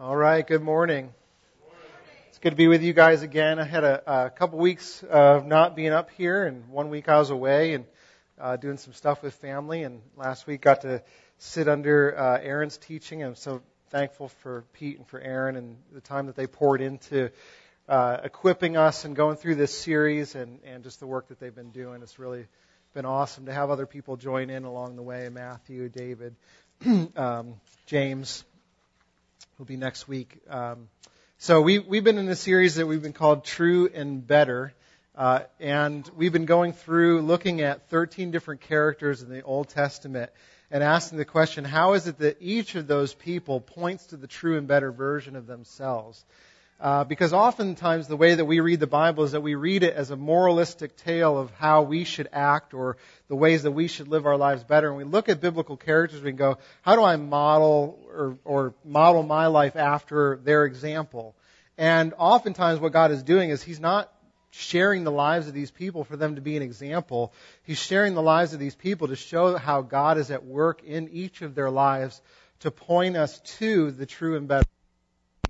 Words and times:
All 0.00 0.14
right, 0.14 0.46
good 0.46 0.62
morning. 0.62 1.12
It's 2.28 2.38
good 2.38 2.50
to 2.50 2.56
be 2.56 2.68
with 2.68 2.84
you 2.84 2.92
guys 2.92 3.22
again. 3.22 3.58
I 3.58 3.64
had 3.64 3.82
a, 3.82 4.26
a 4.26 4.30
couple 4.30 4.60
weeks 4.60 5.02
of 5.02 5.44
not 5.44 5.74
being 5.74 5.90
up 5.90 6.10
here, 6.10 6.46
and 6.46 6.68
one 6.68 6.88
week 6.88 7.08
I 7.08 7.18
was 7.18 7.30
away 7.30 7.74
and 7.74 7.84
uh, 8.40 8.54
doing 8.54 8.76
some 8.76 8.92
stuff 8.92 9.24
with 9.24 9.34
family. 9.34 9.82
And 9.82 10.00
last 10.16 10.46
week 10.46 10.60
got 10.60 10.82
to 10.82 11.02
sit 11.38 11.66
under 11.66 12.16
uh, 12.16 12.38
Aaron's 12.40 12.76
teaching. 12.76 13.24
I'm 13.24 13.34
so 13.34 13.60
thankful 13.90 14.28
for 14.28 14.64
Pete 14.72 14.98
and 14.98 15.08
for 15.08 15.18
Aaron 15.18 15.56
and 15.56 15.76
the 15.92 16.00
time 16.00 16.26
that 16.26 16.36
they 16.36 16.46
poured 16.46 16.80
into 16.80 17.32
uh, 17.88 18.18
equipping 18.22 18.76
us 18.76 19.04
and 19.04 19.16
going 19.16 19.34
through 19.34 19.56
this 19.56 19.76
series 19.76 20.36
and, 20.36 20.60
and 20.62 20.84
just 20.84 21.00
the 21.00 21.08
work 21.08 21.26
that 21.26 21.40
they've 21.40 21.52
been 21.52 21.72
doing. 21.72 22.02
It's 22.02 22.20
really 22.20 22.46
been 22.94 23.04
awesome 23.04 23.46
to 23.46 23.52
have 23.52 23.68
other 23.70 23.86
people 23.86 24.16
join 24.16 24.48
in 24.48 24.62
along 24.62 24.94
the 24.94 25.02
way 25.02 25.28
Matthew, 25.28 25.88
David, 25.88 26.36
um, 27.16 27.54
James, 27.86 28.44
will 29.58 29.66
be 29.66 29.76
next 29.76 30.06
week. 30.06 30.40
Um, 30.48 30.88
so 31.38 31.60
we, 31.60 31.80
we've 31.80 32.04
been 32.04 32.18
in 32.18 32.28
a 32.28 32.36
series 32.36 32.76
that 32.76 32.86
we've 32.86 33.02
been 33.02 33.12
called 33.12 33.44
True 33.44 33.90
and 33.92 34.24
Better. 34.24 34.72
Uh, 35.16 35.40
and 35.58 36.08
we've 36.16 36.32
been 36.32 36.44
going 36.44 36.72
through 36.72 37.22
looking 37.22 37.60
at 37.60 37.90
13 37.90 38.30
different 38.30 38.60
characters 38.60 39.20
in 39.20 39.28
the 39.28 39.42
Old 39.42 39.68
Testament 39.68 40.30
and 40.70 40.84
asking 40.84 41.18
the 41.18 41.24
question, 41.24 41.64
how 41.64 41.94
is 41.94 42.06
it 42.06 42.18
that 42.18 42.36
each 42.38 42.76
of 42.76 42.86
those 42.86 43.14
people 43.14 43.60
points 43.60 44.06
to 44.06 44.16
the 44.16 44.28
true 44.28 44.56
and 44.58 44.68
better 44.68 44.92
version 44.92 45.34
of 45.34 45.48
themselves? 45.48 46.24
Uh, 46.80 47.02
because 47.02 47.32
oftentimes 47.32 48.06
the 48.06 48.16
way 48.16 48.36
that 48.36 48.44
we 48.44 48.60
read 48.60 48.78
the 48.78 48.86
Bible 48.86 49.24
is 49.24 49.32
that 49.32 49.40
we 49.40 49.56
read 49.56 49.82
it 49.82 49.94
as 49.94 50.12
a 50.12 50.16
moralistic 50.16 50.96
tale 50.96 51.36
of 51.36 51.50
how 51.52 51.82
we 51.82 52.04
should 52.04 52.28
act 52.32 52.72
or 52.72 52.96
the 53.26 53.34
ways 53.34 53.64
that 53.64 53.72
we 53.72 53.88
should 53.88 54.06
live 54.06 54.26
our 54.26 54.36
lives 54.36 54.62
better. 54.62 54.88
And 54.88 54.96
we 54.96 55.02
look 55.02 55.28
at 55.28 55.40
biblical 55.40 55.76
characters, 55.76 56.22
we 56.22 56.30
go, 56.30 56.58
how 56.82 56.94
do 56.94 57.02
I 57.02 57.16
model 57.16 57.98
or, 58.08 58.38
or 58.44 58.74
model 58.84 59.24
my 59.24 59.48
life 59.48 59.74
after 59.74 60.36
their 60.44 60.64
example? 60.66 61.34
And 61.76 62.14
oftentimes 62.16 62.78
what 62.78 62.92
God 62.92 63.10
is 63.10 63.24
doing 63.24 63.50
is 63.50 63.60
He's 63.60 63.80
not 63.80 64.12
sharing 64.50 65.02
the 65.02 65.10
lives 65.10 65.48
of 65.48 65.54
these 65.54 65.72
people 65.72 66.04
for 66.04 66.16
them 66.16 66.36
to 66.36 66.40
be 66.40 66.56
an 66.56 66.62
example. 66.62 67.32
He's 67.64 67.78
sharing 67.78 68.14
the 68.14 68.22
lives 68.22 68.54
of 68.54 68.60
these 68.60 68.76
people 68.76 69.08
to 69.08 69.16
show 69.16 69.56
how 69.56 69.82
God 69.82 70.16
is 70.16 70.30
at 70.30 70.44
work 70.44 70.84
in 70.84 71.08
each 71.08 71.42
of 71.42 71.56
their 71.56 71.70
lives 71.70 72.22
to 72.60 72.70
point 72.70 73.16
us 73.16 73.40
to 73.58 73.90
the 73.90 74.06
true 74.06 74.36
and 74.36 74.46
better 74.46 74.64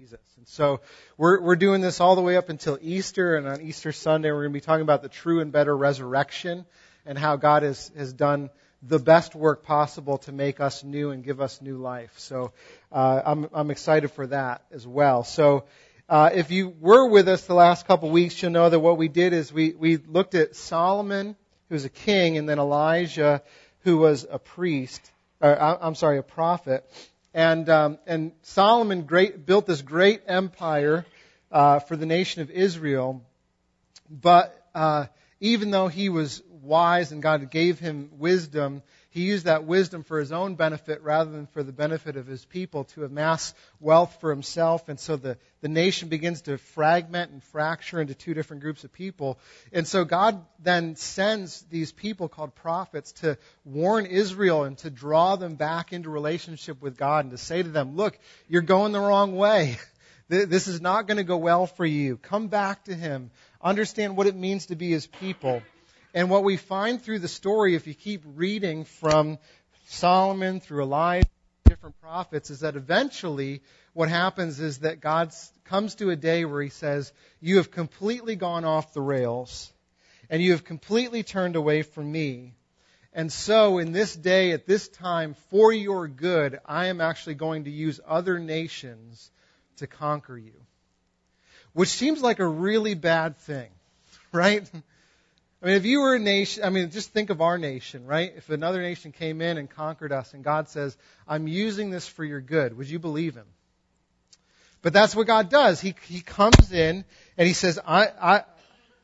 Jesus. 0.08 0.20
And 0.38 0.48
so 0.48 0.80
we're, 1.18 1.38
we're 1.42 1.56
doing 1.56 1.82
this 1.82 2.00
all 2.00 2.16
the 2.16 2.22
way 2.22 2.38
up 2.38 2.48
until 2.48 2.78
Easter, 2.80 3.36
and 3.36 3.46
on 3.46 3.60
Easter 3.60 3.92
Sunday 3.92 4.30
we're 4.30 4.44
going 4.44 4.52
to 4.52 4.56
be 4.56 4.64
talking 4.64 4.82
about 4.82 5.02
the 5.02 5.10
true 5.10 5.40
and 5.40 5.52
better 5.52 5.76
resurrection 5.76 6.64
and 7.04 7.18
how 7.18 7.36
God 7.36 7.62
has, 7.62 7.90
has 7.94 8.14
done 8.14 8.48
the 8.82 8.98
best 8.98 9.34
work 9.34 9.64
possible 9.64 10.16
to 10.18 10.32
make 10.32 10.60
us 10.60 10.82
new 10.82 11.10
and 11.10 11.22
give 11.22 11.42
us 11.42 11.60
new 11.60 11.76
life. 11.76 12.14
So 12.16 12.52
uh, 12.90 13.20
I'm, 13.22 13.48
I'm 13.52 13.70
excited 13.70 14.10
for 14.12 14.26
that 14.28 14.62
as 14.72 14.86
well. 14.86 15.24
So 15.24 15.64
uh, 16.08 16.30
if 16.32 16.50
you 16.50 16.74
were 16.80 17.06
with 17.06 17.28
us 17.28 17.44
the 17.44 17.54
last 17.54 17.86
couple 17.86 18.08
of 18.08 18.14
weeks, 18.14 18.40
you'll 18.40 18.52
know 18.52 18.70
that 18.70 18.80
what 18.80 18.96
we 18.96 19.08
did 19.08 19.34
is 19.34 19.52
we, 19.52 19.74
we 19.74 19.98
looked 19.98 20.34
at 20.34 20.56
Solomon, 20.56 21.36
who 21.68 21.74
was 21.74 21.84
a 21.84 21.90
king, 21.90 22.38
and 22.38 22.48
then 22.48 22.58
Elijah, 22.58 23.42
who 23.80 23.98
was 23.98 24.26
a 24.30 24.38
priest, 24.38 25.02
or 25.42 25.60
I'm 25.60 25.94
sorry, 25.94 26.16
a 26.16 26.22
prophet. 26.22 26.90
And, 27.34 27.68
um, 27.68 27.98
and 28.06 28.32
Solomon 28.42 29.02
great, 29.02 29.44
built 29.44 29.66
this 29.66 29.82
great 29.82 30.22
empire 30.26 31.04
uh, 31.52 31.80
for 31.80 31.96
the 31.96 32.06
nation 32.06 32.42
of 32.42 32.50
Israel. 32.50 33.22
But 34.10 34.54
uh, 34.74 35.06
even 35.40 35.70
though 35.70 35.88
he 35.88 36.08
was 36.08 36.42
wise 36.62 37.12
and 37.12 37.22
God 37.22 37.50
gave 37.50 37.78
him 37.78 38.10
wisdom, 38.18 38.82
he 39.18 39.24
used 39.24 39.46
that 39.46 39.64
wisdom 39.64 40.04
for 40.04 40.20
his 40.20 40.30
own 40.30 40.54
benefit 40.54 41.02
rather 41.02 41.32
than 41.32 41.46
for 41.48 41.64
the 41.64 41.72
benefit 41.72 42.16
of 42.16 42.28
his 42.28 42.44
people 42.44 42.84
to 42.84 43.04
amass 43.04 43.52
wealth 43.80 44.18
for 44.20 44.30
himself. 44.30 44.88
And 44.88 45.00
so 45.00 45.16
the, 45.16 45.36
the 45.60 45.68
nation 45.68 46.08
begins 46.08 46.42
to 46.42 46.56
fragment 46.56 47.32
and 47.32 47.42
fracture 47.42 48.00
into 48.00 48.14
two 48.14 48.32
different 48.32 48.62
groups 48.62 48.84
of 48.84 48.92
people. 48.92 49.40
And 49.72 49.88
so 49.88 50.04
God 50.04 50.40
then 50.60 50.94
sends 50.94 51.62
these 51.62 51.90
people 51.90 52.28
called 52.28 52.54
prophets 52.54 53.10
to 53.22 53.38
warn 53.64 54.06
Israel 54.06 54.62
and 54.62 54.78
to 54.78 54.90
draw 54.90 55.34
them 55.34 55.56
back 55.56 55.92
into 55.92 56.10
relationship 56.10 56.80
with 56.80 56.96
God 56.96 57.24
and 57.24 57.32
to 57.32 57.38
say 57.38 57.60
to 57.60 57.68
them, 57.68 57.96
look, 57.96 58.16
you're 58.48 58.62
going 58.62 58.92
the 58.92 59.00
wrong 59.00 59.34
way. 59.34 59.78
This 60.30 60.68
is 60.68 60.82
not 60.82 61.06
going 61.06 61.16
to 61.16 61.24
go 61.24 61.38
well 61.38 61.66
for 61.66 61.86
you. 61.86 62.18
Come 62.18 62.48
back 62.48 62.84
to 62.84 62.94
Him. 62.94 63.30
Understand 63.62 64.14
what 64.14 64.26
it 64.26 64.36
means 64.36 64.66
to 64.66 64.76
be 64.76 64.90
His 64.90 65.06
people. 65.06 65.62
And 66.14 66.30
what 66.30 66.44
we 66.44 66.56
find 66.56 67.00
through 67.00 67.18
the 67.18 67.28
story, 67.28 67.74
if 67.74 67.86
you 67.86 67.94
keep 67.94 68.22
reading 68.34 68.84
from 68.84 69.38
Solomon 69.88 70.60
through 70.60 70.82
Elijah, 70.82 71.28
different 71.64 72.00
prophets, 72.00 72.50
is 72.50 72.60
that 72.60 72.76
eventually 72.76 73.62
what 73.92 74.08
happens 74.08 74.58
is 74.58 74.78
that 74.78 75.00
God 75.00 75.32
comes 75.64 75.96
to 75.96 76.10
a 76.10 76.16
day 76.16 76.44
where 76.44 76.62
He 76.62 76.70
says, 76.70 77.12
You 77.40 77.58
have 77.58 77.70
completely 77.70 78.36
gone 78.36 78.64
off 78.64 78.94
the 78.94 79.02
rails, 79.02 79.70
and 80.30 80.42
you 80.42 80.52
have 80.52 80.64
completely 80.64 81.22
turned 81.22 81.56
away 81.56 81.82
from 81.82 82.10
me. 82.10 82.54
And 83.12 83.32
so, 83.32 83.78
in 83.78 83.92
this 83.92 84.14
day, 84.14 84.52
at 84.52 84.66
this 84.66 84.88
time, 84.88 85.34
for 85.50 85.72
your 85.72 86.08
good, 86.08 86.60
I 86.64 86.86
am 86.86 87.00
actually 87.00 87.34
going 87.34 87.64
to 87.64 87.70
use 87.70 88.00
other 88.06 88.38
nations 88.38 89.30
to 89.78 89.86
conquer 89.86 90.38
you. 90.38 90.54
Which 91.72 91.88
seems 91.88 92.22
like 92.22 92.38
a 92.38 92.46
really 92.46 92.94
bad 92.94 93.36
thing, 93.38 93.70
right? 94.32 94.70
I 95.60 95.66
mean, 95.66 95.74
if 95.74 95.84
you 95.84 96.00
were 96.00 96.14
a 96.14 96.20
nation, 96.20 96.62
I 96.62 96.70
mean, 96.70 96.90
just 96.90 97.12
think 97.12 97.30
of 97.30 97.40
our 97.40 97.58
nation, 97.58 98.06
right? 98.06 98.32
If 98.36 98.48
another 98.48 98.80
nation 98.80 99.10
came 99.10 99.40
in 99.40 99.58
and 99.58 99.68
conquered 99.68 100.12
us 100.12 100.32
and 100.32 100.44
God 100.44 100.68
says, 100.68 100.96
I'm 101.26 101.48
using 101.48 101.90
this 101.90 102.06
for 102.06 102.24
your 102.24 102.40
good, 102.40 102.76
would 102.76 102.88
you 102.88 103.00
believe 103.00 103.34
him? 103.34 103.46
But 104.82 104.92
that's 104.92 105.16
what 105.16 105.26
God 105.26 105.50
does. 105.50 105.80
He, 105.80 105.96
he 106.04 106.20
comes 106.20 106.72
in 106.72 107.04
and 107.36 107.48
he 107.48 107.54
says, 107.54 107.80
I, 107.84 108.06
I, 108.20 108.44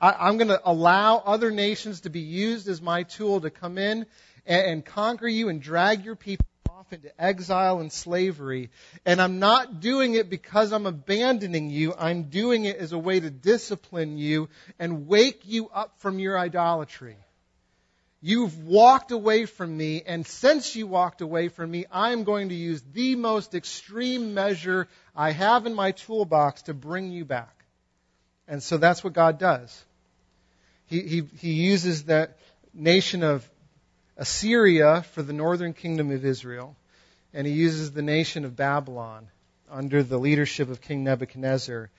I, 0.00 0.28
am 0.28 0.36
going 0.36 0.48
to 0.48 0.60
allow 0.64 1.18
other 1.18 1.50
nations 1.50 2.02
to 2.02 2.10
be 2.10 2.20
used 2.20 2.68
as 2.68 2.80
my 2.80 3.02
tool 3.02 3.40
to 3.40 3.50
come 3.50 3.76
in 3.76 4.06
and, 4.46 4.66
and 4.66 4.84
conquer 4.84 5.26
you 5.26 5.48
and 5.48 5.60
drag 5.60 6.04
your 6.04 6.14
people 6.14 6.46
into 6.94 7.22
exile 7.22 7.80
and 7.80 7.92
slavery. 7.92 8.70
And 9.04 9.20
I'm 9.20 9.38
not 9.38 9.80
doing 9.80 10.14
it 10.14 10.30
because 10.30 10.72
I'm 10.72 10.86
abandoning 10.86 11.70
you. 11.70 11.94
I'm 11.98 12.24
doing 12.24 12.64
it 12.64 12.76
as 12.76 12.92
a 12.92 12.98
way 12.98 13.20
to 13.20 13.30
discipline 13.30 14.16
you 14.16 14.48
and 14.78 15.06
wake 15.06 15.42
you 15.44 15.68
up 15.68 15.98
from 15.98 16.18
your 16.18 16.38
idolatry. 16.38 17.16
You've 18.22 18.66
walked 18.66 19.10
away 19.10 19.44
from 19.44 19.76
me, 19.76 20.02
and 20.06 20.26
since 20.26 20.74
you 20.74 20.86
walked 20.86 21.20
away 21.20 21.48
from 21.48 21.70
me, 21.70 21.84
I'm 21.92 22.24
going 22.24 22.48
to 22.48 22.54
use 22.54 22.82
the 22.94 23.16
most 23.16 23.54
extreme 23.54 24.32
measure 24.32 24.88
I 25.14 25.32
have 25.32 25.66
in 25.66 25.74
my 25.74 25.92
toolbox 25.92 26.62
to 26.62 26.72
bring 26.72 27.12
you 27.12 27.26
back. 27.26 27.64
And 28.48 28.62
so 28.62 28.78
that's 28.78 29.04
what 29.04 29.12
God 29.12 29.38
does. 29.38 29.84
He, 30.86 31.02
he, 31.02 31.22
he 31.38 31.52
uses 31.52 32.04
that 32.04 32.38
nation 32.72 33.22
of 33.22 33.46
Assyria 34.16 35.02
for 35.12 35.22
the 35.22 35.32
northern 35.32 35.72
kingdom 35.72 36.10
of 36.10 36.24
Israel, 36.24 36.76
and 37.34 37.46
he 37.46 37.52
uses 37.52 37.90
the 37.90 38.02
nation 38.02 38.44
of 38.44 38.56
Babylon 38.56 39.26
under 39.68 40.04
the 40.04 40.18
leadership 40.18 40.70
of 40.70 40.80
King 40.80 41.02
Nebuchadnezzar 41.02 41.90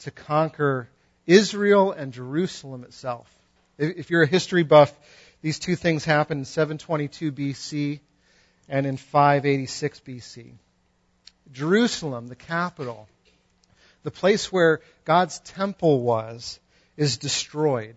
to 0.00 0.10
conquer 0.10 0.88
Israel 1.26 1.92
and 1.92 2.12
Jerusalem 2.12 2.84
itself. 2.84 3.32
If 3.78 4.10
you're 4.10 4.22
a 4.22 4.28
history 4.28 4.62
buff, 4.62 4.94
these 5.40 5.58
two 5.58 5.74
things 5.74 6.04
happened 6.04 6.40
in 6.40 6.44
722 6.44 7.32
BC 7.32 8.00
and 8.68 8.86
in 8.86 8.98
586 8.98 10.00
BC. 10.00 10.52
Jerusalem, 11.52 12.28
the 12.28 12.36
capital, 12.36 13.08
the 14.02 14.10
place 14.10 14.52
where 14.52 14.80
God's 15.04 15.38
temple 15.40 16.02
was, 16.02 16.60
is 16.96 17.16
destroyed. 17.16 17.96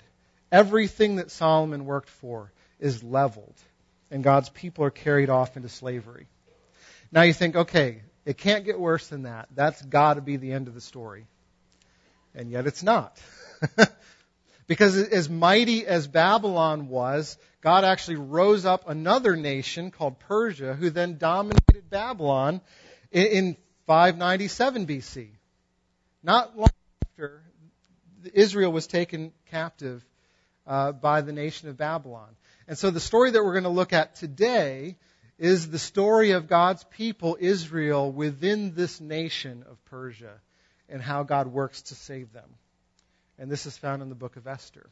Everything 0.52 1.18
that 1.18 1.32
Solomon 1.32 1.86
worked 1.86 2.10
for 2.10 2.52
is 2.80 3.04
leveled, 3.04 3.56
and 4.10 4.24
God's 4.24 4.50
people 4.50 4.86
are 4.86 4.90
carried 4.90 5.30
off 5.30 5.58
into 5.58 5.70
slavery. 5.70 6.28
Now 7.12 7.22
you 7.22 7.34
think, 7.34 7.56
okay, 7.56 8.02
it 8.26 8.38
can't 8.38 8.66
get 8.66 8.80
worse 8.80 9.08
than 9.08 9.24
that. 9.24 9.48
That's 9.56 9.82
got 9.82 10.16
to 10.16 10.22
be 10.22 10.38
the 10.38 10.52
end 10.52 10.68
of 10.68 10.74
the 10.74 10.82
story. 10.82 11.28
And 12.36 12.52
yet 12.52 12.68
it's 12.68 12.84
not. 12.84 13.20
because 14.68 14.98
as 14.98 15.30
mighty 15.30 15.88
as 15.88 16.08
Babylon 16.08 16.90
was, 16.90 17.38
God 17.62 17.84
actually 17.84 18.18
rose 18.18 18.66
up 18.66 18.90
another 18.90 19.36
nation 19.36 19.92
called 19.92 20.20
Persia 20.20 20.74
who 20.74 20.90
then 20.90 21.18
dominated 21.18 21.90
Babylon 21.90 22.62
in 23.12 23.56
597 23.88 24.86
BC. 24.86 25.30
Not 26.22 26.58
long 26.58 26.70
after 27.06 27.42
Israel 28.34 28.72
was 28.72 28.88
taken 28.88 29.32
captive 29.50 30.06
uh, 30.68 30.92
by 30.92 31.22
the 31.22 31.32
nation 31.32 31.70
of 31.70 31.78
Babylon. 31.78 32.30
And 32.68 32.78
so 32.78 32.92
the 32.92 33.00
story 33.00 33.32
that 33.32 33.44
we're 33.44 33.54
going 33.54 33.64
to 33.64 33.70
look 33.70 33.94
at 33.94 34.16
today 34.16 34.98
is 35.38 35.70
the 35.70 35.80
story 35.80 36.32
of 36.32 36.48
God's 36.48 36.84
people, 36.86 37.38
Israel, 37.40 38.12
within 38.12 38.74
this 38.74 39.00
nation 39.00 39.64
of 39.70 39.84
Persia 39.86 40.34
and 40.90 41.02
how 41.02 41.24
God 41.24 41.48
works 41.48 41.84
to 41.84 41.96
save 41.96 42.34
them. 42.34 42.50
And 43.38 43.52
this 43.52 43.66
is 43.66 43.78
found 43.78 44.02
in 44.02 44.10
the 44.10 44.16
book 44.16 44.36
of 44.36 44.48
Esther. 44.48 44.90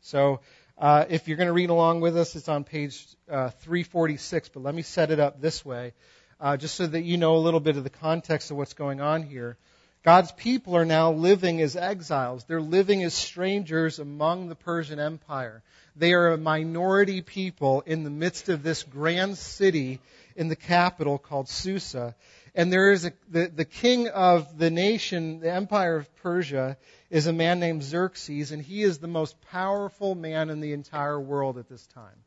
So, 0.00 0.40
uh, 0.78 1.04
if 1.10 1.28
you're 1.28 1.36
going 1.36 1.48
to 1.48 1.52
read 1.52 1.68
along 1.68 2.00
with 2.00 2.16
us, 2.16 2.34
it's 2.36 2.48
on 2.48 2.64
page 2.64 3.06
uh, 3.30 3.50
346, 3.50 4.48
but 4.48 4.62
let 4.62 4.74
me 4.74 4.80
set 4.80 5.10
it 5.10 5.20
up 5.20 5.40
this 5.40 5.62
way. 5.62 5.92
uh, 6.40 6.56
just 6.56 6.74
so 6.74 6.86
that 6.86 7.02
you 7.02 7.18
know 7.18 7.36
a 7.36 7.38
little 7.38 7.60
bit 7.60 7.76
of 7.76 7.84
the 7.84 7.90
context 7.90 8.50
of 8.50 8.56
what's 8.56 8.72
going 8.74 9.00
on 9.00 9.22
here. 9.22 9.58
God's 10.02 10.32
people 10.32 10.76
are 10.76 10.86
now 10.86 11.12
living 11.12 11.60
as 11.60 11.76
exiles. 11.76 12.44
They're 12.44 12.62
living 12.62 13.02
as 13.02 13.12
strangers 13.12 13.98
among 13.98 14.48
the 14.48 14.54
Persian 14.54 14.98
Empire. 14.98 15.62
They 16.00 16.14
are 16.14 16.28
a 16.28 16.38
minority 16.38 17.20
people 17.20 17.82
in 17.82 18.04
the 18.04 18.10
midst 18.10 18.48
of 18.48 18.62
this 18.62 18.82
grand 18.84 19.36
city 19.36 20.00
in 20.34 20.48
the 20.48 20.56
capital 20.56 21.18
called 21.18 21.50
Susa. 21.50 22.14
And 22.54 22.72
there 22.72 22.90
is 22.90 23.04
a, 23.04 23.12
the, 23.28 23.48
the 23.54 23.66
king 23.66 24.08
of 24.08 24.56
the 24.56 24.70
nation, 24.70 25.40
the 25.40 25.52
empire 25.52 25.96
of 25.96 26.16
Persia, 26.16 26.78
is 27.10 27.26
a 27.26 27.34
man 27.34 27.60
named 27.60 27.82
Xerxes, 27.82 28.50
and 28.50 28.62
he 28.62 28.82
is 28.82 28.96
the 28.96 29.08
most 29.08 29.38
powerful 29.50 30.14
man 30.14 30.48
in 30.48 30.60
the 30.60 30.72
entire 30.72 31.20
world 31.20 31.58
at 31.58 31.68
this 31.68 31.86
time. 31.88 32.24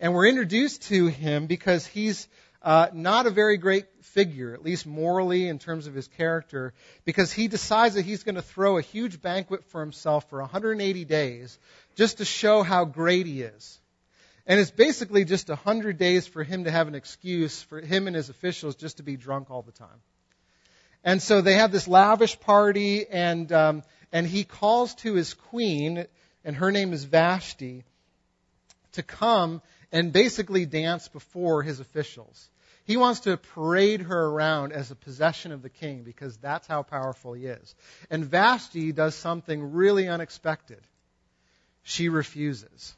And 0.00 0.12
we're 0.12 0.26
introduced 0.26 0.82
to 0.88 1.06
him 1.06 1.46
because 1.46 1.86
he's 1.86 2.26
uh, 2.62 2.88
not 2.92 3.26
a 3.26 3.30
very 3.30 3.58
great 3.58 3.86
figure, 4.02 4.52
at 4.52 4.64
least 4.64 4.86
morally 4.86 5.46
in 5.46 5.60
terms 5.60 5.86
of 5.86 5.94
his 5.94 6.08
character, 6.08 6.74
because 7.04 7.32
he 7.32 7.46
decides 7.46 7.94
that 7.94 8.04
he's 8.04 8.24
going 8.24 8.34
to 8.34 8.42
throw 8.42 8.76
a 8.76 8.82
huge 8.82 9.22
banquet 9.22 9.64
for 9.66 9.80
himself 9.80 10.28
for 10.28 10.40
180 10.40 11.04
days 11.04 11.58
just 11.96 12.18
to 12.18 12.24
show 12.24 12.62
how 12.62 12.84
great 12.84 13.26
he 13.26 13.42
is. 13.42 13.80
And 14.46 14.60
it's 14.60 14.70
basically 14.70 15.24
just 15.24 15.48
100 15.48 15.98
days 15.98 16.26
for 16.26 16.44
him 16.44 16.64
to 16.64 16.70
have 16.70 16.86
an 16.86 16.94
excuse 16.94 17.60
for 17.62 17.80
him 17.80 18.06
and 18.06 18.14
his 18.14 18.28
officials 18.28 18.76
just 18.76 18.98
to 18.98 19.02
be 19.02 19.16
drunk 19.16 19.50
all 19.50 19.62
the 19.62 19.72
time. 19.72 20.00
And 21.02 21.20
so 21.20 21.40
they 21.40 21.54
have 21.54 21.72
this 21.72 21.88
lavish 21.88 22.38
party, 22.40 23.08
and, 23.08 23.50
um, 23.52 23.82
and 24.12 24.26
he 24.26 24.44
calls 24.44 24.94
to 24.96 25.14
his 25.14 25.34
queen, 25.34 26.06
and 26.44 26.56
her 26.56 26.70
name 26.70 26.92
is 26.92 27.04
Vashti, 27.04 27.84
to 28.92 29.02
come 29.02 29.62
and 29.92 30.12
basically 30.12 30.66
dance 30.66 31.08
before 31.08 31.62
his 31.62 31.80
officials. 31.80 32.48
He 32.84 32.96
wants 32.96 33.20
to 33.20 33.36
parade 33.36 34.02
her 34.02 34.26
around 34.26 34.72
as 34.72 34.90
a 34.90 34.96
possession 34.96 35.50
of 35.50 35.62
the 35.62 35.70
king 35.70 36.02
because 36.02 36.36
that's 36.36 36.68
how 36.68 36.82
powerful 36.82 37.32
he 37.32 37.46
is. 37.46 37.74
And 38.10 38.24
Vashti 38.24 38.92
does 38.92 39.16
something 39.16 39.72
really 39.72 40.08
unexpected. 40.08 40.80
She 41.88 42.08
refuses. 42.08 42.96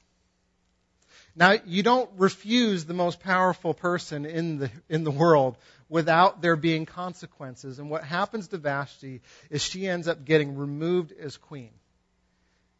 Now, 1.37 1.57
you 1.67 1.83
don't 1.83 2.11
refuse 2.17 2.87
the 2.87 2.95
most 2.95 3.21
powerful 3.21 3.75
person 3.75 4.25
in 4.25 4.61
the, 4.61 4.71
in 4.89 5.05
the 5.05 5.11
world 5.11 5.59
without 5.91 6.41
there 6.41 6.57
being 6.57 6.87
consequences. 6.87 7.79
And 7.79 7.91
what 7.91 8.03
happens 8.03 8.49
to 8.49 8.57
Vashti 8.57 9.21
is 9.51 9.63
she 9.63 9.87
ends 9.87 10.09
up 10.09 10.25
getting 10.25 10.57
removed 10.57 11.13
as 11.13 11.37
queen. 11.37 11.69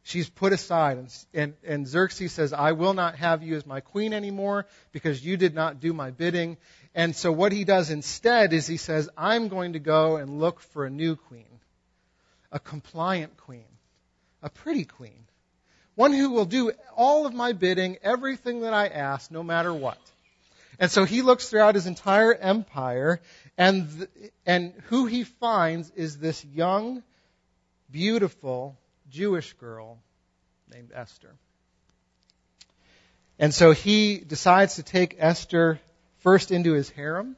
She's 0.01 0.27
put 0.27 0.51
aside, 0.51 0.97
and, 0.97 1.25
and, 1.31 1.53
and 1.63 1.87
Xerxes 1.87 2.31
says, 2.31 2.53
I 2.53 2.71
will 2.71 2.95
not 2.95 3.15
have 3.17 3.43
you 3.43 3.55
as 3.55 3.67
my 3.67 3.79
queen 3.79 4.11
anymore 4.11 4.65
because 4.91 5.23
you 5.23 5.37
did 5.37 5.53
not 5.53 5.79
do 5.79 5.93
my 5.93 6.09
bidding. 6.09 6.57
And 6.95 7.15
so 7.15 7.31
what 7.31 7.51
he 7.51 7.65
does 7.65 7.91
instead 7.91 8.51
is 8.51 8.65
he 8.65 8.77
says, 8.77 9.11
I'm 9.15 9.47
going 9.47 9.73
to 9.73 9.79
go 9.79 10.15
and 10.15 10.39
look 10.39 10.59
for 10.59 10.85
a 10.85 10.89
new 10.89 11.17
queen, 11.17 11.59
a 12.51 12.59
compliant 12.59 13.37
queen, 13.37 13.69
a 14.41 14.49
pretty 14.49 14.85
queen, 14.85 15.27
one 15.99 16.13
who 16.13 16.29
will 16.29 16.45
do 16.45 16.71
all 16.95 17.25
of 17.25 17.33
my 17.33 17.51
bidding, 17.51 17.97
everything 18.01 18.61
that 18.61 18.73
I 18.73 18.87
ask, 18.87 19.31
no 19.31 19.43
matter 19.43 19.73
what. 19.73 19.97
And 20.79 20.89
so 20.89 21.03
he 21.03 21.21
looks 21.21 21.49
throughout 21.49 21.75
his 21.75 21.87
entire 21.87 22.33
empire, 22.33 23.19
and, 23.57 23.89
th- 23.91 24.31
and 24.45 24.73
who 24.85 25.07
he 25.07 25.25
finds 25.25 25.89
is 25.97 26.17
this 26.17 26.45
young, 26.45 27.03
beautiful, 27.91 28.77
Jewish 29.09 29.51
girl 29.55 29.97
named 30.73 30.91
Esther. 30.95 31.35
And 33.37 33.53
so 33.53 33.73
he 33.73 34.19
decides 34.19 34.75
to 34.75 34.83
take 34.83 35.17
Esther 35.19 35.81
first 36.19 36.49
into 36.49 36.71
his 36.71 36.89
harem 36.89 37.35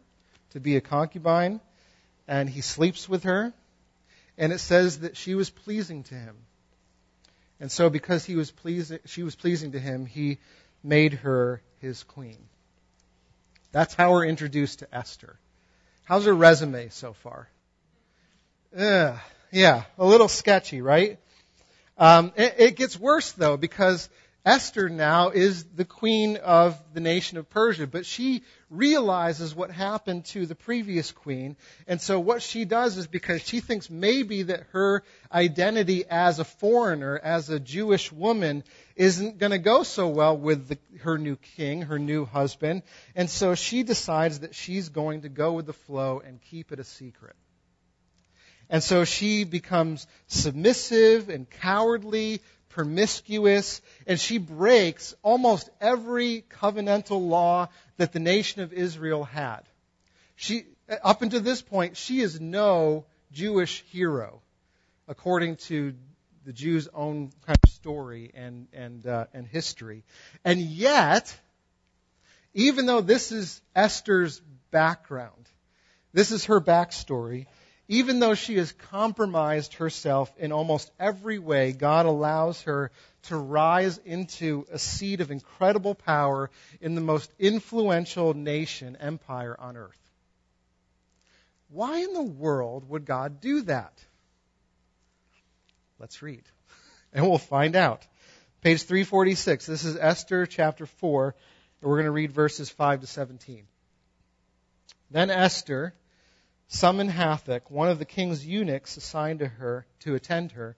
to 0.51 0.59
be 0.59 0.75
a 0.75 0.81
concubine, 0.81 1.61
and 2.27 2.47
he 2.47 2.61
sleeps 2.61 3.09
with 3.09 3.23
her. 3.23 3.53
And 4.37 4.53
it 4.53 4.59
says 4.59 4.99
that 4.99 5.17
she 5.17 5.33
was 5.33 5.49
pleasing 5.49 6.03
to 6.03 6.13
him. 6.13 6.35
And 7.61 7.71
so 7.71 7.91
because 7.91 8.25
he 8.25 8.35
was 8.35 8.49
pleasing, 8.49 8.99
she 9.05 9.21
was 9.21 9.35
pleasing 9.35 9.73
to 9.73 9.79
him, 9.79 10.07
he 10.07 10.39
made 10.83 11.13
her 11.13 11.61
his 11.77 12.01
queen. 12.03 12.39
That's 13.71 13.93
how 13.93 14.11
we're 14.11 14.25
introduced 14.25 14.79
to 14.79 14.93
Esther. 14.93 15.37
How's 16.03 16.25
her 16.25 16.33
resume 16.33 16.89
so 16.89 17.13
far? 17.13 17.47
Yeah, 19.51 19.83
a 19.99 20.05
little 20.05 20.27
sketchy, 20.27 20.81
right? 20.81 21.19
Um, 21.99 22.33
it, 22.35 22.55
it 22.57 22.75
gets 22.77 22.99
worse 22.99 23.31
though 23.33 23.57
because 23.57 24.09
Esther 24.43 24.89
now 24.89 25.29
is 25.29 25.63
the 25.63 25.85
queen 25.85 26.37
of 26.37 26.81
the 26.95 26.99
nation 26.99 27.37
of 27.37 27.47
Persia, 27.47 27.85
but 27.85 28.07
she 28.07 28.41
realizes 28.71 29.53
what 29.53 29.69
happened 29.69 30.25
to 30.25 30.45
the 30.45 30.55
previous 30.55 31.11
queen. 31.11 31.57
And 31.87 32.01
so 32.01 32.19
what 32.19 32.41
she 32.41 32.65
does 32.65 32.97
is 32.97 33.05
because 33.05 33.41
she 33.41 33.59
thinks 33.59 33.89
maybe 33.89 34.43
that 34.43 34.63
her 34.71 35.03
identity 35.31 36.05
as 36.09 36.39
a 36.39 36.45
foreigner, 36.45 37.19
as 37.21 37.49
a 37.49 37.59
Jewish 37.59 38.11
woman, 38.11 38.63
isn't 38.95 39.37
going 39.37 39.51
to 39.51 39.59
go 39.59 39.83
so 39.83 40.07
well 40.07 40.37
with 40.37 40.69
the, 40.69 40.77
her 41.01 41.17
new 41.17 41.35
king, 41.57 41.83
her 41.83 41.99
new 41.99 42.25
husband. 42.25 42.83
And 43.13 43.29
so 43.29 43.55
she 43.55 43.83
decides 43.83 44.39
that 44.39 44.55
she's 44.55 44.89
going 44.89 45.21
to 45.21 45.29
go 45.29 45.51
with 45.53 45.65
the 45.65 45.73
flow 45.73 46.21
and 46.25 46.41
keep 46.41 46.71
it 46.71 46.79
a 46.79 46.85
secret. 46.85 47.35
And 48.69 48.81
so 48.81 49.03
she 49.03 49.43
becomes 49.43 50.07
submissive 50.27 51.27
and 51.27 51.47
cowardly, 51.49 52.41
promiscuous, 52.71 53.81
and 54.07 54.19
she 54.19 54.37
breaks 54.37 55.15
almost 55.21 55.69
every 55.79 56.43
covenantal 56.49 57.27
law 57.27 57.69
that 57.97 58.11
the 58.13 58.19
nation 58.19 58.61
of 58.61 58.73
Israel 58.73 59.23
had. 59.23 59.61
She, 60.35 60.65
up 61.03 61.21
until 61.21 61.41
this 61.41 61.61
point, 61.61 61.97
she 61.97 62.21
is 62.21 62.41
no 62.41 63.05
Jewish 63.31 63.83
hero, 63.91 64.41
according 65.07 65.57
to 65.67 65.93
the 66.45 66.53
Jews' 66.53 66.87
own 66.93 67.31
kind 67.45 67.59
of 67.63 67.69
story 67.69 68.31
and 68.33 68.67
and 68.73 69.05
uh, 69.05 69.25
and 69.33 69.47
history. 69.47 70.03
And 70.43 70.59
yet, 70.59 71.37
even 72.53 72.85
though 72.85 73.01
this 73.01 73.31
is 73.31 73.61
Esther's 73.75 74.41
background, 74.71 75.49
this 76.13 76.31
is 76.31 76.45
her 76.45 76.59
backstory, 76.59 77.45
even 77.91 78.19
though 78.19 78.35
she 78.35 78.55
has 78.55 78.71
compromised 78.71 79.73
herself 79.73 80.31
in 80.37 80.53
almost 80.53 80.89
every 80.97 81.39
way, 81.39 81.73
God 81.73 82.05
allows 82.05 82.61
her 82.61 82.89
to 83.23 83.35
rise 83.35 83.97
into 84.05 84.65
a 84.71 84.79
seat 84.79 85.19
of 85.19 85.29
incredible 85.29 85.93
power 85.93 86.49
in 86.79 86.95
the 86.95 87.01
most 87.01 87.29
influential 87.37 88.33
nation, 88.33 88.95
empire 89.01 89.57
on 89.59 89.75
earth. 89.75 89.99
Why 91.67 91.99
in 91.99 92.13
the 92.13 92.23
world 92.23 92.87
would 92.87 93.03
God 93.03 93.41
do 93.41 93.63
that? 93.63 93.91
Let's 95.99 96.21
read, 96.21 96.43
and 97.13 97.27
we'll 97.27 97.39
find 97.39 97.75
out. 97.75 98.07
Page 98.61 98.83
346. 98.83 99.65
This 99.65 99.83
is 99.83 99.97
Esther 99.97 100.45
chapter 100.45 100.85
4, 100.85 101.35
and 101.81 101.89
we're 101.89 101.97
going 101.97 102.05
to 102.05 102.11
read 102.11 102.31
verses 102.31 102.69
5 102.69 103.01
to 103.01 103.07
17. 103.07 103.63
Then 105.09 105.29
Esther 105.29 105.93
summoned 106.71 107.11
Hathach, 107.11 107.69
one 107.69 107.89
of 107.89 107.99
the 107.99 108.05
king's 108.05 108.45
eunuchs 108.45 108.95
assigned 108.95 109.39
to 109.39 109.47
her 109.47 109.85
to 109.99 110.15
attend 110.15 110.53
her, 110.53 110.75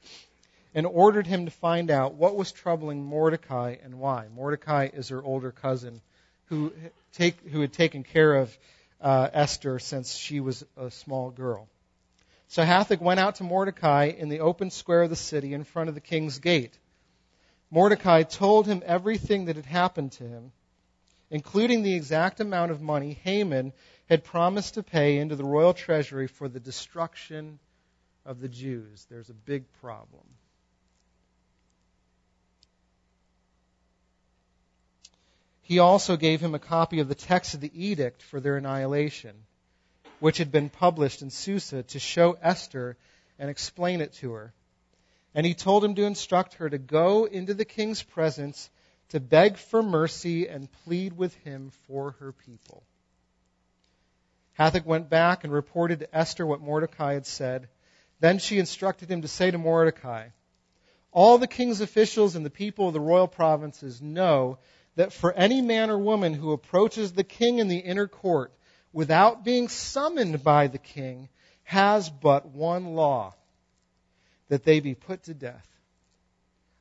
and 0.74 0.88
ordered 0.88 1.28
him 1.28 1.46
to 1.46 1.52
find 1.52 1.92
out 1.92 2.16
what 2.16 2.36
was 2.36 2.52
troubling 2.52 3.06
Mordecai 3.06 3.76
and 3.84 4.00
why. 4.00 4.26
Mordecai 4.34 4.90
is 4.92 5.10
her 5.10 5.24
older 5.24 5.52
cousin 5.52 6.02
who, 6.46 6.74
take, 7.14 7.48
who 7.48 7.62
had 7.62 7.72
taken 7.72 8.04
care 8.04 8.36
of 8.36 8.58
uh, 9.02 9.30
Esther 9.34 9.78
since 9.78 10.16
she 10.16 10.40
was 10.40 10.66
a 10.76 10.90
small 10.90 11.30
girl. 11.30 11.68
So 12.48 12.64
Hathach 12.64 13.00
went 13.00 13.20
out 13.20 13.36
to 13.36 13.44
Mordecai 13.44 14.06
in 14.06 14.30
the 14.30 14.40
open 14.40 14.72
square 14.72 15.04
of 15.04 15.12
the 15.12 15.16
city 15.16 15.54
in 15.54 15.64
front 15.64 15.90
of 15.90 15.96
the 15.96 16.02
king's 16.02 16.40
gate. 16.40 16.76
Mordecai 17.70 18.24
told 18.24 18.66
him 18.66 18.82
everything 18.84 19.46
that 19.46 19.58
had 19.58 19.66
happened 19.66 20.14
to 20.14 20.24
him, 20.24 20.52
including 21.30 21.84
the 21.84 21.94
exact 21.94 22.40
amount 22.40 22.72
of 22.72 22.82
money 22.82 23.20
Haman 23.24 23.74
had 24.10 24.24
promised 24.24 24.76
to 24.76 24.84
pay 24.84 25.18
into 25.18 25.36
the 25.36 25.44
royal 25.44 25.74
treasury 25.74 26.28
for 26.28 26.48
the 26.48 26.60
destruction 26.60 27.60
of 28.26 28.40
the 28.40 28.50
Jews. 28.50 29.06
There's 29.10 29.30
a 29.30 29.34
big 29.34 29.64
problem. 29.82 30.24
He 35.62 35.80
also 35.80 36.18
gave 36.18 36.42
him 36.42 36.54
a 36.54 36.60
copy 36.60 37.00
of 37.00 37.08
the 37.08 37.16
text 37.16 37.54
of 37.54 37.62
the 37.62 37.72
edict 37.74 38.22
for 38.22 38.40
their 38.40 38.58
annihilation, 38.58 39.34
which 40.20 40.38
had 40.38 40.52
been 40.52 40.70
published 40.70 41.22
in 41.22 41.30
Susa 41.30 41.84
to 41.84 42.00
show 42.00 42.34
Esther 42.42 42.98
and 43.40 43.50
explain 43.50 44.02
it 44.02 44.14
to 44.16 44.34
her. 44.34 44.54
And 45.34 45.46
he 45.46 45.54
told 45.54 45.84
him 45.84 45.96
to 45.96 46.04
instruct 46.04 46.56
her 46.56 46.70
to 46.70 46.78
go 46.78 47.26
into 47.26 47.54
the 47.54 47.66
king's 47.66 48.04
presence 48.04 48.70
to 49.10 49.20
beg 49.20 49.58
for 49.58 49.82
mercy 49.82 50.48
and 50.48 50.72
plead 50.84 51.14
with 51.14 51.34
him 51.38 51.72
for 51.88 52.12
her 52.20 52.34
people. 52.34 52.84
Hathach 54.58 54.86
went 54.86 55.10
back 55.10 55.44
and 55.44 55.52
reported 55.52 56.00
to 56.00 56.16
Esther 56.16 56.46
what 56.46 56.62
Mordecai 56.62 57.14
had 57.14 57.26
said. 57.26 57.70
Then 58.20 58.40
she 58.40 58.60
instructed 58.60 59.10
him 59.10 59.24
to 59.24 59.28
say 59.28 59.52
to 59.52 59.58
Mordecai, 59.58 60.30
All 61.12 61.38
the 61.38 61.48
king's 61.48 61.82
officials 61.82 62.36
and 62.36 62.46
the 62.46 62.50
people 62.50 62.88
of 62.88 62.94
the 62.94 63.00
royal 63.00 63.28
provinces 63.28 64.02
know 64.02 64.60
that 64.96 65.12
for 65.12 65.34
any 65.34 65.62
man 65.62 65.90
or 65.90 65.98
woman 65.98 66.34
who 66.34 66.52
approaches 66.52 67.12
the 67.12 67.24
king 67.24 67.60
in 67.60 67.68
the 67.68 67.80
inner 67.80 68.08
court 68.08 68.54
without 68.92 69.44
being 69.44 69.68
summoned 69.68 70.44
by 70.44 70.68
the 70.68 70.78
king, 70.78 71.30
has 71.64 72.10
but 72.10 72.46
one 72.46 72.94
law 72.94 73.34
that 74.50 74.64
they 74.64 74.80
be 74.80 74.94
put 74.94 75.24
to 75.24 75.34
death, 75.34 75.68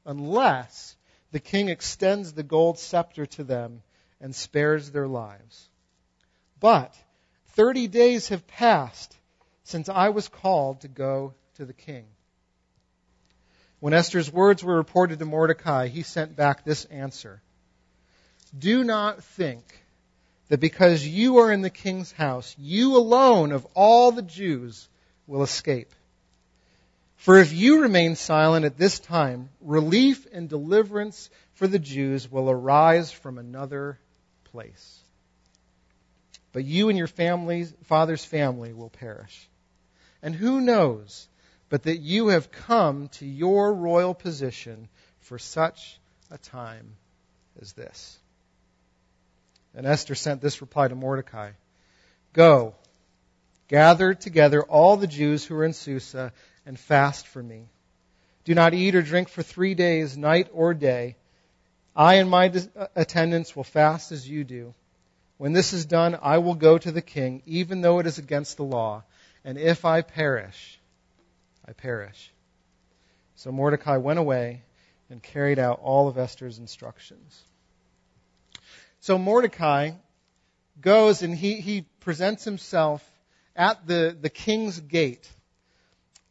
unless 0.04 0.96
the 1.30 1.40
king 1.40 1.68
extends 1.70 2.32
the 2.32 2.42
gold 2.42 2.78
scepter 2.78 3.24
to 3.24 3.44
them 3.44 3.82
and 4.20 4.34
spares 4.34 4.90
their 4.90 5.08
lives. 5.08 5.68
But 6.60 6.94
30 7.52 7.88
days 7.88 8.28
have 8.28 8.46
passed 8.46 9.16
since 9.64 9.88
I 9.88 10.08
was 10.08 10.28
called 10.28 10.80
to 10.80 10.88
go 10.88 11.34
to 11.56 11.64
the 11.64 11.72
king. 11.72 12.04
When 13.80 13.92
Esther's 13.92 14.32
words 14.32 14.62
were 14.62 14.76
reported 14.76 15.18
to 15.18 15.24
Mordecai, 15.24 15.88
he 15.88 16.02
sent 16.02 16.36
back 16.36 16.64
this 16.64 16.84
answer 16.86 17.42
Do 18.56 18.84
not 18.84 19.22
think 19.24 19.64
that 20.48 20.60
because 20.60 21.06
you 21.06 21.38
are 21.38 21.50
in 21.50 21.62
the 21.62 21.70
king's 21.70 22.12
house, 22.12 22.54
you 22.58 22.96
alone 22.96 23.52
of 23.52 23.66
all 23.74 24.12
the 24.12 24.22
Jews 24.22 24.88
will 25.26 25.42
escape. 25.42 25.92
For 27.16 27.38
if 27.38 27.52
you 27.52 27.82
remain 27.82 28.16
silent 28.16 28.64
at 28.64 28.76
this 28.76 28.98
time, 28.98 29.48
relief 29.60 30.26
and 30.32 30.48
deliverance 30.48 31.30
for 31.54 31.66
the 31.66 31.78
Jews 31.78 32.30
will 32.30 32.50
arise 32.50 33.12
from 33.12 33.38
another 33.38 33.98
place. 34.44 35.01
But 36.52 36.64
you 36.64 36.88
and 36.88 36.98
your 36.98 37.06
family's, 37.06 37.72
father's 37.84 38.24
family 38.24 38.72
will 38.72 38.90
perish. 38.90 39.48
And 40.22 40.34
who 40.34 40.60
knows 40.60 41.28
but 41.68 41.84
that 41.84 41.96
you 41.96 42.28
have 42.28 42.52
come 42.52 43.08
to 43.08 43.24
your 43.24 43.72
royal 43.72 44.12
position 44.12 44.88
for 45.20 45.38
such 45.38 45.98
a 46.30 46.36
time 46.36 46.96
as 47.60 47.72
this? 47.72 48.18
And 49.74 49.86
Esther 49.86 50.14
sent 50.14 50.42
this 50.42 50.60
reply 50.60 50.88
to 50.88 50.94
Mordecai 50.94 51.52
Go, 52.34 52.74
gather 53.68 54.14
together 54.14 54.62
all 54.62 54.96
the 54.96 55.06
Jews 55.06 55.44
who 55.44 55.54
are 55.56 55.64
in 55.64 55.72
Susa 55.72 56.32
and 56.66 56.78
fast 56.78 57.26
for 57.26 57.42
me. 57.42 57.68
Do 58.44 58.54
not 58.54 58.74
eat 58.74 58.94
or 58.94 59.02
drink 59.02 59.28
for 59.28 59.42
three 59.42 59.74
days, 59.74 60.16
night 60.16 60.48
or 60.52 60.74
day. 60.74 61.16
I 61.94 62.14
and 62.14 62.28
my 62.28 62.52
attendants 62.96 63.54
will 63.54 63.64
fast 63.64 64.12
as 64.12 64.28
you 64.28 64.44
do. 64.44 64.74
When 65.42 65.52
this 65.52 65.72
is 65.72 65.86
done, 65.86 66.16
I 66.22 66.38
will 66.38 66.54
go 66.54 66.78
to 66.78 66.92
the 66.92 67.02
king, 67.02 67.42
even 67.46 67.80
though 67.80 67.98
it 67.98 68.06
is 68.06 68.16
against 68.16 68.56
the 68.56 68.62
law. 68.62 69.02
And 69.44 69.58
if 69.58 69.84
I 69.84 70.02
perish, 70.02 70.78
I 71.66 71.72
perish. 71.72 72.30
So 73.34 73.50
Mordecai 73.50 73.96
went 73.96 74.20
away 74.20 74.62
and 75.10 75.20
carried 75.20 75.58
out 75.58 75.80
all 75.82 76.06
of 76.06 76.16
Esther's 76.16 76.60
instructions. 76.60 77.42
So 79.00 79.18
Mordecai 79.18 79.94
goes 80.80 81.22
and 81.22 81.34
he, 81.34 81.54
he 81.54 81.86
presents 81.98 82.44
himself 82.44 83.04
at 83.56 83.84
the, 83.84 84.16
the 84.20 84.30
king's 84.30 84.78
gate. 84.78 85.28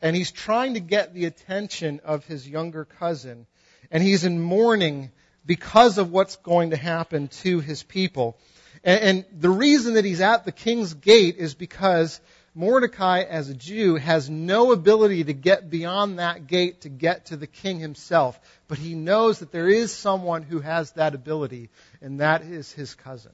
And 0.01 0.15
he's 0.15 0.31
trying 0.31 0.75
to 0.75 0.79
get 0.79 1.13
the 1.13 1.25
attention 1.25 1.99
of 2.05 2.25
his 2.27 2.47
younger 2.47 2.85
cousin. 2.85 3.45
And 3.91 4.01
he's 4.01 4.23
in 4.23 4.41
mourning 4.41 5.11
because 5.45 5.97
of 5.97 6.13
what's 6.13 6.37
going 6.37 6.69
to 6.69 6.77
happen 6.77 7.27
to 7.27 7.59
his 7.59 7.83
people. 7.83 8.37
And, 8.83 9.01
and 9.01 9.25
the 9.41 9.49
reason 9.49 9.95
that 9.95 10.05
he's 10.05 10.21
at 10.21 10.45
the 10.45 10.51
king's 10.51 10.93
gate 10.93 11.37
is 11.37 11.53
because 11.53 12.19
Mordecai, 12.53 13.21
as 13.21 13.49
a 13.49 13.53
Jew, 13.53 13.95
has 13.95 14.29
no 14.29 14.71
ability 14.71 15.23
to 15.25 15.33
get 15.33 15.69
beyond 15.69 16.19
that 16.19 16.47
gate 16.47 16.81
to 16.81 16.89
get 16.89 17.27
to 17.27 17.37
the 17.37 17.47
king 17.47 17.79
himself. 17.79 18.39
But 18.67 18.77
he 18.77 18.93
knows 18.93 19.39
that 19.39 19.51
there 19.51 19.69
is 19.69 19.93
someone 19.93 20.43
who 20.43 20.59
has 20.59 20.91
that 20.93 21.15
ability, 21.15 21.69
and 22.01 22.19
that 22.19 22.41
is 22.41 22.71
his 22.71 22.93
cousin. 22.93 23.31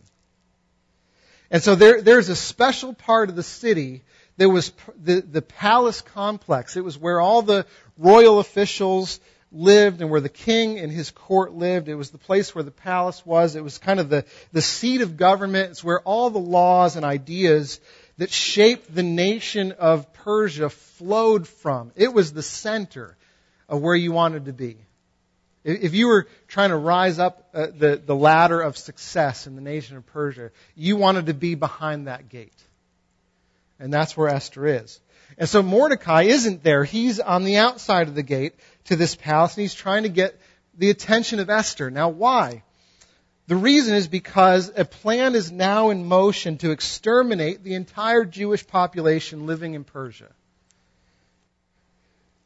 And 1.49 1.63
so 1.63 1.75
there, 1.75 2.01
there's 2.01 2.29
a 2.29 2.35
special 2.35 2.93
part 2.93 3.29
of 3.29 3.35
the 3.35 3.43
city 3.43 4.03
that 4.37 4.49
was 4.49 4.71
the, 5.01 5.21
the 5.21 5.41
palace 5.41 6.01
complex. 6.01 6.75
It 6.75 6.83
was 6.83 6.97
where 6.97 7.19
all 7.19 7.41
the 7.41 7.65
royal 7.97 8.39
officials, 8.39 9.19
lived 9.51 10.01
and 10.01 10.09
where 10.09 10.21
the 10.21 10.29
king 10.29 10.79
and 10.79 10.91
his 10.91 11.11
court 11.11 11.53
lived. 11.53 11.87
It 11.87 11.95
was 11.95 12.09
the 12.11 12.17
place 12.17 12.53
where 12.53 12.63
the 12.63 12.71
palace 12.71 13.25
was. 13.25 13.55
It 13.55 13.63
was 13.63 13.77
kind 13.77 13.99
of 13.99 14.09
the, 14.09 14.25
the 14.51 14.61
seat 14.61 15.01
of 15.01 15.17
government. 15.17 15.71
It's 15.71 15.83
where 15.83 16.01
all 16.01 16.29
the 16.29 16.39
laws 16.39 16.95
and 16.95 17.05
ideas 17.05 17.79
that 18.17 18.31
shaped 18.31 18.93
the 18.93 19.03
nation 19.03 19.73
of 19.73 20.11
Persia 20.13 20.69
flowed 20.69 21.47
from. 21.47 21.91
It 21.95 22.13
was 22.13 22.33
the 22.33 22.43
center 22.43 23.15
of 23.69 23.81
where 23.81 23.95
you 23.95 24.11
wanted 24.11 24.45
to 24.45 24.53
be. 24.53 24.77
If 25.63 25.93
you 25.93 26.07
were 26.07 26.27
trying 26.47 26.69
to 26.69 26.77
rise 26.77 27.19
up 27.19 27.49
uh, 27.53 27.67
the, 27.77 28.01
the 28.03 28.15
ladder 28.15 28.61
of 28.61 28.77
success 28.77 29.47
in 29.47 29.55
the 29.55 29.61
nation 29.61 29.97
of 29.97 30.05
Persia, 30.07 30.51
you 30.75 30.95
wanted 30.95 31.25
to 31.25 31.33
be 31.33 31.55
behind 31.55 32.07
that 32.07 32.29
gate. 32.29 32.53
And 33.77 33.93
that's 33.93 34.15
where 34.15 34.29
Esther 34.29 34.65
is. 34.65 34.99
And 35.37 35.49
so 35.49 35.61
Mordecai 35.61 36.23
isn't 36.23 36.63
there. 36.63 36.85
He's 36.85 37.19
on 37.19 37.43
the 37.43 37.57
outside 37.57 38.07
of 38.07 38.15
the 38.15 38.23
gate 38.23 38.53
to 38.87 38.95
this 38.95 39.15
palace 39.15 39.55
and 39.55 39.61
he's 39.61 39.73
trying 39.73 40.03
to 40.03 40.09
get 40.09 40.39
the 40.77 40.89
attention 40.89 41.39
of 41.39 41.49
Esther. 41.49 41.89
Now 41.89 42.09
why? 42.09 42.63
The 43.47 43.55
reason 43.55 43.95
is 43.95 44.07
because 44.07 44.71
a 44.75 44.83
plan 44.83 45.35
is 45.35 45.51
now 45.51 45.89
in 45.89 46.05
motion 46.05 46.57
to 46.59 46.71
exterminate 46.71 47.63
the 47.63 47.75
entire 47.75 48.25
Jewish 48.25 48.67
population 48.67 49.45
living 49.45 49.73
in 49.73 49.85
Persia. 49.85 50.31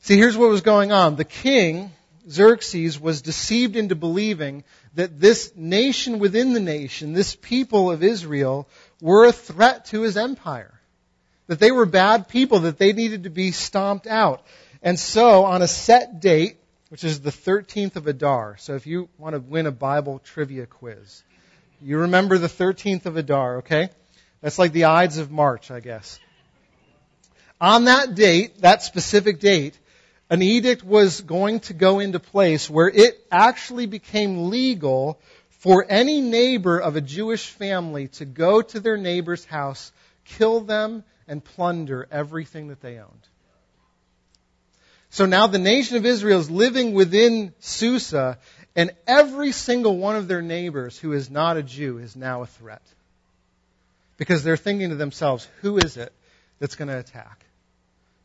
See, 0.01 0.17
here's 0.17 0.37
what 0.37 0.49
was 0.49 0.61
going 0.61 0.91
on. 0.91 1.15
The 1.15 1.25
king, 1.25 1.91
Xerxes, 2.29 2.99
was 2.99 3.21
deceived 3.21 3.75
into 3.75 3.95
believing 3.95 4.63
that 4.95 5.19
this 5.19 5.53
nation 5.55 6.19
within 6.19 6.53
the 6.53 6.59
nation, 6.59 7.13
this 7.13 7.35
people 7.35 7.91
of 7.91 8.03
Israel, 8.03 8.67
were 8.99 9.25
a 9.25 9.31
threat 9.31 9.85
to 9.85 10.01
his 10.01 10.17
empire 10.17 10.73
that 11.51 11.59
they 11.59 11.71
were 11.71 11.85
bad 11.85 12.29
people, 12.29 12.59
that 12.59 12.77
they 12.77 12.93
needed 12.93 13.23
to 13.23 13.29
be 13.29 13.51
stomped 13.51 14.07
out. 14.07 14.45
And 14.81 14.99
so, 14.99 15.45
on 15.45 15.61
a 15.61 15.67
set 15.67 16.19
date, 16.19 16.57
which 16.89 17.03
is 17.03 17.21
the 17.21 17.29
13th 17.29 17.95
of 17.95 18.07
Adar, 18.07 18.57
so 18.57 18.75
if 18.75 18.87
you 18.87 19.09
want 19.17 19.33
to 19.35 19.39
win 19.39 19.67
a 19.67 19.71
Bible 19.71 20.19
trivia 20.19 20.65
quiz, 20.65 21.23
you 21.81 21.99
remember 21.99 22.37
the 22.37 22.47
13th 22.47 23.05
of 23.05 23.15
Adar, 23.15 23.57
okay? 23.57 23.89
That's 24.41 24.57
like 24.57 24.71
the 24.71 24.85
Ides 24.85 25.19
of 25.19 25.31
March, 25.31 25.69
I 25.69 25.79
guess. 25.79 26.19
On 27.59 27.85
that 27.85 28.15
date, 28.15 28.61
that 28.61 28.81
specific 28.81 29.39
date, 29.39 29.77
an 30.31 30.41
edict 30.41 30.83
was 30.83 31.21
going 31.21 31.59
to 31.61 31.73
go 31.73 31.99
into 31.99 32.19
place 32.19 32.69
where 32.69 32.89
it 32.89 33.23
actually 33.31 33.85
became 33.85 34.49
legal 34.49 35.19
for 35.49 35.85
any 35.87 36.21
neighbor 36.21 36.79
of 36.79 36.95
a 36.95 37.01
Jewish 37.01 37.49
family 37.49 38.07
to 38.07 38.25
go 38.25 38.63
to 38.63 38.79
their 38.79 38.97
neighbor's 38.97 39.45
house, 39.45 39.91
kill 40.25 40.61
them, 40.61 41.03
and 41.27 41.43
plunder 41.43 42.07
everything 42.11 42.69
that 42.69 42.81
they 42.81 42.97
owned. 42.97 43.27
So 45.11 45.25
now 45.25 45.47
the 45.47 45.59
nation 45.59 45.97
of 45.97 46.05
Israel 46.05 46.39
is 46.39 46.49
living 46.49 46.93
within 46.93 47.53
Susa, 47.59 48.39
and 48.77 48.91
every 49.05 49.51
single 49.51 49.97
one 49.97 50.15
of 50.15 50.29
their 50.29 50.41
neighbors 50.41 50.97
who 50.97 51.11
is 51.11 51.29
not 51.29 51.57
a 51.57 51.63
Jew 51.63 51.97
is 51.97 52.15
now 52.15 52.43
a 52.43 52.45
threat. 52.45 52.81
Because 54.15 54.43
they're 54.43 54.55
thinking 54.55 54.89
to 54.89 54.95
themselves, 54.95 55.49
who 55.59 55.77
is 55.77 55.97
it 55.97 56.13
that's 56.59 56.75
going 56.75 56.87
to 56.87 56.97
attack? 56.97 57.43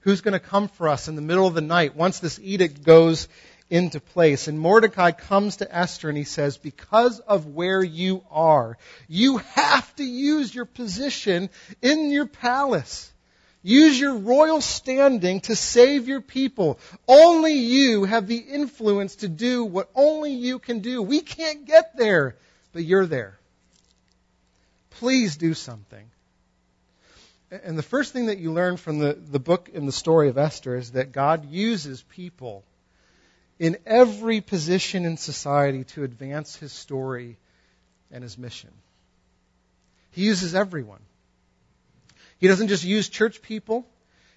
Who's 0.01 0.21
going 0.21 0.35
to 0.35 0.39
come 0.41 0.69
for 0.69 0.89
us 0.89 1.09
in 1.09 1.17
the 1.17 1.23
middle 1.23 1.49
of 1.49 1.55
the 1.55 1.61
night 1.61 1.97
once 1.97 2.21
this 2.21 2.39
edict 2.39 2.85
goes 2.85 3.27
into 3.69 3.99
place. 3.99 4.47
And 4.47 4.57
Mordecai 4.57 5.11
comes 5.11 5.57
to 5.57 5.77
Esther 5.77 6.09
and 6.09 6.17
he 6.17 6.23
says, 6.23 6.57
because 6.57 7.19
of 7.19 7.47
where 7.47 7.83
you 7.83 8.23
are, 8.31 8.79
you 9.09 9.39
have 9.39 9.97
to 9.97 10.05
use 10.05 10.55
your 10.55 10.67
position 10.67 11.51
in 11.83 12.13
your 12.13 12.27
palace. 12.27 13.13
Use 13.63 13.99
your 13.99 14.15
royal 14.15 14.61
standing 14.61 15.41
to 15.41 15.57
save 15.57 16.07
your 16.07 16.21
people. 16.21 16.79
Only 17.09 17.55
you 17.55 18.05
have 18.05 18.27
the 18.27 18.37
influence 18.37 19.17
to 19.17 19.29
do 19.29 19.65
what 19.65 19.91
only 19.95 20.33
you 20.33 20.59
can 20.59 20.81
do. 20.81 21.03
We 21.03 21.21
can't 21.21 21.65
get 21.65 21.97
there, 21.97 22.37
but 22.73 22.85
you're 22.85 23.07
there. 23.07 23.39
Please 24.91 25.37
do 25.37 25.53
something. 25.55 26.09
And 27.51 27.79
the 27.79 27.83
first 27.83 28.13
thing 28.13 28.27
that 28.27 28.39
you 28.39 28.53
learn 28.53 28.77
from 28.77 28.99
the, 28.99 29.15
the 29.15 29.39
book 29.39 29.71
and 29.73 29.87
the 29.87 29.93
story 29.93 30.29
of 30.29 30.39
Esther 30.39 30.77
is 30.77 30.93
that 30.93 31.13
God 31.13 31.51
uses 31.51 32.03
people 32.03 32.65
in 33.59 33.77
every 33.87 34.41
position 34.41 35.05
in 35.05 35.17
society 35.17 35.85
to 35.85 36.05
advance 36.05 36.57
his 36.57 36.73
story 36.73 37.37
and 38.11 38.23
his 38.23 38.37
mission. 38.37 38.71
He 40.11 40.25
uses 40.25 40.55
everyone. 40.55 41.01
He 42.39 42.49
doesn't 42.49 42.69
just 42.69 42.85
use 42.85 43.09
church 43.09 43.43
people. 43.43 43.87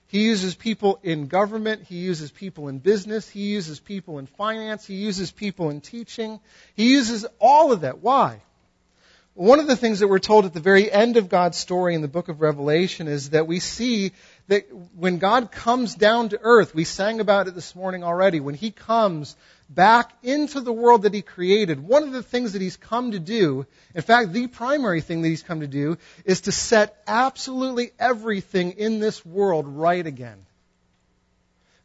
He 0.08 0.24
uses 0.24 0.56
people 0.56 1.00
in 1.04 1.28
government. 1.28 1.84
He 1.84 1.98
uses 1.98 2.32
people 2.32 2.68
in 2.68 2.80
business. 2.80 3.30
He 3.30 3.50
uses 3.50 3.80
people 3.80 4.20
in 4.20 4.26
finance. 4.26 4.86
He 4.86 4.96
uses 4.96 5.32
people 5.32 5.70
in 5.70 5.82
teaching. 5.82 6.40
He 6.76 6.92
uses 6.92 7.26
all 7.40 7.72
of 7.72 7.82
that. 7.82 8.00
Why? 8.00 8.42
one 9.40 9.62
of 9.62 9.68
the 9.68 9.76
things 9.78 10.00
that 10.00 10.10
we're 10.10 10.20
told 10.20 10.44
at 10.44 10.54
the 10.54 10.60
very 10.60 10.92
end 10.92 11.16
of 11.16 11.30
God's 11.30 11.58
story 11.58 11.96
in 11.96 12.02
the 12.02 12.10
book 12.10 12.28
of 12.28 12.42
Revelation 12.42 13.08
is 13.08 13.30
that 13.30 13.48
we 13.48 13.62
see 13.62 14.12
that 14.50 14.68
when 14.98 15.18
God 15.18 15.50
comes 15.50 15.96
down 15.96 16.30
to 16.30 16.40
earth, 16.42 16.76
we 16.76 16.84
sang 16.84 17.22
about 17.22 17.48
it 17.48 17.56
this 17.56 17.74
morning 17.74 18.04
already, 18.04 18.42
when 18.42 18.54
He 18.54 18.70
comes 18.70 19.38
back 19.70 20.12
into 20.24 20.62
the 20.62 20.74
world 20.74 21.04
that 21.04 21.14
He 21.14 21.22
created, 21.22 21.80
one 21.80 22.04
of 22.04 22.12
the 22.12 22.24
things 22.24 22.54
that 22.54 22.62
He's 22.62 22.78
come 22.78 23.12
to 23.12 23.20
do, 23.20 23.66
in 23.94 24.02
fact, 24.02 24.34
the 24.34 24.48
primary 24.48 25.02
thing 25.02 25.22
that 25.22 25.30
He's 25.30 25.44
come 25.44 25.60
to 25.62 25.68
do, 25.68 25.98
is 26.26 26.42
to 26.42 26.52
set 26.52 27.02
absolutely 27.08 27.92
everything 28.00 28.72
in 28.72 29.00
this 29.00 29.26
world 29.26 29.68
right 29.68 30.06
again. 30.06 30.46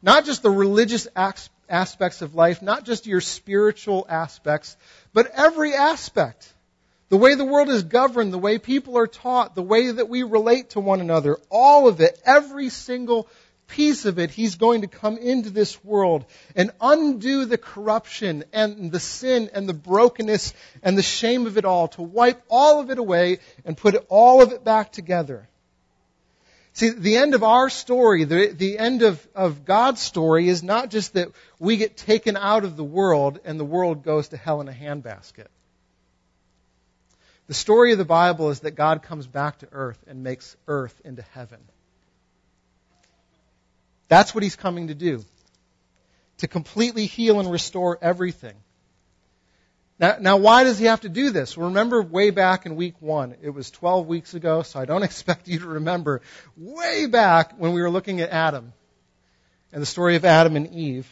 Not 0.01 0.25
just 0.25 0.43
the 0.43 0.51
religious 0.51 1.07
aspects 1.15 2.21
of 2.21 2.35
life, 2.35 2.61
not 2.61 2.85
just 2.85 3.07
your 3.07 3.21
spiritual 3.21 4.05
aspects, 4.09 4.77
but 5.13 5.31
every 5.33 5.73
aspect. 5.73 6.51
The 7.09 7.17
way 7.17 7.35
the 7.35 7.45
world 7.45 7.69
is 7.69 7.83
governed, 7.83 8.33
the 8.33 8.39
way 8.39 8.57
people 8.57 8.97
are 8.97 9.07
taught, 9.07 9.53
the 9.53 9.61
way 9.61 9.91
that 9.91 10.09
we 10.09 10.23
relate 10.23 10.71
to 10.71 10.79
one 10.79 11.01
another, 11.01 11.37
all 11.51 11.87
of 11.87 12.01
it, 12.01 12.19
every 12.25 12.69
single 12.69 13.27
piece 13.67 14.05
of 14.05 14.19
it, 14.19 14.31
He's 14.31 14.55
going 14.55 14.81
to 14.81 14.87
come 14.87 15.17
into 15.17 15.49
this 15.49 15.83
world 15.83 16.25
and 16.55 16.71
undo 16.79 17.45
the 17.45 17.57
corruption 17.57 18.43
and 18.53 18.91
the 18.91 18.99
sin 18.99 19.49
and 19.53 19.67
the 19.67 19.73
brokenness 19.73 20.53
and 20.83 20.97
the 20.97 21.03
shame 21.03 21.45
of 21.45 21.57
it 21.57 21.65
all, 21.65 21.87
to 21.89 22.01
wipe 22.01 22.41
all 22.49 22.79
of 22.79 22.91
it 22.91 22.97
away 22.97 23.39
and 23.65 23.77
put 23.77 23.95
all 24.09 24.41
of 24.41 24.51
it 24.51 24.63
back 24.63 24.91
together. 24.91 25.47
See, 26.73 26.89
the 26.89 27.15
end 27.15 27.35
of 27.35 27.43
our 27.43 27.69
story, 27.69 28.25
the, 28.25 28.47
the 28.47 28.77
end 28.77 29.01
of, 29.01 29.25
of 29.33 29.63
God's 29.63 30.01
story 30.01 30.49
is 30.49 30.61
not 30.61 30.89
just 30.89 31.13
that 31.13 31.29
we 31.57 31.77
get 31.77 31.95
taken 31.95 32.35
out 32.35 32.65
of 32.65 32.75
the 32.75 32.83
world 32.83 33.39
and 33.45 33.57
the 33.57 33.63
world 33.65 34.03
goes 34.03 34.27
to 34.29 34.37
hell 34.37 34.59
in 34.59 34.67
a 34.67 34.73
handbasket. 34.73 35.47
The 37.47 37.53
story 37.53 37.93
of 37.93 37.97
the 37.97 38.03
Bible 38.03 38.49
is 38.49 38.61
that 38.61 38.71
God 38.71 39.03
comes 39.03 39.25
back 39.25 39.59
to 39.59 39.67
earth 39.71 40.03
and 40.05 40.21
makes 40.21 40.57
earth 40.67 40.99
into 41.05 41.21
heaven. 41.21 41.59
That's 44.07 44.33
what 44.33 44.43
he's 44.43 44.55
coming 44.55 44.87
to 44.87 44.95
do. 44.95 45.23
To 46.39 46.47
completely 46.47 47.05
heal 47.05 47.39
and 47.39 47.51
restore 47.51 47.97
everything. 48.01 48.55
Now, 49.97 50.17
now, 50.19 50.37
why 50.37 50.65
does 50.65 50.77
he 50.77 50.85
have 50.85 51.01
to 51.01 51.09
do 51.09 51.29
this? 51.29 51.57
Remember 51.57 52.01
way 52.01 52.29
back 52.29 52.65
in 52.65 52.75
week 52.75 52.95
one. 53.01 53.35
It 53.41 53.51
was 53.51 53.71
12 53.71 54.07
weeks 54.07 54.33
ago, 54.33 54.61
so 54.61 54.79
I 54.79 54.85
don't 54.85 55.03
expect 55.09 55.47
you 55.47 55.59
to 55.59 55.67
remember 55.67 56.21
way 56.57 57.05
back 57.05 57.53
when 57.57 57.71
we 57.73 57.81
were 57.81 57.89
looking 57.89 58.19
at 58.21 58.29
Adam 58.29 58.73
and 59.71 59.81
the 59.81 59.85
story 59.85 60.15
of 60.15 60.25
Adam 60.25 60.55
and 60.55 60.73
Eve 60.73 61.07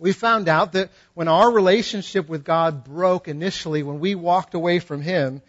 we 0.00 0.12
found 0.12 0.48
out 0.48 0.72
that 0.72 0.90
when 1.12 1.28
our 1.28 1.48
relationship 1.52 2.28
with 2.28 2.42
God 2.42 2.84
broke 2.84 3.28
initially, 3.28 3.82
when 3.82 4.00
we 4.00 4.14
walked 4.14 4.54
away 4.54 4.78
from 4.78 5.02
Him, 5.02 5.42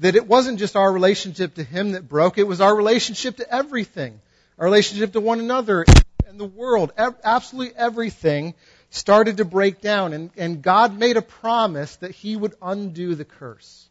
that 0.00 0.16
it 0.16 0.26
wasn't 0.26 0.58
just 0.58 0.74
our 0.74 0.92
relationship 0.92 1.54
to 1.54 1.62
Him 1.62 1.92
that 1.92 2.08
broke, 2.08 2.36
it 2.36 2.46
was 2.46 2.60
our 2.60 2.74
relationship 2.74 3.36
to 3.36 3.54
everything. 3.54 4.20
Our 4.58 4.64
relationship 4.66 5.12
to 5.12 5.20
one 5.20 5.40
another 5.40 5.84
and 6.26 6.38
the 6.38 6.44
world. 6.44 6.92
Absolutely 6.96 7.76
everything 7.76 8.54
started 8.90 9.38
to 9.38 9.44
break 9.44 9.80
down. 9.80 10.12
And, 10.12 10.30
and 10.36 10.62
God 10.62 10.98
made 10.98 11.16
a 11.16 11.22
promise 11.22 11.96
that 11.96 12.10
He 12.10 12.36
would 12.36 12.54
undo 12.60 13.14
the 13.14 13.24
curse. 13.24 13.88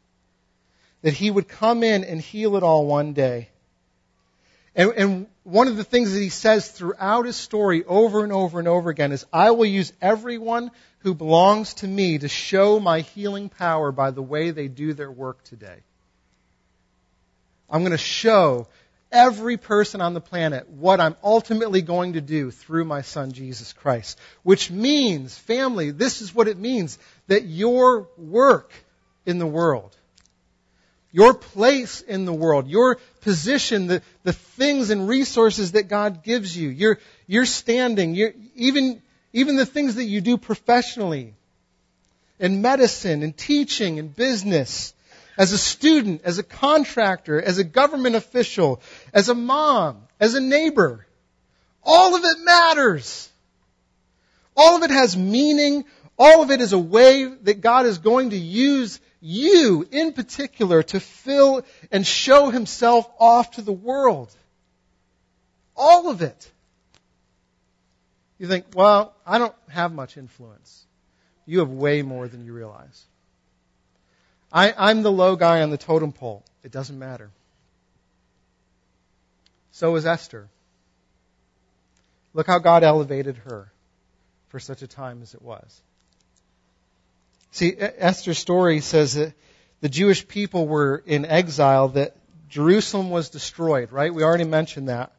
That 1.01 1.13
He 1.13 1.31
would 1.31 1.47
come 1.47 1.83
in 1.83 2.03
and 2.03 2.21
heal 2.21 2.55
it 2.55 2.63
all 2.63 2.85
one 2.85 3.13
day. 3.13 3.49
And, 4.75 4.91
and, 4.95 5.27
one 5.43 5.67
of 5.67 5.75
the 5.75 5.83
things 5.83 6.13
that 6.13 6.19
he 6.19 6.29
says 6.29 6.69
throughout 6.69 7.25
his 7.25 7.35
story 7.35 7.83
over 7.83 8.23
and 8.23 8.31
over 8.31 8.59
and 8.59 8.67
over 8.67 8.91
again 8.91 9.11
is, 9.11 9.25
I 9.33 9.51
will 9.51 9.65
use 9.65 9.91
everyone 10.01 10.69
who 10.99 11.15
belongs 11.15 11.73
to 11.75 11.87
me 11.87 12.19
to 12.19 12.27
show 12.27 12.79
my 12.79 12.99
healing 12.99 13.49
power 13.49 13.91
by 13.91 14.11
the 14.11 14.21
way 14.21 14.51
they 14.51 14.67
do 14.67 14.93
their 14.93 15.09
work 15.09 15.43
today. 15.43 15.79
I'm 17.69 17.81
going 17.81 17.91
to 17.91 17.97
show 17.97 18.67
every 19.11 19.57
person 19.57 20.01
on 20.01 20.13
the 20.13 20.21
planet 20.21 20.69
what 20.69 21.01
I'm 21.01 21.15
ultimately 21.23 21.81
going 21.81 22.13
to 22.13 22.21
do 22.21 22.51
through 22.51 22.85
my 22.85 23.01
son 23.01 23.31
Jesus 23.31 23.73
Christ. 23.73 24.19
Which 24.43 24.71
means, 24.71 25.37
family, 25.37 25.91
this 25.91 26.21
is 26.21 26.33
what 26.33 26.47
it 26.47 26.57
means, 26.57 26.97
that 27.27 27.45
your 27.45 28.07
work 28.17 28.71
in 29.25 29.37
the 29.37 29.47
world 29.47 29.95
your 31.11 31.33
place 31.33 32.01
in 32.01 32.25
the 32.25 32.33
world, 32.33 32.67
your 32.67 32.97
position, 33.21 33.87
the, 33.87 34.01
the 34.23 34.33
things 34.33 34.89
and 34.89 35.07
resources 35.07 35.73
that 35.73 35.87
God 35.87 36.23
gives 36.23 36.55
you, 36.55 36.69
your, 36.69 36.99
your 37.27 37.45
standing, 37.45 38.15
your, 38.15 38.31
even, 38.55 39.01
even 39.33 39.57
the 39.57 39.65
things 39.65 39.95
that 39.95 40.05
you 40.05 40.21
do 40.21 40.37
professionally, 40.37 41.33
in 42.39 42.61
medicine, 42.61 43.23
in 43.23 43.33
teaching, 43.33 43.97
in 43.97 44.07
business, 44.07 44.93
as 45.37 45.51
a 45.51 45.57
student, 45.57 46.21
as 46.23 46.37
a 46.37 46.43
contractor, 46.43 47.41
as 47.41 47.57
a 47.57 47.63
government 47.63 48.15
official, 48.15 48.81
as 49.13 49.29
a 49.29 49.35
mom, 49.35 50.03
as 50.19 50.35
a 50.35 50.41
neighbor. 50.41 51.05
All 51.83 52.15
of 52.15 52.23
it 52.23 52.37
matters. 52.43 53.29
All 54.55 54.77
of 54.77 54.83
it 54.83 54.91
has 54.91 55.17
meaning. 55.17 55.85
All 56.17 56.43
of 56.43 56.51
it 56.51 56.61
is 56.61 56.73
a 56.73 56.79
way 56.79 57.25
that 57.25 57.61
God 57.61 57.85
is 57.85 57.97
going 57.97 58.31
to 58.31 58.37
use 58.37 58.99
you 59.21 59.87
in 59.91 60.13
particular 60.13 60.83
to 60.83 60.99
fill 60.99 61.63
and 61.91 62.05
show 62.05 62.49
himself 62.49 63.09
off 63.19 63.51
to 63.51 63.61
the 63.61 63.71
world. 63.71 64.33
All 65.75 66.09
of 66.09 66.21
it. 66.21 66.51
You 68.37 68.47
think, 68.47 68.65
well, 68.73 69.15
I 69.25 69.37
don't 69.37 69.55
have 69.69 69.93
much 69.93 70.17
influence. 70.17 70.85
You 71.45 71.59
have 71.59 71.69
way 71.69 72.01
more 72.01 72.27
than 72.27 72.43
you 72.43 72.53
realize. 72.53 73.05
I, 74.51 74.73
I'm 74.77 75.03
the 75.03 75.11
low 75.11 75.35
guy 75.35 75.61
on 75.61 75.69
the 75.69 75.77
totem 75.77 76.11
pole. 76.11 76.43
It 76.63 76.71
doesn't 76.71 76.97
matter. 76.97 77.29
So 79.71 79.95
is 79.95 80.05
Esther. 80.05 80.47
Look 82.33 82.47
how 82.47 82.59
God 82.59 82.83
elevated 82.83 83.37
her 83.37 83.71
for 84.49 84.59
such 84.59 84.81
a 84.81 84.87
time 84.87 85.21
as 85.21 85.33
it 85.33 85.41
was. 85.41 85.81
See, 87.51 87.73
Esther's 87.77 88.39
story 88.39 88.79
says 88.79 89.15
that 89.15 89.33
the 89.81 89.89
Jewish 89.89 90.27
people 90.27 90.67
were 90.67 91.01
in 91.05 91.25
exile, 91.25 91.89
that 91.89 92.15
Jerusalem 92.49 93.09
was 93.09 93.29
destroyed, 93.29 93.91
right? 93.91 94.13
We 94.13 94.23
already 94.23 94.45
mentioned 94.45 94.89
that. 94.89 95.11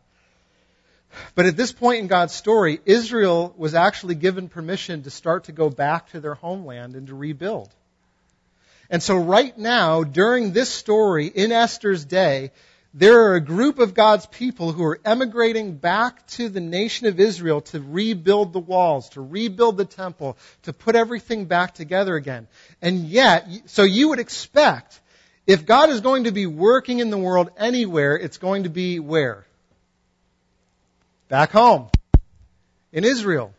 But 1.35 1.47
at 1.47 1.57
this 1.57 1.73
point 1.73 2.01
in 2.01 2.07
God's 2.07 2.35
story, 2.35 2.81
Israel 2.87 3.55
was 3.57 3.75
actually 3.75 4.15
given 4.15 4.49
permission 4.49 5.03
to 5.03 5.11
start 5.11 5.45
to 5.45 5.53
go 5.53 5.69
back 5.69 6.11
to 6.11 6.21
their 6.21 6.35
homeland 6.35 6.95
and 6.95 7.07
to 7.09 7.15
rebuild. 7.15 7.69
And 8.93 9.03
so 9.03 9.17
right 9.17 9.57
now, 9.57 10.05
during 10.05 10.53
this 10.53 10.69
story, 10.69 11.27
in 11.27 11.51
Esther's 11.51 12.05
day, 12.05 12.53
there 12.93 13.23
are 13.23 13.37
a 13.37 13.41
group 13.41 13.79
of 13.79 13.95
God's 13.95 14.27
people 14.27 14.71
who 14.71 14.85
are 14.85 15.01
emigrating 15.03 15.77
back 15.77 16.27
to 16.33 16.51
the 16.51 16.61
nation 16.61 17.07
of 17.07 17.19
Israel 17.19 17.63
to 17.63 17.81
rebuild 17.81 18.53
the 18.53 18.59
walls, 18.59 19.09
to 19.11 19.23
rebuild 19.23 19.79
the 19.79 19.87
temple, 19.87 20.37
to 20.65 20.75
put 20.75 20.95
everything 20.95 21.47
back 21.47 21.73
together 21.73 22.17
again. 22.17 22.49
And 22.83 23.07
yet, 23.07 23.49
so 23.65 23.83
you 23.83 24.11
would 24.11 24.19
expect, 24.19 25.01
if 25.47 25.65
God 25.65 25.89
is 25.89 26.03
going 26.03 26.25
to 26.25 26.31
be 26.31 26.45
working 26.45 26.99
in 26.99 27.09
the 27.09 27.17
world 27.17 27.51
anywhere, 27.57 28.15
it's 28.15 28.37
going 28.37 28.65
to 28.65 28.69
be 28.69 29.01
where? 29.01 29.47
Back 31.29 31.51
home. 31.51 31.89
In 32.93 33.05
Israel. 33.05 33.55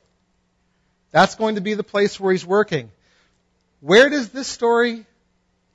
That's 1.10 1.34
going 1.34 1.56
to 1.56 1.62
be 1.62 1.74
the 1.74 1.84
place 1.84 2.20
where 2.20 2.32
He's 2.32 2.46
working. 2.46 2.92
Where 3.82 4.12
does 4.12 4.30
this 4.30 4.48
story 4.48 5.08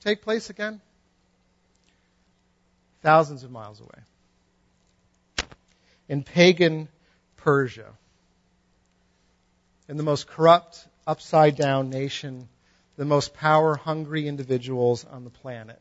take 0.08 0.22
place 0.22 0.50
again? 0.50 0.80
thousands 3.02 3.44
of 3.44 3.50
miles 3.50 3.80
away. 3.80 5.48
In 6.08 6.22
pagan 6.22 6.88
Persia, 7.36 7.92
in 9.88 9.96
the 9.96 10.02
most 10.02 10.26
corrupt, 10.26 10.86
upside 11.06 11.56
down 11.56 11.90
nation, 11.90 12.48
the 12.96 13.04
most 13.04 13.34
power 13.34 13.76
hungry 13.76 14.26
individuals 14.26 15.04
on 15.04 15.24
the 15.24 15.30
planet. 15.30 15.80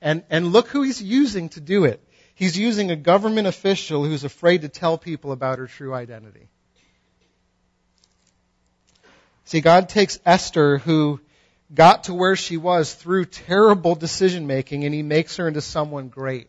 And, 0.00 0.22
and 0.30 0.52
look 0.52 0.68
who 0.68 0.82
he's 0.82 1.02
using 1.02 1.48
to 1.50 1.60
do 1.60 1.84
it. 1.84 2.00
He's 2.34 2.56
using 2.56 2.90
a 2.90 2.96
government 2.96 3.48
official 3.48 4.04
who's 4.04 4.22
afraid 4.22 4.62
to 4.62 4.68
tell 4.68 4.98
people 4.98 5.32
about 5.32 5.58
her 5.58 5.66
true 5.66 5.92
identity. 5.92 6.48
See, 9.46 9.60
God 9.60 9.88
takes 9.88 10.20
Esther, 10.26 10.78
who 10.78 11.20
got 11.74 12.04
to 12.04 12.14
where 12.14 12.36
she 12.36 12.56
was 12.56 12.94
through 12.94 13.26
terrible 13.26 13.94
decision 13.94 14.46
making, 14.46 14.84
and 14.84 14.94
he 14.94 15.02
makes 15.02 15.36
her 15.36 15.48
into 15.48 15.60
someone 15.60 16.08
great 16.08 16.48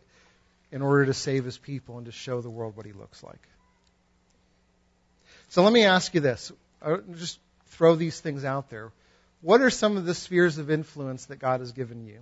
in 0.71 0.81
order 0.81 1.05
to 1.05 1.13
save 1.13 1.45
his 1.45 1.57
people 1.57 1.97
and 1.97 2.05
to 2.05 2.11
show 2.11 2.41
the 2.41 2.49
world 2.49 2.77
what 2.77 2.85
he 2.85 2.93
looks 2.93 3.23
like. 3.23 3.41
So 5.49 5.63
let 5.63 5.73
me 5.73 5.83
ask 5.83 6.13
you 6.13 6.21
this. 6.21 6.51
I'll 6.81 7.01
just 7.15 7.39
throw 7.67 7.95
these 7.95 8.19
things 8.19 8.45
out 8.45 8.69
there. 8.69 8.91
What 9.41 9.61
are 9.61 9.69
some 9.69 9.97
of 9.97 10.05
the 10.05 10.13
spheres 10.13 10.57
of 10.57 10.69
influence 10.69 11.25
that 11.25 11.37
God 11.37 11.61
has 11.61 11.71
given 11.71 12.05
you? 12.05 12.19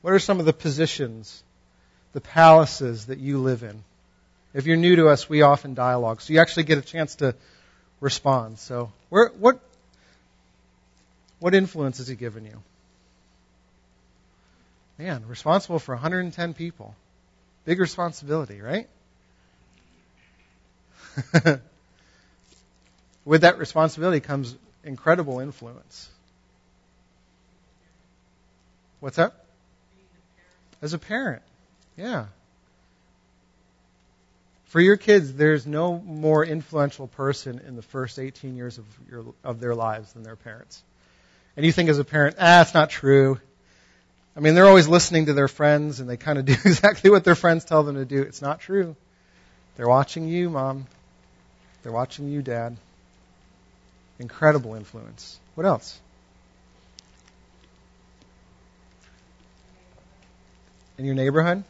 What 0.00 0.12
are 0.12 0.18
some 0.18 0.40
of 0.40 0.46
the 0.46 0.52
positions, 0.52 1.42
the 2.12 2.20
palaces 2.20 3.06
that 3.06 3.18
you 3.18 3.38
live 3.38 3.62
in? 3.62 3.82
If 4.54 4.66
you're 4.66 4.76
new 4.76 4.96
to 4.96 5.08
us, 5.08 5.28
we 5.28 5.42
often 5.42 5.74
dialogue, 5.74 6.22
so 6.22 6.32
you 6.32 6.40
actually 6.40 6.62
get 6.62 6.78
a 6.78 6.82
chance 6.82 7.16
to 7.16 7.34
respond. 8.00 8.58
So, 8.58 8.92
where, 9.08 9.28
what 9.28 9.60
what 11.40 11.54
influence 11.54 11.98
has 11.98 12.08
He 12.08 12.16
given 12.16 12.44
you? 12.44 12.62
Man, 14.98 15.24
responsible 15.28 15.78
for 15.78 15.94
110 15.94 16.54
people. 16.54 16.94
Big 17.64 17.78
responsibility, 17.78 18.60
right? 18.60 18.88
With 23.24 23.42
that 23.42 23.58
responsibility 23.58 24.20
comes 24.20 24.56
incredible 24.82 25.38
influence. 25.40 26.08
What's 29.00 29.16
that? 29.16 29.34
As 30.82 30.92
a 30.94 30.98
parent. 30.98 31.42
Yeah. 31.96 32.26
For 34.66 34.80
your 34.80 34.96
kids, 34.96 35.32
there's 35.32 35.66
no 35.66 35.98
more 35.98 36.44
influential 36.44 37.06
person 37.06 37.60
in 37.66 37.76
the 37.76 37.82
first 37.82 38.18
18 38.18 38.56
years 38.56 38.78
of, 38.78 38.84
your, 39.10 39.24
of 39.44 39.60
their 39.60 39.74
lives 39.74 40.12
than 40.12 40.22
their 40.24 40.36
parents. 40.36 40.82
And 41.58 41.66
you 41.66 41.72
think 41.72 41.90
as 41.90 41.98
a 41.98 42.04
parent, 42.04 42.36
ah, 42.38 42.60
it's 42.60 42.72
not 42.72 42.88
true. 42.88 43.40
I 44.36 44.38
mean, 44.38 44.54
they're 44.54 44.68
always 44.68 44.86
listening 44.86 45.26
to 45.26 45.32
their 45.32 45.48
friends 45.48 45.98
and 45.98 46.08
they 46.08 46.16
kind 46.16 46.38
of 46.38 46.44
do 46.44 46.52
exactly 46.52 47.10
what 47.10 47.24
their 47.24 47.34
friends 47.34 47.64
tell 47.64 47.82
them 47.82 47.96
to 47.96 48.04
do. 48.04 48.22
It's 48.22 48.40
not 48.40 48.60
true. 48.60 48.94
They're 49.74 49.88
watching 49.88 50.28
you, 50.28 50.50
mom. 50.50 50.86
They're 51.82 51.90
watching 51.90 52.28
you, 52.28 52.42
dad. 52.42 52.76
Incredible 54.20 54.76
influence. 54.76 55.40
What 55.56 55.66
else? 55.66 55.98
In 60.96 61.06
your 61.06 61.16
neighborhood? 61.16 61.64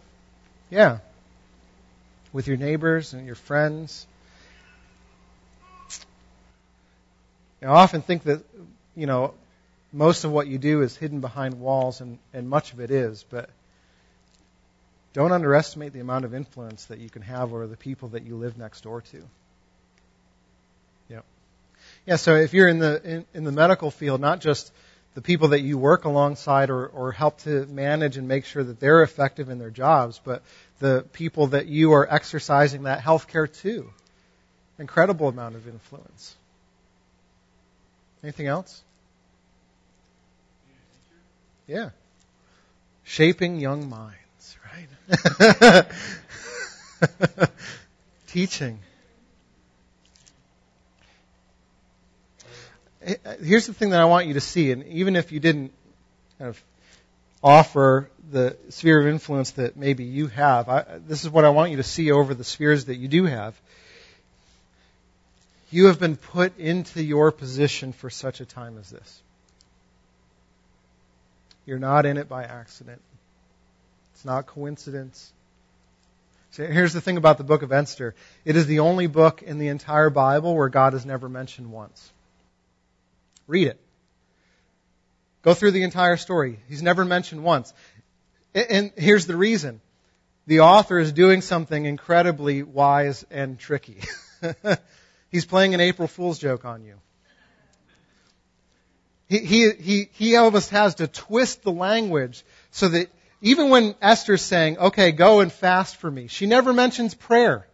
Yeah. 0.69 0.99
With 2.35 2.47
your 2.47 2.59
neighbors 2.59 3.15
and 3.15 3.25
your 3.25 3.37
friends. 3.37 4.07
I 7.63 7.69
often 7.69 8.03
think 8.03 8.25
that, 8.25 8.45
you 8.95 9.07
know, 9.07 9.33
most 9.93 10.25
of 10.25 10.31
what 10.31 10.47
you 10.47 10.59
do 10.59 10.83
is 10.83 10.97
hidden 10.97 11.21
behind 11.21 11.61
walls, 11.61 12.01
and, 12.01 12.19
and 12.33 12.49
much 12.49 12.73
of 12.73 12.81
it 12.81 12.91
is, 12.91 13.25
but 13.29 13.51
don't 15.13 15.33
underestimate 15.33 15.93
the 15.93 16.01
amount 16.01 16.25
of 16.25 16.35
influence 16.35 16.85
that 16.87 16.99
you 16.99 17.09
can 17.09 17.23
have 17.23 17.53
over 17.53 17.67
the 17.67 17.77
people 17.77 18.09
that 18.09 18.25
you 18.25 18.37
live 18.37 18.59
next 18.59 18.83
door 18.83 19.01
to. 19.01 19.23
Yep. 21.09 21.25
Yeah, 22.07 22.17
so 22.17 22.37
if 22.37 22.53
you're 22.53 22.69
in 22.69 22.79
the 22.79 23.01
in, 23.03 23.27
in 23.35 23.45
the 23.45 23.53
medical 23.53 23.91
field, 23.91 24.21
not 24.21 24.41
just 24.41 24.73
the 25.15 25.23
people 25.23 25.49
that 25.49 25.61
you 25.61 25.79
work 25.79 26.05
alongside 26.05 26.71
or, 26.71 26.87
or 26.87 27.11
help 27.11 27.39
to 27.41 27.67
manage 27.67 28.17
and 28.17 28.29
make 28.29 28.45
sure 28.45 28.63
that 28.63 28.79
they're 28.79 29.03
effective 29.03 29.49
in 29.49 29.59
their 29.59 29.71
jobs, 29.71 30.21
but 30.23 30.43
the 30.79 31.05
people 31.13 31.49
that 31.49 31.67
you 31.67 31.93
are 31.93 32.07
exercising 32.09 32.85
that 32.85 33.01
health 33.01 33.27
care 33.27 33.47
to. 33.49 33.91
Incredible 34.79 35.29
amount 35.29 35.57
of 35.57 35.67
influence. 35.67 36.37
Anything 38.23 38.47
else? 38.47 38.83
Yeah. 41.69 41.91
Shaping 43.05 43.61
young 43.61 43.91
minds, 43.91 44.57
right? 44.65 45.87
Teaching. 48.27 48.81
Uh, 53.07 53.35
here's 53.43 53.67
the 53.67 53.75
thing 53.75 53.91
that 53.91 54.01
I 54.01 54.07
want 54.07 54.27
you 54.27 54.35
to 54.35 54.41
see, 54.41 54.73
and 54.73 54.85
even 54.87 55.15
if 55.15 55.31
you 55.31 55.41
didn't 55.41 55.73
kind 56.39 56.49
of 56.49 56.63
offer 57.43 58.11
the 58.31 58.57
sphere 58.71 59.01
of 59.01 59.07
influence 59.07 59.53
that 59.53 59.77
maybe 59.77 60.05
you 60.05 60.27
have, 60.29 60.69
I, 60.69 60.85
this 61.07 61.25
is 61.25 61.31
what 61.31 61.45
I 61.45 61.51
want 61.51 61.71
you 61.71 61.77
to 61.77 61.83
see 61.83 62.11
over 62.11 62.35
the 62.35 62.45
spheres 62.45 62.87
that 62.87 62.97
you 62.97 63.09
do 63.09 63.25
have. 63.25 63.59
You 65.71 65.87
have 65.87 66.01
been 66.01 66.17
put 66.17 66.59
into 66.59 67.03
your 67.03 67.31
position 67.31 67.93
for 67.93 68.09
such 68.09 68.41
a 68.41 68.47
time 68.47 68.79
as 68.79 68.89
this. 68.89 69.23
You're 71.69 71.79
not 71.79 72.07
in 72.07 72.17
it 72.17 72.31
by 72.31 72.45
accident. 72.45 73.03
It's 74.15 74.25
not 74.25 74.47
coincidence. 74.47 75.31
So 76.53 76.65
here's 76.65 76.95
the 76.95 77.03
thing 77.03 77.19
about 77.19 77.37
the 77.37 77.45
book 77.45 77.61
of 77.61 77.73
Esther. 77.73 78.15
It 78.47 78.57
is 78.57 78.67
the 78.67 78.79
only 78.79 79.07
book 79.07 79.43
in 79.43 79.59
the 79.59 79.69
entire 79.69 80.09
Bible 80.09 80.57
where 80.57 80.71
God 80.71 80.95
is 80.95 81.05
never 81.05 81.29
mentioned 81.29 81.71
once. 81.71 82.11
Read 83.47 83.67
it. 83.69 83.79
Go 85.43 85.53
through 85.53 85.73
the 85.73 85.83
entire 85.83 86.17
story. 86.17 86.59
He's 86.71 86.83
never 86.83 87.05
mentioned 87.05 87.45
once. 87.45 87.75
And 88.55 88.91
here's 88.97 89.27
the 89.27 89.37
reason. 89.37 89.83
The 90.47 90.61
author 90.61 90.99
is 90.99 91.13
doing 91.13 91.43
something 91.43 91.85
incredibly 91.85 92.63
wise 92.63 93.27
and 93.31 93.59
tricky. 93.59 94.01
He's 95.31 95.45
playing 95.45 95.75
an 95.75 95.83
April 95.83 96.09
Fool's 96.09 96.39
joke 96.39 96.65
on 96.65 96.83
you. 96.83 96.95
He, 99.29 99.39
he, 99.39 99.71
he, 99.73 100.09
he 100.13 100.37
almost 100.37 100.71
has 100.71 100.97
to 100.97 101.07
twist 101.07 101.63
the 101.63 101.73
language 101.73 102.45
so 102.71 102.89
that 102.89 103.11
even 103.41 103.71
when 103.71 103.95
Esther's 104.01 104.43
saying, 104.43 104.79
okay, 104.79 105.13
go 105.13 105.41
and 105.41 105.53
fast 105.53 105.97
for 105.97 106.11
me, 106.11 106.27
she 106.27 106.47
never 106.47 106.73
mentions 106.73 107.15
prayer. 107.15 107.67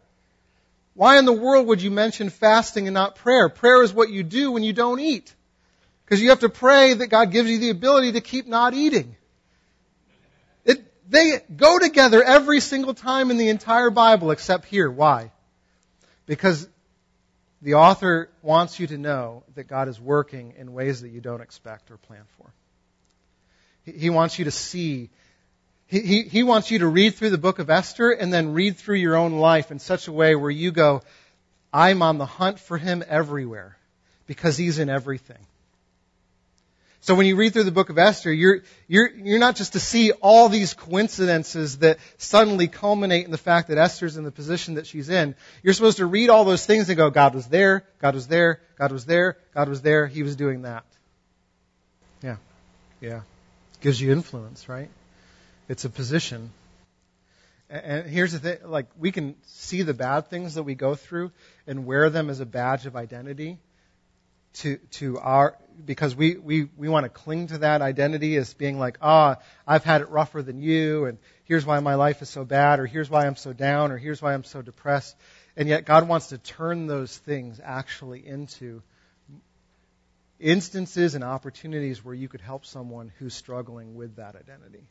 Why 0.94 1.18
in 1.18 1.24
the 1.24 1.32
world 1.32 1.66
would 1.68 1.82
you 1.82 1.90
mention 1.90 2.30
fasting 2.30 2.86
and 2.86 2.94
not 2.94 3.16
prayer? 3.16 3.48
Prayer 3.48 3.82
is 3.82 3.92
what 3.92 4.10
you 4.10 4.22
do 4.22 4.52
when 4.52 4.62
you 4.62 4.72
don't 4.72 5.00
eat. 5.00 5.34
Because 6.04 6.20
you 6.20 6.30
have 6.30 6.40
to 6.40 6.48
pray 6.48 6.94
that 6.94 7.06
God 7.06 7.30
gives 7.30 7.50
you 7.50 7.58
the 7.58 7.70
ability 7.70 8.12
to 8.12 8.20
keep 8.20 8.46
not 8.46 8.74
eating. 8.74 9.16
It, 10.64 10.84
they 11.10 11.40
go 11.56 11.78
together 11.78 12.22
every 12.22 12.60
single 12.60 12.94
time 12.94 13.30
in 13.30 13.38
the 13.38 13.48
entire 13.48 13.90
Bible 13.90 14.30
except 14.30 14.66
here. 14.66 14.90
Why? 14.90 15.32
Because 16.26 16.68
the 17.64 17.74
author 17.74 18.28
wants 18.42 18.78
you 18.78 18.86
to 18.88 18.98
know 18.98 19.42
that 19.54 19.64
God 19.64 19.88
is 19.88 19.98
working 19.98 20.52
in 20.58 20.74
ways 20.74 21.00
that 21.00 21.08
you 21.08 21.22
don't 21.22 21.40
expect 21.40 21.90
or 21.90 21.96
plan 21.96 22.20
for. 22.36 22.52
He, 23.90 24.10
wants 24.10 24.38
you 24.38 24.44
to 24.44 24.50
see. 24.50 25.08
He, 25.86 26.00
he, 26.00 26.22
he 26.24 26.42
wants 26.42 26.70
you 26.70 26.80
to 26.80 26.86
read 26.86 27.14
through 27.14 27.30
the 27.30 27.38
book 27.38 27.58
of 27.58 27.70
Esther 27.70 28.10
and 28.10 28.30
then 28.30 28.52
read 28.52 28.76
through 28.76 28.96
your 28.96 29.16
own 29.16 29.32
life 29.32 29.70
in 29.70 29.78
such 29.78 30.08
a 30.08 30.12
way 30.12 30.34
where 30.36 30.50
you 30.50 30.72
go, 30.72 31.00
I'm 31.72 32.02
on 32.02 32.18
the 32.18 32.26
hunt 32.26 32.60
for 32.60 32.76
him 32.76 33.02
everywhere 33.08 33.78
because 34.26 34.58
he's 34.58 34.78
in 34.78 34.90
everything. 34.90 35.46
So 37.04 37.14
when 37.14 37.26
you 37.26 37.36
read 37.36 37.52
through 37.52 37.64
the 37.64 37.70
book 37.70 37.90
of 37.90 37.98
Esther, 37.98 38.32
you're, 38.32 38.62
you're, 38.88 39.10
you're 39.10 39.38
not 39.38 39.56
just 39.56 39.74
to 39.74 39.78
see 39.78 40.12
all 40.12 40.48
these 40.48 40.72
coincidences 40.72 41.76
that 41.80 41.98
suddenly 42.16 42.66
culminate 42.66 43.26
in 43.26 43.30
the 43.30 43.36
fact 43.36 43.68
that 43.68 43.76
Esther's 43.76 44.16
in 44.16 44.24
the 44.24 44.30
position 44.30 44.76
that 44.76 44.86
she's 44.86 45.10
in. 45.10 45.34
You're 45.62 45.74
supposed 45.74 45.98
to 45.98 46.06
read 46.06 46.30
all 46.30 46.46
those 46.46 46.64
things 46.64 46.88
and 46.88 46.96
go, 46.96 47.10
God 47.10 47.34
was 47.34 47.46
there, 47.46 47.84
God 48.00 48.14
was 48.14 48.26
there, 48.26 48.62
God 48.78 48.90
was 48.90 49.04
there, 49.04 49.36
God 49.52 49.68
was 49.68 49.82
there, 49.82 50.06
He 50.06 50.22
was 50.22 50.34
doing 50.34 50.62
that. 50.62 50.86
Yeah. 52.22 52.36
Yeah. 53.02 53.20
Gives 53.82 54.00
you 54.00 54.10
influence, 54.10 54.66
right? 54.66 54.88
It's 55.68 55.84
a 55.84 55.90
position. 55.90 56.52
And 57.68 58.06
here's 58.06 58.32
the 58.32 58.38
thing, 58.38 58.58
like, 58.64 58.86
we 58.98 59.12
can 59.12 59.34
see 59.44 59.82
the 59.82 59.92
bad 59.92 60.30
things 60.30 60.54
that 60.54 60.62
we 60.62 60.74
go 60.74 60.94
through 60.94 61.32
and 61.66 61.84
wear 61.84 62.08
them 62.08 62.30
as 62.30 62.40
a 62.40 62.46
badge 62.46 62.86
of 62.86 62.96
identity 62.96 63.58
to, 64.54 64.78
to 64.92 65.18
our, 65.18 65.56
because 65.84 66.14
we, 66.14 66.36
we, 66.36 66.68
we 66.76 66.88
want 66.88 67.04
to 67.04 67.08
cling 67.08 67.48
to 67.48 67.58
that 67.58 67.82
identity 67.82 68.36
as 68.36 68.54
being 68.54 68.78
like, 68.78 68.98
ah, 69.00 69.36
I've 69.66 69.84
had 69.84 70.00
it 70.00 70.10
rougher 70.10 70.42
than 70.42 70.60
you, 70.60 71.06
and 71.06 71.18
here's 71.44 71.66
why 71.66 71.80
my 71.80 71.94
life 71.94 72.22
is 72.22 72.28
so 72.28 72.44
bad, 72.44 72.80
or 72.80 72.86
here's 72.86 73.10
why 73.10 73.26
I'm 73.26 73.36
so 73.36 73.52
down, 73.52 73.92
or 73.92 73.98
here's 73.98 74.20
why 74.20 74.34
I'm 74.34 74.44
so 74.44 74.62
depressed. 74.62 75.16
And 75.56 75.68
yet 75.68 75.84
God 75.84 76.08
wants 76.08 76.28
to 76.28 76.38
turn 76.38 76.86
those 76.86 77.16
things 77.16 77.60
actually 77.62 78.26
into 78.26 78.82
instances 80.40 81.14
and 81.14 81.24
opportunities 81.24 82.04
where 82.04 82.14
you 82.14 82.28
could 82.28 82.40
help 82.40 82.66
someone 82.66 83.12
who's 83.18 83.34
struggling 83.34 83.94
with 83.94 84.16
that 84.16 84.36
identity 84.36 84.84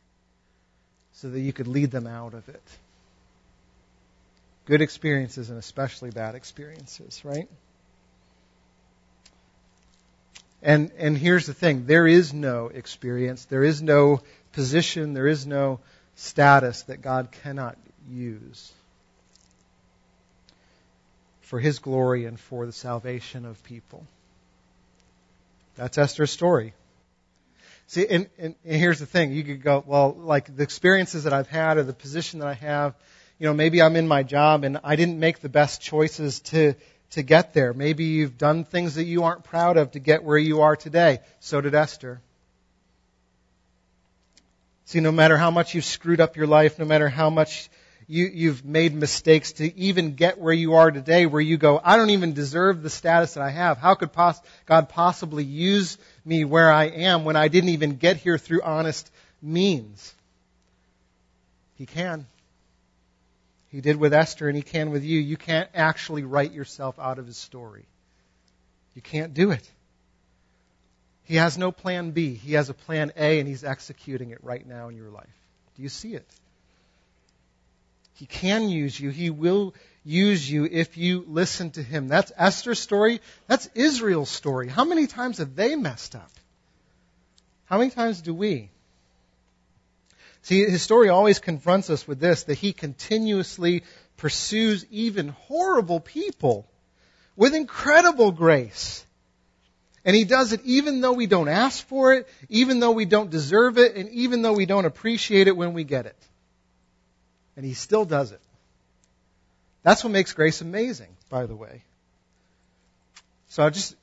so 1.12 1.30
that 1.30 1.40
you 1.40 1.52
could 1.52 1.68
lead 1.68 1.90
them 1.90 2.06
out 2.06 2.34
of 2.34 2.48
it. 2.48 2.62
Good 4.66 4.80
experiences 4.80 5.50
and 5.50 5.58
especially 5.58 6.10
bad 6.10 6.34
experiences, 6.34 7.20
right? 7.24 7.48
And, 10.64 10.92
and 10.96 11.16
here's 11.16 11.44
the 11.44 11.52
thing 11.52 11.84
there 11.86 12.06
is 12.06 12.32
no 12.32 12.68
experience, 12.68 13.44
there 13.44 13.62
is 13.62 13.82
no 13.82 14.22
position, 14.52 15.12
there 15.12 15.26
is 15.26 15.46
no 15.46 15.80
status 16.16 16.82
that 16.84 17.02
God 17.02 17.28
cannot 17.42 17.76
use 18.10 18.72
for 21.42 21.60
his 21.60 21.78
glory 21.80 22.24
and 22.24 22.40
for 22.40 22.64
the 22.64 22.72
salvation 22.72 23.44
of 23.44 23.62
people. 23.64 24.06
That's 25.76 25.98
Esther's 25.98 26.30
story. 26.30 26.72
See, 27.86 28.06
and, 28.08 28.28
and, 28.38 28.54
and, 28.64 28.76
here's 28.76 29.00
the 29.00 29.06
thing. 29.06 29.32
You 29.32 29.44
could 29.44 29.62
go, 29.62 29.84
well, 29.86 30.16
like 30.18 30.56
the 30.56 30.62
experiences 30.62 31.24
that 31.24 31.34
I've 31.34 31.48
had 31.48 31.76
or 31.76 31.82
the 31.82 31.92
position 31.92 32.40
that 32.40 32.48
I 32.48 32.54
have, 32.54 32.94
you 33.38 33.46
know, 33.46 33.52
maybe 33.52 33.82
I'm 33.82 33.96
in 33.96 34.08
my 34.08 34.22
job 34.22 34.64
and 34.64 34.80
I 34.82 34.96
didn't 34.96 35.18
make 35.20 35.40
the 35.40 35.50
best 35.50 35.82
choices 35.82 36.40
to, 36.40 36.74
to 37.14 37.22
get 37.22 37.54
there. 37.54 37.72
Maybe 37.72 38.04
you've 38.04 38.38
done 38.38 38.64
things 38.64 38.94
that 38.96 39.04
you 39.04 39.24
aren't 39.24 39.44
proud 39.44 39.76
of 39.76 39.92
to 39.92 39.98
get 39.98 40.22
where 40.22 40.38
you 40.38 40.62
are 40.62 40.76
today. 40.76 41.20
So 41.40 41.60
did 41.60 41.74
Esther. 41.74 42.20
See, 44.86 45.00
no 45.00 45.12
matter 45.12 45.36
how 45.36 45.50
much 45.50 45.74
you've 45.74 45.84
screwed 45.84 46.20
up 46.20 46.36
your 46.36 46.46
life, 46.46 46.78
no 46.78 46.84
matter 46.84 47.08
how 47.08 47.30
much 47.30 47.70
you, 48.06 48.26
you've 48.32 48.64
made 48.64 48.94
mistakes 48.94 49.52
to 49.52 49.76
even 49.78 50.14
get 50.14 50.38
where 50.38 50.52
you 50.52 50.74
are 50.74 50.90
today, 50.90 51.26
where 51.26 51.40
you 51.40 51.56
go, 51.56 51.80
I 51.82 51.96
don't 51.96 52.10
even 52.10 52.34
deserve 52.34 52.82
the 52.82 52.90
status 52.90 53.34
that 53.34 53.42
I 53.42 53.50
have. 53.50 53.78
How 53.78 53.94
could 53.94 54.12
pos- 54.12 54.40
God 54.66 54.88
possibly 54.88 55.44
use 55.44 55.96
me 56.24 56.44
where 56.44 56.70
I 56.70 56.84
am 56.84 57.24
when 57.24 57.36
I 57.36 57.48
didn't 57.48 57.70
even 57.70 57.96
get 57.96 58.18
here 58.18 58.36
through 58.36 58.62
honest 58.62 59.10
means? 59.40 60.14
He 61.76 61.86
can. 61.86 62.26
He 63.74 63.80
did 63.80 63.96
with 63.96 64.14
Esther 64.14 64.46
and 64.46 64.56
he 64.56 64.62
can 64.62 64.92
with 64.92 65.02
you. 65.02 65.18
You 65.18 65.36
can't 65.36 65.68
actually 65.74 66.22
write 66.22 66.52
yourself 66.52 66.96
out 67.00 67.18
of 67.18 67.26
his 67.26 67.36
story. 67.36 67.86
You 68.94 69.02
can't 69.02 69.34
do 69.34 69.50
it. 69.50 69.68
He 71.24 71.34
has 71.34 71.58
no 71.58 71.72
plan 71.72 72.12
B. 72.12 72.34
He 72.34 72.52
has 72.52 72.68
a 72.68 72.74
plan 72.74 73.10
A 73.16 73.40
and 73.40 73.48
he's 73.48 73.64
executing 73.64 74.30
it 74.30 74.38
right 74.44 74.64
now 74.64 74.90
in 74.90 74.96
your 74.96 75.10
life. 75.10 75.26
Do 75.74 75.82
you 75.82 75.88
see 75.88 76.14
it? 76.14 76.24
He 78.12 78.26
can 78.26 78.68
use 78.68 79.00
you. 79.00 79.10
He 79.10 79.30
will 79.30 79.74
use 80.04 80.48
you 80.48 80.68
if 80.70 80.96
you 80.96 81.24
listen 81.26 81.72
to 81.72 81.82
him. 81.82 82.06
That's 82.06 82.30
Esther's 82.36 82.78
story. 82.78 83.20
That's 83.48 83.68
Israel's 83.74 84.30
story. 84.30 84.68
How 84.68 84.84
many 84.84 85.08
times 85.08 85.38
have 85.38 85.56
they 85.56 85.74
messed 85.74 86.14
up? 86.14 86.30
How 87.64 87.78
many 87.78 87.90
times 87.90 88.20
do 88.20 88.34
we? 88.34 88.70
See, 90.44 90.62
his 90.62 90.82
story 90.82 91.08
always 91.08 91.38
confronts 91.38 91.88
us 91.88 92.06
with 92.06 92.20
this 92.20 92.42
that 92.44 92.58
he 92.58 92.74
continuously 92.74 93.82
pursues 94.18 94.84
even 94.90 95.28
horrible 95.28 96.00
people 96.00 96.68
with 97.34 97.54
incredible 97.54 98.30
grace. 98.30 99.06
And 100.04 100.14
he 100.14 100.24
does 100.24 100.52
it 100.52 100.60
even 100.64 101.00
though 101.00 101.14
we 101.14 101.26
don't 101.26 101.48
ask 101.48 101.86
for 101.86 102.12
it, 102.12 102.28
even 102.50 102.78
though 102.78 102.90
we 102.90 103.06
don't 103.06 103.30
deserve 103.30 103.78
it, 103.78 103.96
and 103.96 104.10
even 104.10 104.42
though 104.42 104.52
we 104.52 104.66
don't 104.66 104.84
appreciate 104.84 105.48
it 105.48 105.56
when 105.56 105.72
we 105.72 105.82
get 105.82 106.04
it. 106.04 106.22
And 107.56 107.64
he 107.64 107.72
still 107.72 108.04
does 108.04 108.30
it. 108.30 108.40
That's 109.82 110.04
what 110.04 110.10
makes 110.10 110.34
grace 110.34 110.60
amazing, 110.60 111.16
by 111.30 111.46
the 111.46 111.56
way. 111.56 111.84
So 113.48 113.70
just 113.70 113.96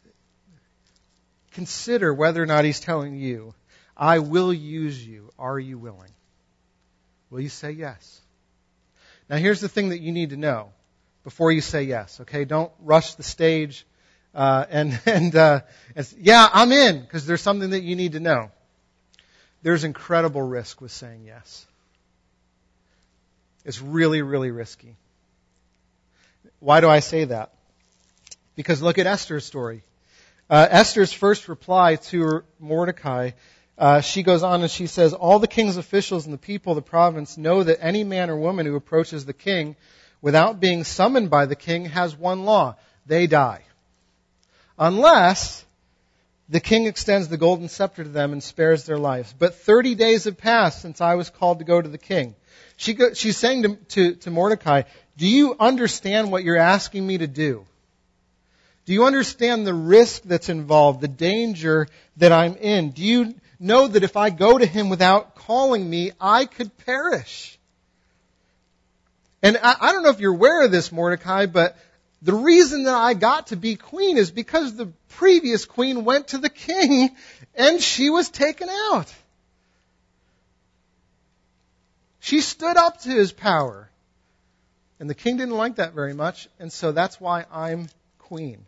consider 1.51 2.11
whether 2.11 2.41
or 2.41 2.47
not 2.47 2.65
he's 2.65 2.79
telling 2.79 3.15
you, 3.15 3.53
I 3.95 4.17
will 4.17 4.51
use 4.51 5.05
you. 5.05 5.31
Are 5.37 5.59
you 5.59 5.77
willing? 5.77 6.09
Will 7.31 7.39
you 7.39 7.49
say 7.49 7.71
yes? 7.71 8.21
Now, 9.29 9.37
here's 9.37 9.61
the 9.61 9.69
thing 9.69 9.89
that 9.89 10.01
you 10.01 10.11
need 10.11 10.31
to 10.31 10.37
know 10.37 10.73
before 11.23 11.51
you 11.51 11.61
say 11.61 11.83
yes, 11.83 12.19
okay? 12.21 12.45
Don't 12.45 12.71
rush 12.81 13.15
the 13.15 13.23
stage 13.23 13.87
uh, 14.35 14.65
and, 14.69 14.99
and, 15.05 15.35
uh, 15.35 15.61
and, 15.95 16.13
yeah, 16.19 16.47
I'm 16.51 16.71
in, 16.71 17.01
because 17.01 17.25
there's 17.25 17.41
something 17.41 17.71
that 17.71 17.81
you 17.81 17.95
need 17.95 18.11
to 18.11 18.19
know. 18.19 18.51
There's 19.63 19.83
incredible 19.85 20.41
risk 20.41 20.81
with 20.81 20.91
saying 20.91 21.23
yes. 21.25 21.65
It's 23.63 23.81
really, 23.81 24.21
really 24.21 24.51
risky. 24.51 24.97
Why 26.59 26.81
do 26.81 26.89
I 26.89 26.99
say 26.99 27.25
that? 27.25 27.53
Because 28.55 28.81
look 28.81 28.97
at 28.97 29.07
Esther's 29.07 29.45
story. 29.45 29.83
Uh, 30.49 30.67
Esther's 30.69 31.13
first 31.13 31.47
reply 31.47 31.95
to 31.95 32.43
Mordecai 32.59 33.31
uh, 33.81 33.99
she 33.99 34.21
goes 34.21 34.43
on 34.43 34.61
and 34.61 34.69
she 34.69 34.85
says, 34.85 35.11
All 35.11 35.39
the 35.39 35.47
king's 35.47 35.75
officials 35.75 36.25
and 36.25 36.33
the 36.33 36.37
people 36.37 36.73
of 36.73 36.75
the 36.75 36.87
province 36.87 37.35
know 37.35 37.63
that 37.63 37.83
any 37.83 38.03
man 38.03 38.29
or 38.29 38.37
woman 38.37 38.67
who 38.67 38.75
approaches 38.75 39.25
the 39.25 39.33
king 39.33 39.75
without 40.21 40.59
being 40.59 40.83
summoned 40.83 41.31
by 41.31 41.47
the 41.47 41.55
king 41.55 41.85
has 41.85 42.15
one 42.15 42.45
law 42.45 42.75
they 43.07 43.25
die. 43.25 43.63
Unless 44.77 45.65
the 46.47 46.59
king 46.59 46.85
extends 46.85 47.27
the 47.27 47.37
golden 47.37 47.69
scepter 47.69 48.03
to 48.03 48.09
them 48.09 48.33
and 48.33 48.43
spares 48.43 48.85
their 48.85 48.99
lives. 48.99 49.33
But 49.33 49.55
30 49.55 49.95
days 49.95 50.25
have 50.25 50.37
passed 50.37 50.79
since 50.79 51.01
I 51.01 51.15
was 51.15 51.31
called 51.31 51.57
to 51.57 51.65
go 51.65 51.81
to 51.81 51.89
the 51.89 51.97
king. 51.97 52.35
She 52.77 52.93
go, 52.93 53.13
she's 53.13 53.37
saying 53.37 53.63
to, 53.63 53.75
to, 53.75 54.15
to 54.17 54.29
Mordecai, 54.29 54.83
Do 55.17 55.27
you 55.27 55.55
understand 55.59 56.31
what 56.31 56.43
you're 56.43 56.55
asking 56.55 57.07
me 57.07 57.17
to 57.17 57.27
do? 57.27 57.65
Do 58.85 58.93
you 58.93 59.05
understand 59.05 59.65
the 59.65 59.73
risk 59.73 60.21
that's 60.21 60.49
involved, 60.49 61.01
the 61.01 61.07
danger 61.07 61.87
that 62.17 62.31
I'm 62.31 62.55
in? 62.57 62.91
Do 62.91 63.01
you 63.01 63.33
know 63.61 63.87
that 63.87 64.03
if 64.03 64.17
I 64.17 64.29
go 64.29 64.57
to 64.57 64.65
him 64.65 64.89
without 64.89 65.35
calling 65.35 65.87
me, 65.89 66.11
I 66.19 66.45
could 66.45 66.75
perish. 66.79 67.57
And 69.43 69.57
I, 69.61 69.75
I 69.79 69.91
don't 69.91 70.03
know 70.03 70.09
if 70.09 70.19
you're 70.19 70.33
aware 70.33 70.65
of 70.65 70.71
this, 70.71 70.91
Mordecai, 70.91 71.45
but 71.45 71.77
the 72.21 72.33
reason 72.33 72.83
that 72.83 72.95
I 72.95 73.13
got 73.13 73.47
to 73.47 73.55
be 73.55 73.75
queen 73.75 74.17
is 74.17 74.31
because 74.31 74.75
the 74.75 74.87
previous 75.09 75.65
queen 75.65 76.05
went 76.05 76.29
to 76.29 76.37
the 76.37 76.49
king 76.49 77.15
and 77.55 77.81
she 77.81 78.09
was 78.09 78.29
taken 78.29 78.69
out. 78.69 79.13
She 82.19 82.41
stood 82.41 82.77
up 82.77 83.01
to 83.01 83.09
his 83.09 83.31
power. 83.31 83.89
And 84.99 85.09
the 85.09 85.15
king 85.15 85.37
didn't 85.37 85.55
like 85.55 85.77
that 85.77 85.93
very 85.93 86.13
much, 86.13 86.47
and 86.59 86.71
so 86.71 86.91
that's 86.91 87.19
why 87.19 87.45
I'm 87.51 87.87
queen. 88.19 88.67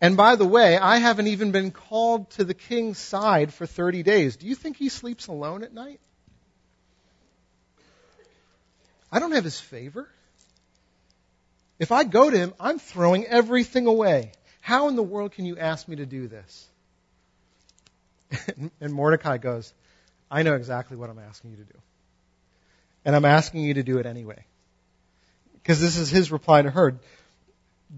And 0.00 0.16
by 0.16 0.36
the 0.36 0.46
way, 0.46 0.78
I 0.78 0.98
haven't 0.98 1.26
even 1.26 1.50
been 1.50 1.72
called 1.72 2.30
to 2.32 2.44
the 2.44 2.54
king's 2.54 2.98
side 2.98 3.52
for 3.52 3.66
30 3.66 4.02
days. 4.04 4.36
Do 4.36 4.46
you 4.46 4.54
think 4.54 4.76
he 4.76 4.88
sleeps 4.88 5.26
alone 5.26 5.64
at 5.64 5.74
night? 5.74 6.00
I 9.10 9.18
don't 9.18 9.32
have 9.32 9.44
his 9.44 9.58
favor. 9.58 10.08
If 11.78 11.92
I 11.92 12.04
go 12.04 12.30
to 12.30 12.36
him, 12.36 12.54
I'm 12.60 12.78
throwing 12.78 13.26
everything 13.26 13.86
away. 13.86 14.32
How 14.60 14.88
in 14.88 14.96
the 14.96 15.02
world 15.02 15.32
can 15.32 15.46
you 15.46 15.58
ask 15.58 15.88
me 15.88 15.96
to 15.96 16.06
do 16.06 16.28
this? 16.28 16.68
and 18.80 18.92
Mordecai 18.92 19.38
goes, 19.38 19.72
I 20.30 20.42
know 20.42 20.54
exactly 20.54 20.96
what 20.96 21.10
I'm 21.10 21.18
asking 21.18 21.52
you 21.52 21.56
to 21.56 21.64
do. 21.64 21.78
And 23.04 23.16
I'm 23.16 23.24
asking 23.24 23.62
you 23.62 23.74
to 23.74 23.82
do 23.82 23.98
it 23.98 24.06
anyway. 24.06 24.44
Because 25.54 25.80
this 25.80 25.96
is 25.96 26.10
his 26.10 26.30
reply 26.30 26.62
to 26.62 26.70
her. 26.70 26.98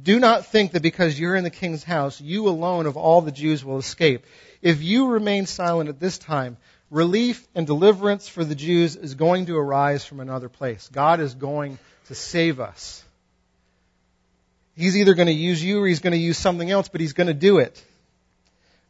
Do 0.03 0.21
not 0.21 0.47
think 0.47 0.73
that 0.73 0.83
because 0.83 1.19
you're 1.19 1.35
in 1.35 1.45
the 1.45 1.51
king's 1.51 1.83
house, 1.83 2.21
you 2.21 2.49
alone 2.49 2.87
of 2.87 2.97
all 2.97 3.23
the 3.23 3.33
Jews 3.33 3.65
will 3.65 3.79
escape. 3.79 4.25
If 4.63 4.83
you 4.83 5.09
remain 5.09 5.47
silent 5.47 5.89
at 5.89 5.99
this 5.99 6.17
time, 6.17 6.57
relief 6.91 7.47
and 7.55 7.67
deliverance 7.67 8.29
for 8.29 8.45
the 8.45 8.55
Jews 8.55 8.95
is 8.97 9.15
going 9.15 9.47
to 9.47 9.57
arise 9.57 10.05
from 10.05 10.21
another 10.21 10.49
place. 10.49 10.89
God 10.93 11.21
is 11.21 11.35
going 11.35 11.79
to 12.07 12.15
save 12.15 12.61
us. 12.61 13.05
He's 14.77 14.97
either 14.97 15.15
going 15.15 15.27
to 15.27 15.33
use 15.33 15.63
you 15.63 15.83
or 15.83 15.87
he's 15.87 16.01
going 16.01 16.13
to 16.13 16.19
use 16.19 16.39
something 16.39 16.71
else, 16.71 16.89
but 16.89 17.01
he's 17.01 17.13
going 17.13 17.27
to 17.27 17.35
do 17.35 17.59
it. 17.59 17.85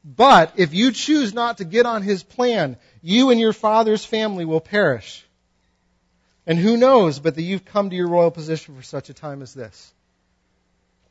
But 0.04 0.54
if 0.56 0.72
you 0.72 0.92
choose 0.92 1.34
not 1.34 1.58
to 1.58 1.64
get 1.64 1.86
on 1.86 2.02
his 2.02 2.22
plan, 2.22 2.76
you 3.02 3.30
and 3.30 3.40
your 3.40 3.52
father's 3.52 4.04
family 4.04 4.44
will 4.44 4.60
perish. 4.60 5.24
And 6.46 6.58
who 6.58 6.76
knows 6.76 7.18
but 7.18 7.34
that 7.34 7.42
you've 7.42 7.64
come 7.64 7.90
to 7.90 7.96
your 7.96 8.08
royal 8.08 8.30
position 8.30 8.76
for 8.76 8.82
such 8.82 9.10
a 9.10 9.14
time 9.14 9.42
as 9.42 9.54
this. 9.54 9.92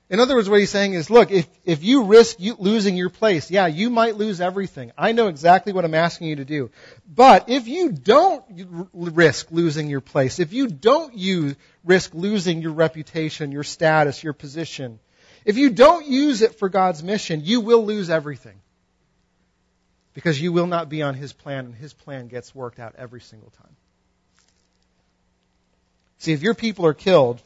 In 0.10 0.20
other 0.20 0.36
words, 0.36 0.50
what 0.50 0.60
he's 0.60 0.72
saying 0.72 0.94
is, 0.94 1.12
look, 1.12 1.30
if, 1.30 1.48
if 1.66 1.84
you 1.84 2.06
risk 2.06 2.40
you 2.40 2.56
losing 2.58 2.96
your 2.96 3.12
place, 3.12 3.52
yeah, 3.52 3.68
you 3.68 3.92
might 3.92 4.16
lose 4.16 4.42
everything. 4.42 4.92
I 4.98 5.12
know 5.12 5.28
exactly 5.28 5.72
what 5.72 5.86
I'm 5.86 5.94
asking 5.94 6.30
you 6.30 6.38
to 6.38 6.46
do. 6.46 6.72
But 7.08 7.48
if 7.48 7.68
you 7.68 7.92
don't 7.92 8.44
risk 8.92 9.52
losing 9.52 9.88
your 9.88 10.02
place, 10.02 10.40
if 10.40 10.52
you 10.52 10.68
don't 10.68 11.16
use, 11.16 11.56
risk 11.84 12.16
losing 12.16 12.64
your 12.64 12.72
reputation, 12.72 13.52
your 13.52 13.64
status, 13.64 14.24
your 14.24 14.34
position, 14.34 15.00
if 15.46 15.58
you 15.58 15.70
don't 15.70 16.08
use 16.08 16.42
it 16.42 16.58
for 16.58 16.70
God's 16.70 17.04
mission, 17.04 17.42
you 17.44 17.62
will 17.62 17.86
lose 17.86 18.10
everything. 18.10 18.60
Because 20.16 20.42
you 20.42 20.52
will 20.52 20.68
not 20.68 20.90
be 20.90 21.04
on 21.04 21.14
His 21.14 21.34
plan, 21.34 21.66
and 21.66 21.76
His 21.76 21.94
plan 21.94 22.28
gets 22.28 22.54
worked 22.56 22.80
out 22.80 22.96
every 22.98 23.22
single 23.22 23.52
time. 23.52 23.76
See, 26.18 26.34
if 26.34 26.42
your 26.42 26.56
people 26.56 26.88
are 26.88 26.96
killed, 26.96 27.44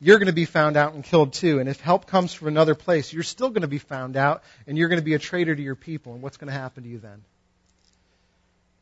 you're 0.00 0.18
going 0.18 0.26
to 0.26 0.32
be 0.32 0.44
found 0.44 0.76
out 0.76 0.94
and 0.94 1.02
killed 1.02 1.32
too. 1.32 1.58
And 1.58 1.68
if 1.68 1.80
help 1.80 2.06
comes 2.06 2.32
from 2.32 2.48
another 2.48 2.74
place, 2.74 3.12
you're 3.12 3.22
still 3.22 3.48
going 3.48 3.62
to 3.62 3.68
be 3.68 3.78
found 3.78 4.16
out 4.16 4.42
and 4.66 4.78
you're 4.78 4.88
going 4.88 5.00
to 5.00 5.04
be 5.04 5.14
a 5.14 5.18
traitor 5.18 5.54
to 5.54 5.62
your 5.62 5.74
people. 5.74 6.12
And 6.14 6.22
what's 6.22 6.36
going 6.36 6.52
to 6.52 6.58
happen 6.58 6.84
to 6.84 6.88
you 6.88 6.98
then? 6.98 7.22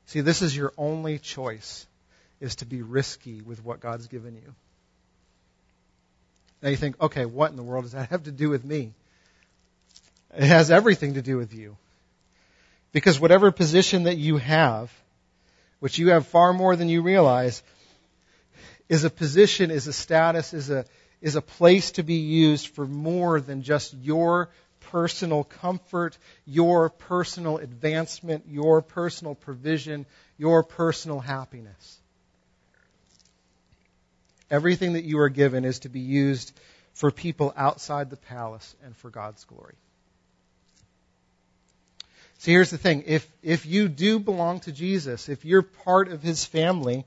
See, 0.07 0.21
this 0.21 0.43
is 0.43 0.57
your 0.57 0.73
only 0.77 1.19
choice 1.19 1.87
is 2.41 2.57
to 2.57 2.67
be 2.67 2.83
risky 2.83 3.41
with 3.41 3.65
what 3.65 3.81
God's 3.81 4.07
given 4.09 4.35
you. 4.35 4.55
Now 6.63 6.69
you 6.69 6.77
think, 6.77 7.01
okay, 7.01 7.25
what 7.25 7.51
in 7.51 7.57
the 7.57 7.63
world 7.63 7.85
does 7.85 7.93
that 7.93 8.11
have 8.11 8.25
to 8.25 8.33
do 8.33 8.51
with 8.51 8.65
me? 8.65 8.93
It 10.37 10.45
has 10.45 10.71
everything 10.71 11.15
to 11.15 11.23
do 11.23 11.39
with 11.39 11.55
you. 11.55 11.77
Because 12.93 13.19
whatever 13.19 13.51
position 13.51 14.05
that 14.05 14.17
you 14.17 14.37
have, 14.37 14.93
which 15.81 15.99
you 15.99 16.11
have 16.11 16.27
far 16.27 16.53
more 16.53 16.77
than 16.77 16.89
you 16.89 17.03
realize, 17.03 17.63
is 18.89 19.05
a 19.05 19.11
position, 19.11 19.71
is 19.71 19.87
a 19.87 19.93
status, 19.93 20.55
is 20.55 20.71
a, 20.71 20.85
is 21.21 21.37
a 21.37 21.43
place 21.43 21.93
to 21.93 22.03
be 22.03 22.15
used 22.15 22.69
for 22.69 22.87
more 22.87 23.41
than 23.41 23.63
just 23.63 23.95
your 23.95 24.51
personal 24.91 25.45
comfort, 25.45 26.17
your 26.47 26.91
personal 26.91 27.59
advancement, 27.59 28.45
your 28.49 28.83
personal 28.83 29.35
provision, 29.35 30.07
your 30.39 30.63
personal 30.63 31.21
happiness. 31.21 31.99
Everything 34.51 34.93
that 34.93 35.05
you 35.05 35.19
are 35.19 35.29
given 35.29 35.65
is 35.65 35.81
to 35.81 35.89
be 35.89 36.01
used 36.01 36.53
for 36.95 37.11
people 37.11 37.53
outside 37.57 38.11
the 38.11 38.17
palace 38.17 38.75
and 38.85 38.97
for 38.97 39.11
God's 39.11 39.45
glory. 39.45 39.75
See, 42.39 42.53
here's 42.53 42.71
the 42.71 42.79
thing. 42.79 43.05
If, 43.07 43.29
if 43.43 43.67
you 43.67 43.89
do 43.89 44.19
belong 44.19 44.61
to 44.61 44.73
Jesus, 44.73 45.29
if 45.29 45.45
you're 45.45 45.63
part 45.63 46.09
of 46.09 46.23
his 46.23 46.45
family, 46.45 47.05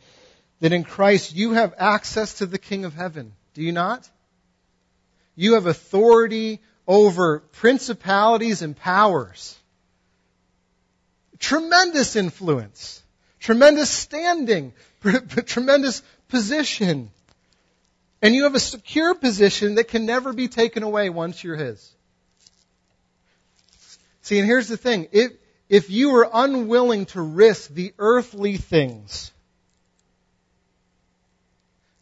then 0.60 0.74
in 0.74 0.84
Christ 0.84 1.34
you 1.34 1.54
have 1.54 1.74
access 1.78 2.36
to 2.36 2.46
the 2.46 2.58
King 2.58 2.84
of 2.84 2.94
Heaven. 2.94 3.34
Do 3.54 3.62
you 3.62 3.72
not? 3.72 4.10
You 5.36 5.54
have 5.54 5.66
authority 5.66 6.60
over 6.88 7.40
principalities 7.40 8.62
and 8.62 8.76
powers. 8.76 9.58
Tremendous 11.40 12.16
influence. 12.16 13.02
Tremendous 13.40 13.90
standing. 13.90 14.74
tremendous 15.46 16.04
position. 16.28 17.12
And 18.22 18.36
you 18.36 18.44
have 18.44 18.56
a 18.56 18.60
secure 18.60 19.16
position 19.16 19.76
that 19.76 19.88
can 19.88 20.06
never 20.06 20.34
be 20.34 20.48
taken 20.48 20.84
away 20.84 21.10
once 21.10 21.44
you're 21.44 21.56
His. 21.56 21.90
See, 24.22 24.38
and 24.38 24.46
here's 24.46 24.68
the 24.68 24.78
thing. 24.78 25.08
If, 25.12 25.32
if 25.70 25.90
you 25.90 26.16
are 26.18 26.30
unwilling 26.32 27.06
to 27.08 27.22
risk 27.22 27.70
the 27.74 27.94
earthly 27.98 28.58
things 28.58 29.32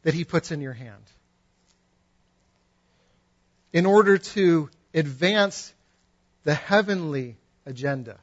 that 0.01 0.13
He 0.15 0.23
puts 0.23 0.51
in 0.51 0.62
your 0.62 0.73
hand 0.73 1.03
in 3.73 3.86
order 3.86 4.17
to 4.17 4.69
advance 4.93 5.73
the 6.43 6.53
heavenly 6.53 7.36
agenda, 7.65 8.17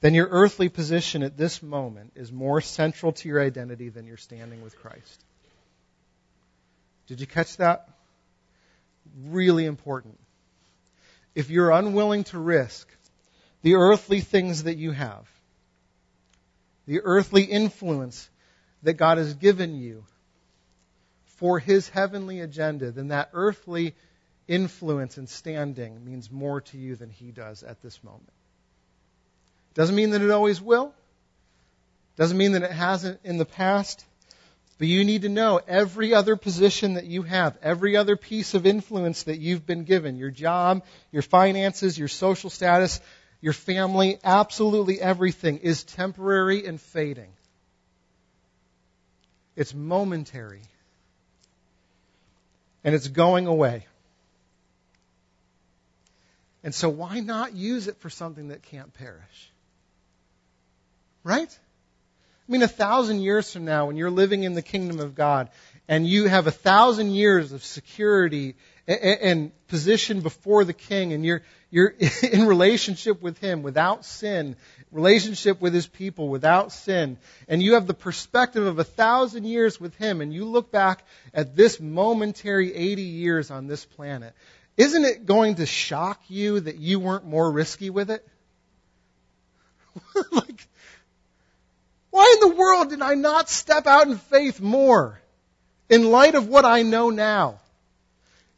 then 0.00 0.14
your 0.14 0.28
earthly 0.30 0.68
position 0.68 1.22
at 1.22 1.36
this 1.36 1.62
moment 1.62 2.12
is 2.14 2.30
more 2.30 2.60
central 2.60 3.12
to 3.12 3.28
your 3.28 3.40
identity 3.40 3.88
than 3.88 4.06
your 4.06 4.18
standing 4.18 4.62
with 4.62 4.76
Christ. 4.78 5.24
Did 7.06 7.20
you 7.20 7.26
catch 7.26 7.56
that? 7.56 7.88
Really 9.26 9.64
important. 9.64 10.18
If 11.34 11.50
you're 11.50 11.70
unwilling 11.70 12.24
to 12.24 12.38
risk 12.38 12.88
the 13.62 13.74
earthly 13.74 14.20
things 14.20 14.64
that 14.64 14.76
you 14.76 14.92
have, 14.92 15.26
the 16.86 17.00
earthly 17.00 17.44
influence 17.44 18.28
that 18.82 18.94
God 18.94 19.18
has 19.18 19.34
given 19.34 19.74
you 19.74 20.04
for 21.44 21.58
His 21.58 21.90
heavenly 21.90 22.40
agenda, 22.40 22.90
then 22.90 23.08
that 23.08 23.28
earthly 23.34 23.94
influence 24.48 25.18
and 25.18 25.28
standing 25.28 26.02
means 26.02 26.30
more 26.30 26.62
to 26.62 26.78
you 26.78 26.96
than 26.96 27.10
He 27.10 27.32
does 27.32 27.62
at 27.62 27.82
this 27.82 28.02
moment. 28.02 28.32
Doesn't 29.74 29.94
mean 29.94 30.12
that 30.12 30.22
it 30.22 30.30
always 30.30 30.62
will. 30.62 30.94
Doesn't 32.16 32.38
mean 32.38 32.52
that 32.52 32.62
it 32.62 32.70
hasn't 32.70 33.20
in 33.24 33.36
the 33.36 33.44
past. 33.44 34.06
But 34.78 34.88
you 34.88 35.04
need 35.04 35.20
to 35.20 35.28
know 35.28 35.60
every 35.68 36.14
other 36.14 36.34
position 36.36 36.94
that 36.94 37.04
you 37.04 37.20
have, 37.24 37.58
every 37.60 37.94
other 37.94 38.16
piece 38.16 38.54
of 38.54 38.64
influence 38.64 39.24
that 39.24 39.38
you've 39.38 39.66
been 39.66 39.84
given, 39.84 40.16
your 40.16 40.30
job, 40.30 40.82
your 41.12 41.20
finances, 41.20 41.98
your 41.98 42.08
social 42.08 42.48
status, 42.48 43.02
your 43.42 43.52
family, 43.52 44.16
absolutely 44.24 44.98
everything 44.98 45.58
is 45.58 45.84
temporary 45.84 46.64
and 46.64 46.80
fading. 46.80 47.34
It's 49.56 49.74
momentary. 49.74 50.62
And 52.84 52.94
it's 52.94 53.08
going 53.08 53.46
away. 53.46 53.86
And 56.62 56.74
so 56.74 56.88
why 56.88 57.20
not 57.20 57.54
use 57.54 57.88
it 57.88 57.98
for 57.98 58.10
something 58.10 58.48
that 58.48 58.62
can't 58.62 58.92
perish? 58.94 59.52
Right? 61.22 61.58
I 62.46 62.52
mean, 62.52 62.62
a 62.62 62.68
thousand 62.68 63.20
years 63.20 63.50
from 63.50 63.64
now, 63.64 63.86
when 63.86 63.96
you're 63.96 64.10
living 64.10 64.42
in 64.42 64.54
the 64.54 64.62
kingdom 64.62 65.00
of 65.00 65.14
God 65.14 65.48
and 65.88 66.06
you 66.06 66.26
have 66.26 66.46
a 66.46 66.50
thousand 66.50 67.12
years 67.12 67.52
of 67.52 67.64
security 67.64 68.54
and, 68.86 69.50
position 69.68 70.20
before 70.20 70.64
the 70.64 70.72
king 70.72 71.12
and 71.12 71.24
you're, 71.24 71.42
you're 71.70 71.94
in 72.32 72.46
relationship 72.46 73.20
with 73.20 73.38
him 73.38 73.62
without 73.62 74.04
sin, 74.04 74.56
relationship 74.94 75.60
with 75.60 75.74
his 75.74 75.88
people 75.88 76.28
without 76.28 76.72
sin, 76.72 77.18
and 77.48 77.60
you 77.60 77.74
have 77.74 77.86
the 77.86 77.94
perspective 77.94 78.64
of 78.64 78.78
a 78.78 78.84
thousand 78.84 79.44
years 79.44 79.80
with 79.80 79.94
him 79.96 80.20
and 80.20 80.32
you 80.32 80.44
look 80.44 80.70
back 80.70 81.04
at 81.34 81.56
this 81.56 81.80
momentary 81.80 82.72
80 82.72 83.02
years 83.02 83.50
on 83.50 83.66
this 83.66 83.84
planet, 83.84 84.32
isn't 84.76 85.04
it 85.04 85.26
going 85.26 85.56
to 85.56 85.66
shock 85.66 86.22
you 86.28 86.60
that 86.60 86.76
you 86.76 87.00
weren't 87.00 87.26
more 87.26 87.50
risky 87.50 87.90
with 87.90 88.10
it? 88.10 88.26
like, 90.32 90.66
why 92.10 92.38
in 92.40 92.48
the 92.48 92.56
world 92.56 92.90
did 92.90 93.02
I 93.02 93.14
not 93.14 93.50
step 93.50 93.88
out 93.88 94.06
in 94.06 94.16
faith 94.16 94.60
more 94.60 95.20
in 95.88 96.10
light 96.10 96.36
of 96.36 96.46
what 96.46 96.64
I 96.64 96.82
know 96.82 97.10
now? 97.10 97.58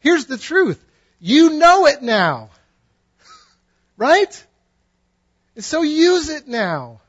Here's 0.01 0.27
the 0.27 0.38
truth. 0.38 0.83
You 1.18 1.55
know 1.55 1.87
it 1.87 2.03
now. 2.03 2.51
right? 3.96 4.45
And 5.57 5.64
so 5.64 5.83
use 5.83 6.29
it 6.29 6.47
now. 6.47 7.01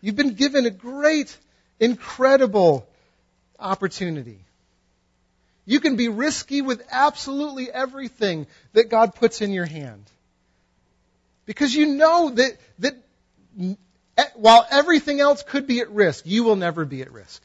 You've 0.00 0.16
been 0.16 0.34
given 0.34 0.64
a 0.64 0.70
great, 0.70 1.36
incredible 1.78 2.88
opportunity. 3.58 4.38
You 5.66 5.80
can 5.80 5.96
be 5.96 6.08
risky 6.08 6.62
with 6.62 6.82
absolutely 6.90 7.70
everything 7.70 8.46
that 8.72 8.88
God 8.88 9.14
puts 9.14 9.42
in 9.42 9.52
your 9.52 9.66
hand. 9.66 10.04
Because 11.44 11.74
you 11.74 11.86
know 11.86 12.30
that, 12.30 12.56
that 12.78 12.96
while 14.34 14.66
everything 14.70 15.20
else 15.20 15.42
could 15.42 15.66
be 15.66 15.80
at 15.80 15.90
risk, 15.90 16.24
you 16.26 16.42
will 16.44 16.56
never 16.56 16.86
be 16.86 17.02
at 17.02 17.12
risk. 17.12 17.42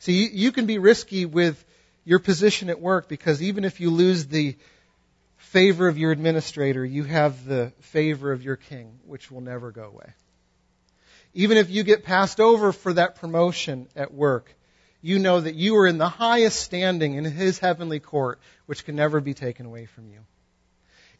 See, 0.00 0.28
you 0.28 0.52
can 0.52 0.66
be 0.66 0.78
risky 0.78 1.24
with 1.24 1.64
your 2.04 2.18
position 2.18 2.70
at 2.70 2.80
work 2.80 3.08
because 3.08 3.42
even 3.42 3.64
if 3.64 3.80
you 3.80 3.90
lose 3.90 4.26
the 4.26 4.56
favor 5.36 5.88
of 5.88 5.98
your 5.98 6.12
administrator, 6.12 6.84
you 6.84 7.04
have 7.04 7.44
the 7.44 7.72
favor 7.80 8.32
of 8.32 8.42
your 8.42 8.56
king, 8.56 8.98
which 9.06 9.30
will 9.30 9.40
never 9.40 9.70
go 9.70 9.84
away. 9.84 10.12
Even 11.34 11.56
if 11.56 11.70
you 11.70 11.82
get 11.82 12.04
passed 12.04 12.40
over 12.40 12.72
for 12.72 12.92
that 12.92 13.16
promotion 13.16 13.88
at 13.96 14.12
work, 14.12 14.54
you 15.00 15.18
know 15.18 15.40
that 15.40 15.54
you 15.54 15.76
are 15.76 15.86
in 15.86 15.98
the 15.98 16.08
highest 16.08 16.60
standing 16.60 17.14
in 17.14 17.24
his 17.24 17.58
heavenly 17.58 18.00
court, 18.00 18.38
which 18.66 18.84
can 18.84 18.96
never 18.96 19.20
be 19.20 19.34
taken 19.34 19.66
away 19.66 19.86
from 19.86 20.08
you 20.08 20.20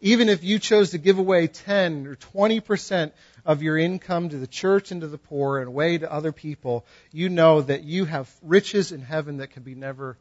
even 0.03 0.29
if 0.29 0.43
you 0.43 0.59
chose 0.59 0.91
to 0.91 0.99
give 0.99 1.19
away 1.19 1.47
10 1.47 2.09
or 2.09 2.17
20% 2.17 3.13
of 3.47 3.63
your 3.63 3.79
income 3.79 4.29
to 4.29 4.37
the 4.37 4.49
church 4.49 4.91
and 4.91 5.01
to 5.01 5.07
the 5.07 5.17
poor 5.17 5.61
and 5.61 5.69
away 5.69 5.97
to 5.97 6.13
other 6.13 6.33
people, 6.33 6.85
you 7.13 7.29
know 7.29 7.63
that 7.63 7.85
you 7.85 8.05
have 8.05 8.29
riches 8.43 8.91
in 8.91 9.01
heaven 9.01 9.37
that 9.37 9.53
can 9.53 9.63
be 9.63 9.77
never 9.77 10.19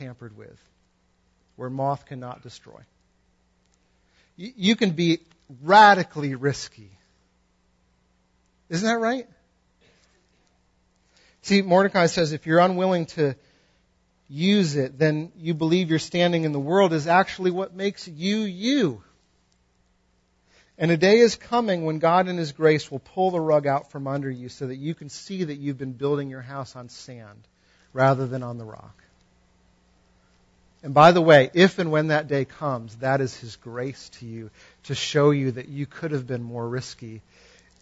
tampered 0.00 0.36
with, 0.36 0.58
where 1.56 1.70
moth 1.70 2.06
cannot 2.06 2.42
destroy. 2.42 2.80
You 4.36 4.74
can 4.74 4.92
be 4.92 5.20
radically 5.62 6.34
risky. 6.34 6.90
Isn't 8.70 8.88
that 8.88 8.98
right? 8.98 9.28
See, 11.42 11.60
Mordecai 11.60 12.06
says 12.06 12.32
if 12.32 12.46
you're 12.46 12.60
unwilling 12.60 13.06
to 13.06 13.34
use 14.28 14.76
it, 14.76 14.98
then 14.98 15.32
you 15.36 15.52
believe 15.52 15.90
your 15.90 15.98
standing 15.98 16.44
in 16.44 16.52
the 16.52 16.60
world 16.60 16.92
is 16.92 17.06
actually 17.06 17.50
what 17.50 17.74
makes 17.74 18.08
you 18.08 18.38
you. 18.38 19.02
And 20.78 20.90
a 20.90 20.96
day 20.96 21.18
is 21.18 21.36
coming 21.36 21.84
when 21.84 21.98
God 21.98 22.28
in 22.28 22.38
His 22.38 22.52
grace 22.52 22.90
will 22.90 23.00
pull 23.00 23.30
the 23.30 23.40
rug 23.40 23.66
out 23.66 23.90
from 23.90 24.06
under 24.06 24.30
you 24.30 24.48
so 24.48 24.66
that 24.66 24.76
you 24.76 24.94
can 24.94 25.10
see 25.10 25.44
that 25.44 25.56
you've 25.56 25.76
been 25.76 25.92
building 25.92 26.30
your 26.30 26.40
house 26.40 26.74
on 26.74 26.88
sand 26.88 27.46
rather 27.92 28.26
than 28.26 28.42
on 28.42 28.56
the 28.56 28.64
rock. 28.64 28.99
And 30.82 30.94
by 30.94 31.12
the 31.12 31.20
way, 31.20 31.50
if 31.52 31.78
and 31.78 31.90
when 31.90 32.08
that 32.08 32.26
day 32.26 32.44
comes, 32.44 32.96
that 32.96 33.20
is 33.20 33.36
His 33.36 33.56
grace 33.56 34.08
to 34.20 34.26
you 34.26 34.50
to 34.84 34.94
show 34.94 35.30
you 35.30 35.52
that 35.52 35.68
you 35.68 35.86
could 35.86 36.12
have 36.12 36.26
been 36.26 36.42
more 36.42 36.66
risky 36.66 37.20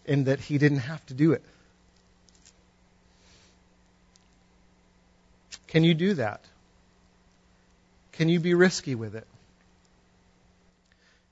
and 0.05 0.25
that 0.25 0.39
He 0.39 0.57
didn't 0.57 0.79
have 0.79 1.05
to 1.07 1.13
do 1.13 1.31
it. 1.31 1.43
Can 5.67 5.83
you 5.83 5.93
do 5.93 6.15
that? 6.15 6.43
Can 8.13 8.27
you 8.27 8.39
be 8.39 8.53
risky 8.53 8.95
with 8.95 9.15
it? 9.15 9.27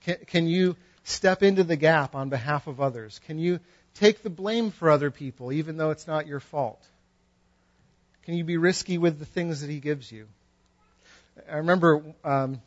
Can, 0.06 0.18
can 0.28 0.48
you 0.48 0.78
step 1.04 1.44
into 1.44 1.64
the 1.64 1.76
gap 1.76 2.16
on 2.16 2.30
behalf 2.30 2.68
of 2.68 2.80
others? 2.80 3.20
Can 3.26 3.40
you 3.40 3.60
take 3.96 4.24
the 4.24 4.30
blame 4.30 4.72
for 4.72 4.90
other 4.90 5.12
people 5.12 5.52
even 5.52 5.76
though 5.76 5.90
it's 5.90 6.08
not 6.08 6.28
your 6.28 6.40
fault? 6.40 6.82
Can 8.24 8.36
you 8.36 8.46
be 8.46 8.58
risky 8.58 8.98
with 8.98 9.20
the 9.20 9.26
things 9.26 9.62
that 9.62 9.70
He 9.70 9.80
gives 9.80 10.10
you? 10.12 10.28
I 11.50 11.58
remember 11.58 12.04
um, 12.24 12.62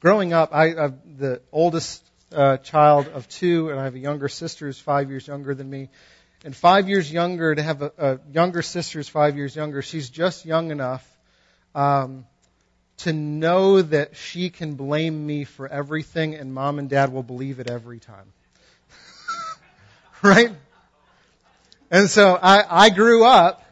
growing 0.00 0.32
up, 0.32 0.50
I, 0.52 0.74
I'm 0.74 1.00
the 1.16 1.40
oldest 1.52 2.04
uh, 2.32 2.58
child 2.58 3.08
of 3.08 3.28
two, 3.28 3.70
and 3.70 3.80
I 3.80 3.84
have 3.84 3.94
a 3.94 3.98
younger 3.98 4.28
sister 4.28 4.66
who's 4.66 4.78
five 4.78 5.10
years 5.10 5.26
younger 5.26 5.54
than 5.54 5.68
me. 5.68 5.88
And 6.44 6.54
five 6.54 6.88
years 6.88 7.12
younger, 7.12 7.54
to 7.54 7.62
have 7.62 7.82
a, 7.82 7.92
a 7.98 8.18
younger 8.32 8.62
sister 8.62 8.98
who's 8.98 9.08
five 9.08 9.36
years 9.36 9.54
younger, 9.54 9.82
she's 9.82 10.08
just 10.08 10.46
young 10.46 10.70
enough 10.70 11.06
um, 11.74 12.26
to 12.98 13.12
know 13.12 13.82
that 13.82 14.16
she 14.16 14.50
can 14.50 14.74
blame 14.74 15.26
me 15.26 15.44
for 15.44 15.68
everything 15.68 16.34
and 16.34 16.52
mom 16.52 16.78
and 16.78 16.88
dad 16.88 17.12
will 17.12 17.22
believe 17.22 17.60
it 17.60 17.70
every 17.70 17.98
time. 17.98 18.32
right? 20.22 20.52
And 21.90 22.08
so 22.08 22.38
I, 22.40 22.86
I 22.86 22.90
grew 22.90 23.24
up 23.24 23.62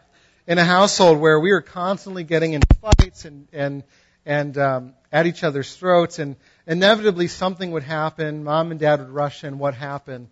in 0.49 0.57
a 0.57 0.65
household 0.65 1.19
where 1.19 1.39
we 1.39 1.53
were 1.53 1.61
constantly 1.61 2.25
getting 2.25 2.55
in 2.55 2.63
fights 2.81 3.27
and, 3.27 3.47
and, 3.53 3.85
and 4.25 4.57
um, 4.57 4.95
at 5.13 5.27
each 5.27 5.45
other's 5.45 5.77
throats 5.77 6.19
and 6.19 6.37
inevitably 6.67 7.29
something 7.29 7.71
would 7.73 7.83
happen. 7.83 8.45
Mom 8.45 8.71
and 8.71 8.81
dad 8.81 8.99
would 8.99 9.11
rush 9.11 9.45
in. 9.45 9.59
What 9.59 9.75
happened? 9.75 10.29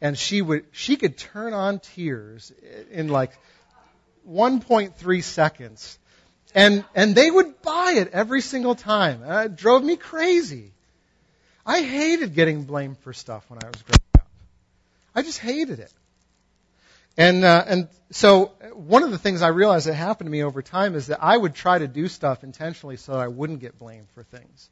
And 0.00 0.18
she 0.18 0.42
would, 0.42 0.64
she 0.72 0.96
could 0.96 1.16
turn 1.16 1.54
on 1.54 1.78
tears 1.78 2.52
in 2.90 3.08
like 3.08 3.30
1.3 4.28 5.22
seconds 5.22 5.98
and, 6.52 6.84
and 6.96 7.14
they 7.14 7.30
would 7.30 7.62
buy 7.62 7.94
it 7.96 8.10
every 8.12 8.40
single 8.40 8.74
time. 8.74 9.22
Uh, 9.24 9.44
it 9.44 9.54
drove 9.54 9.84
me 9.84 9.94
crazy. 9.94 10.72
I 11.64 11.82
hated 11.82 12.34
getting 12.34 12.64
blamed 12.64 12.98
for 12.98 13.12
stuff 13.12 13.48
when 13.48 13.60
I 13.62 13.68
was 13.68 13.82
growing 13.82 14.00
up. 14.16 14.26
I 15.14 15.22
just 15.22 15.38
hated 15.38 15.78
it. 15.78 15.92
And 17.16 17.44
uh, 17.44 17.64
and 17.66 17.88
so 18.10 18.52
one 18.74 19.02
of 19.02 19.10
the 19.10 19.18
things 19.18 19.42
I 19.42 19.48
realized 19.48 19.86
that 19.86 19.94
happened 19.94 20.26
to 20.26 20.30
me 20.30 20.42
over 20.42 20.62
time 20.62 20.94
is 20.94 21.08
that 21.08 21.22
I 21.22 21.36
would 21.36 21.54
try 21.54 21.78
to 21.78 21.88
do 21.88 22.08
stuff 22.08 22.44
intentionally 22.44 22.96
so 22.96 23.12
that 23.12 23.20
I 23.20 23.28
wouldn't 23.28 23.60
get 23.60 23.78
blamed 23.78 24.08
for 24.14 24.22
things, 24.22 24.68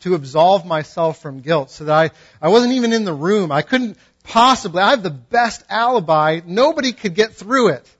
to 0.00 0.14
absolve 0.14 0.66
myself 0.66 1.20
from 1.22 1.40
guilt, 1.40 1.70
so 1.70 1.84
that 1.84 1.94
I 1.94 2.10
I 2.40 2.48
wasn't 2.48 2.74
even 2.74 2.92
in 2.92 3.04
the 3.04 3.14
room. 3.14 3.52
I 3.52 3.62
couldn't 3.62 3.98
possibly. 4.24 4.82
I 4.82 4.90
have 4.90 5.02
the 5.02 5.10
best 5.10 5.64
alibi. 5.68 6.40
Nobody 6.44 6.92
could 6.92 7.14
get 7.14 7.34
through 7.34 7.68
it. 7.68 7.96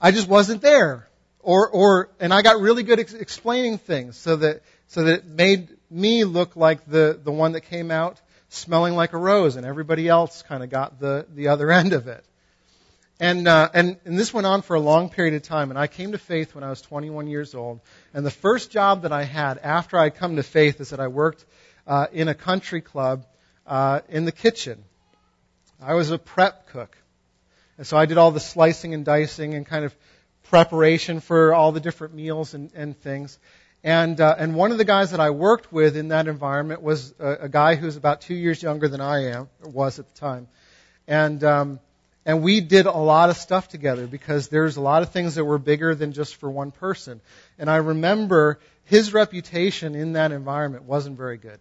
I 0.00 0.10
just 0.10 0.28
wasn't 0.28 0.62
there. 0.62 1.08
Or 1.40 1.68
or 1.68 2.08
and 2.20 2.32
I 2.32 2.42
got 2.42 2.60
really 2.60 2.82
good 2.82 3.00
at 3.00 3.14
explaining 3.14 3.78
things 3.78 4.16
so 4.16 4.36
that 4.36 4.62
so 4.88 5.04
that 5.04 5.20
it 5.20 5.26
made 5.26 5.68
me 5.90 6.24
look 6.24 6.56
like 6.56 6.86
the 6.86 7.18
the 7.22 7.32
one 7.32 7.52
that 7.52 7.62
came 7.62 7.90
out 7.90 8.20
smelling 8.48 8.94
like 8.94 9.12
a 9.12 9.18
rose, 9.18 9.56
and 9.56 9.66
everybody 9.66 10.08
else 10.08 10.42
kind 10.42 10.62
of 10.62 10.70
got 10.70 11.00
the 11.00 11.26
the 11.34 11.48
other 11.48 11.70
end 11.80 11.92
of 11.94 12.06
it. 12.06 12.24
And, 13.22 13.46
uh, 13.46 13.68
and, 13.72 13.98
and 14.04 14.18
this 14.18 14.34
went 14.34 14.48
on 14.48 14.62
for 14.62 14.74
a 14.74 14.80
long 14.80 15.08
period 15.08 15.34
of 15.34 15.42
time. 15.42 15.70
And 15.70 15.78
I 15.78 15.86
came 15.86 16.10
to 16.10 16.18
faith 16.18 16.56
when 16.56 16.64
I 16.64 16.70
was 16.70 16.82
21 16.82 17.28
years 17.28 17.54
old. 17.54 17.78
And 18.12 18.26
the 18.26 18.32
first 18.32 18.72
job 18.72 19.02
that 19.02 19.12
I 19.12 19.22
had 19.22 19.58
after 19.58 19.96
I 19.96 20.10
come 20.10 20.34
to 20.34 20.42
faith 20.42 20.80
is 20.80 20.90
that 20.90 20.98
I 20.98 21.06
worked 21.06 21.44
uh, 21.86 22.08
in 22.12 22.26
a 22.26 22.34
country 22.34 22.80
club 22.80 23.24
uh, 23.64 24.00
in 24.08 24.24
the 24.24 24.32
kitchen. 24.32 24.82
I 25.80 25.94
was 25.94 26.10
a 26.10 26.18
prep 26.18 26.66
cook. 26.70 26.98
And 27.78 27.86
so 27.86 27.96
I 27.96 28.06
did 28.06 28.18
all 28.18 28.32
the 28.32 28.40
slicing 28.40 28.92
and 28.92 29.04
dicing 29.04 29.54
and 29.54 29.64
kind 29.64 29.84
of 29.84 29.94
preparation 30.50 31.20
for 31.20 31.54
all 31.54 31.70
the 31.70 31.78
different 31.78 32.14
meals 32.14 32.54
and, 32.54 32.72
and 32.74 33.00
things. 33.00 33.38
And, 33.84 34.20
uh, 34.20 34.34
and 34.36 34.56
one 34.56 34.72
of 34.72 34.78
the 34.78 34.84
guys 34.84 35.12
that 35.12 35.20
I 35.20 35.30
worked 35.30 35.72
with 35.72 35.96
in 35.96 36.08
that 36.08 36.26
environment 36.26 36.82
was 36.82 37.14
a, 37.20 37.42
a 37.42 37.48
guy 37.48 37.76
who 37.76 37.86
was 37.86 37.96
about 37.96 38.22
two 38.22 38.34
years 38.34 38.60
younger 38.60 38.88
than 38.88 39.00
I 39.00 39.26
am, 39.26 39.48
was 39.62 40.00
at 40.00 40.12
the 40.12 40.18
time. 40.18 40.48
And, 41.06 41.44
um, 41.44 41.80
and 42.24 42.42
we 42.42 42.60
did 42.60 42.86
a 42.86 42.92
lot 42.92 43.30
of 43.30 43.36
stuff 43.36 43.68
together 43.68 44.06
because 44.06 44.48
there's 44.48 44.76
a 44.76 44.80
lot 44.80 45.02
of 45.02 45.10
things 45.10 45.34
that 45.34 45.44
were 45.44 45.58
bigger 45.58 45.94
than 45.94 46.12
just 46.12 46.36
for 46.36 46.50
one 46.50 46.70
person. 46.70 47.20
And 47.58 47.68
I 47.68 47.76
remember 47.76 48.60
his 48.84 49.12
reputation 49.12 49.94
in 49.94 50.12
that 50.12 50.32
environment 50.32 50.84
wasn't 50.84 51.16
very 51.16 51.36
good. 51.36 51.58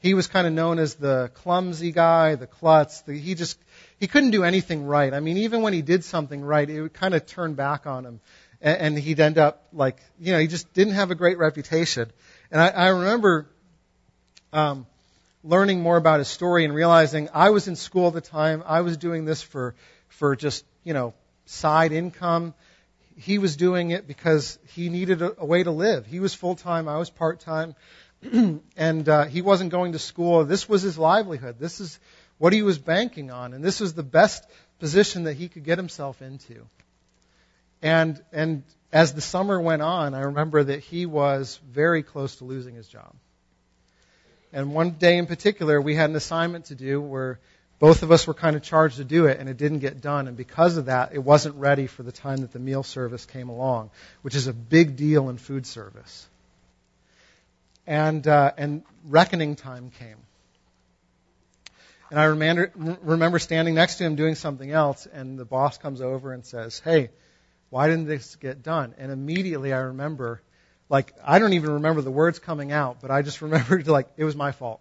He 0.00 0.14
was 0.14 0.26
kind 0.26 0.46
of 0.46 0.52
known 0.52 0.78
as 0.78 0.96
the 0.96 1.30
clumsy 1.34 1.90
guy, 1.90 2.34
the 2.34 2.46
klutz. 2.46 3.00
The, 3.02 3.14
he 3.14 3.34
just 3.34 3.58
he 3.98 4.06
couldn't 4.06 4.32
do 4.32 4.44
anything 4.44 4.84
right. 4.84 5.14
I 5.14 5.20
mean, 5.20 5.38
even 5.38 5.62
when 5.62 5.72
he 5.72 5.80
did 5.80 6.04
something 6.04 6.42
right, 6.42 6.68
it 6.68 6.82
would 6.82 6.92
kind 6.92 7.14
of 7.14 7.24
turn 7.24 7.54
back 7.54 7.86
on 7.86 8.04
him, 8.04 8.20
and, 8.60 8.78
and 8.78 8.98
he'd 8.98 9.18
end 9.18 9.38
up 9.38 9.66
like 9.72 9.96
you 10.20 10.32
know 10.32 10.38
he 10.38 10.46
just 10.46 10.74
didn't 10.74 10.92
have 10.92 11.10
a 11.10 11.14
great 11.14 11.38
reputation. 11.38 12.12
And 12.50 12.60
I, 12.60 12.68
I 12.68 12.88
remember 12.88 13.46
um, 14.52 14.86
learning 15.44 15.80
more 15.80 15.96
about 15.96 16.18
his 16.18 16.28
story 16.28 16.64
and 16.64 16.74
realizing 16.74 17.28
I 17.32 17.50
was 17.50 17.68
in 17.68 17.76
school 17.76 18.08
at 18.08 18.14
the 18.14 18.20
time. 18.22 18.64
I 18.66 18.80
was 18.80 18.96
doing 18.96 19.26
this 19.26 19.42
for, 19.42 19.74
for 20.08 20.34
just, 20.34 20.64
you 20.82 20.94
know, 20.94 21.12
side 21.44 21.92
income. 21.92 22.54
He 23.16 23.38
was 23.38 23.56
doing 23.56 23.90
it 23.90 24.08
because 24.08 24.58
he 24.74 24.88
needed 24.88 25.22
a, 25.22 25.38
a 25.38 25.44
way 25.44 25.62
to 25.62 25.70
live. 25.70 26.06
He 26.06 26.18
was 26.18 26.34
full 26.34 26.56
time. 26.56 26.88
I 26.88 26.96
was 26.96 27.10
part 27.10 27.40
time. 27.40 27.76
and 28.76 29.08
uh, 29.08 29.26
he 29.26 29.42
wasn't 29.42 29.70
going 29.70 29.92
to 29.92 29.98
school. 29.98 30.44
This 30.44 30.66
was 30.68 30.80
his 30.82 30.96
livelihood. 30.96 31.56
This 31.58 31.78
is 31.78 32.00
what 32.38 32.54
he 32.54 32.62
was 32.62 32.78
banking 32.78 33.30
on. 33.30 33.52
And 33.52 33.62
this 33.62 33.80
was 33.80 33.92
the 33.92 34.02
best 34.02 34.44
position 34.80 35.24
that 35.24 35.34
he 35.34 35.48
could 35.48 35.64
get 35.64 35.76
himself 35.78 36.22
into. 36.22 36.66
And, 37.82 38.20
and 38.32 38.62
as 38.92 39.12
the 39.12 39.20
summer 39.20 39.60
went 39.60 39.82
on, 39.82 40.14
I 40.14 40.22
remember 40.22 40.64
that 40.64 40.80
he 40.80 41.04
was 41.04 41.60
very 41.70 42.02
close 42.02 42.36
to 42.36 42.44
losing 42.44 42.74
his 42.74 42.88
job. 42.88 43.14
And 44.54 44.72
one 44.72 44.92
day 44.92 45.18
in 45.18 45.26
particular, 45.26 45.80
we 45.80 45.96
had 45.96 46.10
an 46.10 46.16
assignment 46.16 46.66
to 46.66 46.76
do 46.76 47.00
where 47.00 47.40
both 47.80 48.04
of 48.04 48.12
us 48.12 48.24
were 48.24 48.34
kind 48.34 48.54
of 48.54 48.62
charged 48.62 48.98
to 48.98 49.04
do 49.04 49.26
it, 49.26 49.40
and 49.40 49.48
it 49.48 49.56
didn't 49.56 49.80
get 49.80 50.00
done. 50.00 50.28
And 50.28 50.36
because 50.36 50.76
of 50.76 50.86
that, 50.86 51.12
it 51.12 51.18
wasn't 51.18 51.56
ready 51.56 51.88
for 51.88 52.04
the 52.04 52.12
time 52.12 52.38
that 52.38 52.52
the 52.52 52.60
meal 52.60 52.84
service 52.84 53.26
came 53.26 53.48
along, 53.48 53.90
which 54.22 54.36
is 54.36 54.46
a 54.46 54.52
big 54.52 54.94
deal 54.94 55.28
in 55.28 55.38
food 55.38 55.66
service. 55.66 56.28
And, 57.84 58.26
uh, 58.28 58.52
and 58.56 58.84
reckoning 59.04 59.56
time 59.56 59.90
came. 59.98 60.18
And 62.10 62.20
I 62.20 62.26
remember, 62.26 62.70
remember 63.02 63.40
standing 63.40 63.74
next 63.74 63.96
to 63.96 64.04
him 64.04 64.14
doing 64.14 64.36
something 64.36 64.70
else, 64.70 65.08
and 65.12 65.36
the 65.36 65.44
boss 65.44 65.78
comes 65.78 66.00
over 66.00 66.32
and 66.32 66.46
says, 66.46 66.78
Hey, 66.78 67.10
why 67.70 67.88
didn't 67.88 68.06
this 68.06 68.36
get 68.36 68.62
done? 68.62 68.94
And 68.98 69.10
immediately 69.10 69.72
I 69.72 69.80
remember 69.80 70.40
like 70.88 71.12
I 71.24 71.38
don't 71.38 71.54
even 71.54 71.74
remember 71.74 72.02
the 72.02 72.10
words 72.10 72.38
coming 72.38 72.72
out, 72.72 72.98
but 73.00 73.10
I 73.10 73.22
just 73.22 73.42
remembered 73.42 73.86
like 73.88 74.08
it 74.16 74.24
was 74.24 74.36
my 74.36 74.52
fault. 74.52 74.80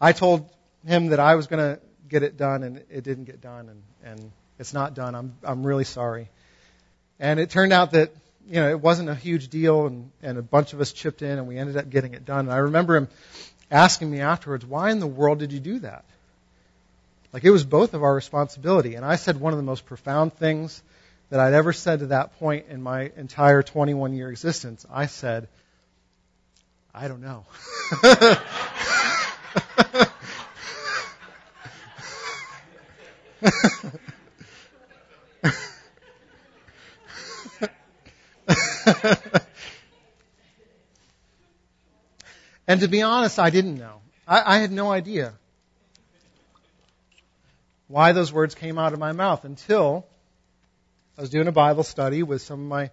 I 0.00 0.12
told 0.12 0.48
him 0.86 1.08
that 1.08 1.20
I 1.20 1.34
was 1.34 1.46
going 1.48 1.76
to 1.76 1.80
get 2.08 2.22
it 2.22 2.36
done, 2.36 2.62
and 2.62 2.82
it 2.90 3.04
didn't 3.04 3.24
get 3.24 3.40
done, 3.40 3.68
and 3.68 3.82
and 4.04 4.32
it's 4.58 4.72
not 4.72 4.94
done. 4.94 5.14
I'm 5.14 5.36
I'm 5.42 5.66
really 5.66 5.84
sorry. 5.84 6.28
And 7.20 7.40
it 7.40 7.50
turned 7.50 7.72
out 7.72 7.92
that 7.92 8.12
you 8.46 8.60
know 8.60 8.70
it 8.70 8.80
wasn't 8.80 9.08
a 9.08 9.14
huge 9.14 9.48
deal, 9.48 9.86
and 9.86 10.10
and 10.22 10.38
a 10.38 10.42
bunch 10.42 10.72
of 10.72 10.80
us 10.80 10.92
chipped 10.92 11.22
in, 11.22 11.38
and 11.38 11.48
we 11.48 11.58
ended 11.58 11.76
up 11.76 11.90
getting 11.90 12.14
it 12.14 12.24
done. 12.24 12.40
And 12.40 12.52
I 12.52 12.58
remember 12.58 12.96
him 12.96 13.08
asking 13.70 14.10
me 14.10 14.20
afterwards, 14.20 14.64
"Why 14.64 14.90
in 14.90 15.00
the 15.00 15.06
world 15.06 15.40
did 15.40 15.52
you 15.52 15.60
do 15.60 15.80
that?" 15.80 16.04
Like 17.32 17.44
it 17.44 17.50
was 17.50 17.64
both 17.64 17.94
of 17.94 18.02
our 18.02 18.14
responsibility. 18.14 18.94
And 18.94 19.04
I 19.04 19.16
said 19.16 19.38
one 19.38 19.52
of 19.52 19.58
the 19.58 19.64
most 19.64 19.84
profound 19.84 20.32
things 20.34 20.82
that 21.30 21.40
I'd 21.40 21.54
ever 21.54 21.72
said 21.72 22.00
to 22.00 22.06
that 22.06 22.38
point 22.38 22.66
in 22.68 22.82
my 22.82 23.10
entire 23.16 23.62
21 23.62 24.14
year 24.14 24.30
existence. 24.30 24.86
I 24.90 25.06
said, 25.06 25.48
I 26.94 27.08
don't 27.08 27.20
know. 27.20 27.44
and 42.66 42.80
to 42.80 42.88
be 42.88 43.02
honest, 43.02 43.38
I 43.38 43.50
didn't 43.50 43.76
know. 43.76 44.00
I, 44.26 44.56
I 44.56 44.58
had 44.58 44.72
no 44.72 44.90
idea 44.90 45.34
why 47.86 48.12
those 48.12 48.32
words 48.32 48.54
came 48.54 48.78
out 48.78 48.92
of 48.92 48.98
my 48.98 49.12
mouth 49.12 49.44
until 49.44 50.06
I 51.18 51.20
was 51.20 51.30
doing 51.30 51.48
a 51.48 51.52
Bible 51.52 51.82
study 51.82 52.22
with 52.22 52.42
some 52.42 52.60
of 52.60 52.66
my 52.68 52.92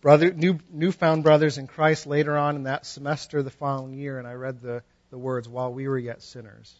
brother, 0.00 0.32
new, 0.32 0.58
newfound 0.70 1.22
brothers 1.22 1.58
in 1.58 1.66
Christ 1.66 2.06
later 2.06 2.34
on 2.34 2.56
in 2.56 2.62
that 2.62 2.86
semester 2.86 3.42
the 3.42 3.50
following 3.50 3.92
year, 3.92 4.18
and 4.18 4.26
I 4.26 4.32
read 4.32 4.62
the, 4.62 4.82
the 5.10 5.18
words, 5.18 5.46
While 5.46 5.74
we 5.74 5.86
were 5.86 5.98
yet 5.98 6.22
sinners, 6.22 6.74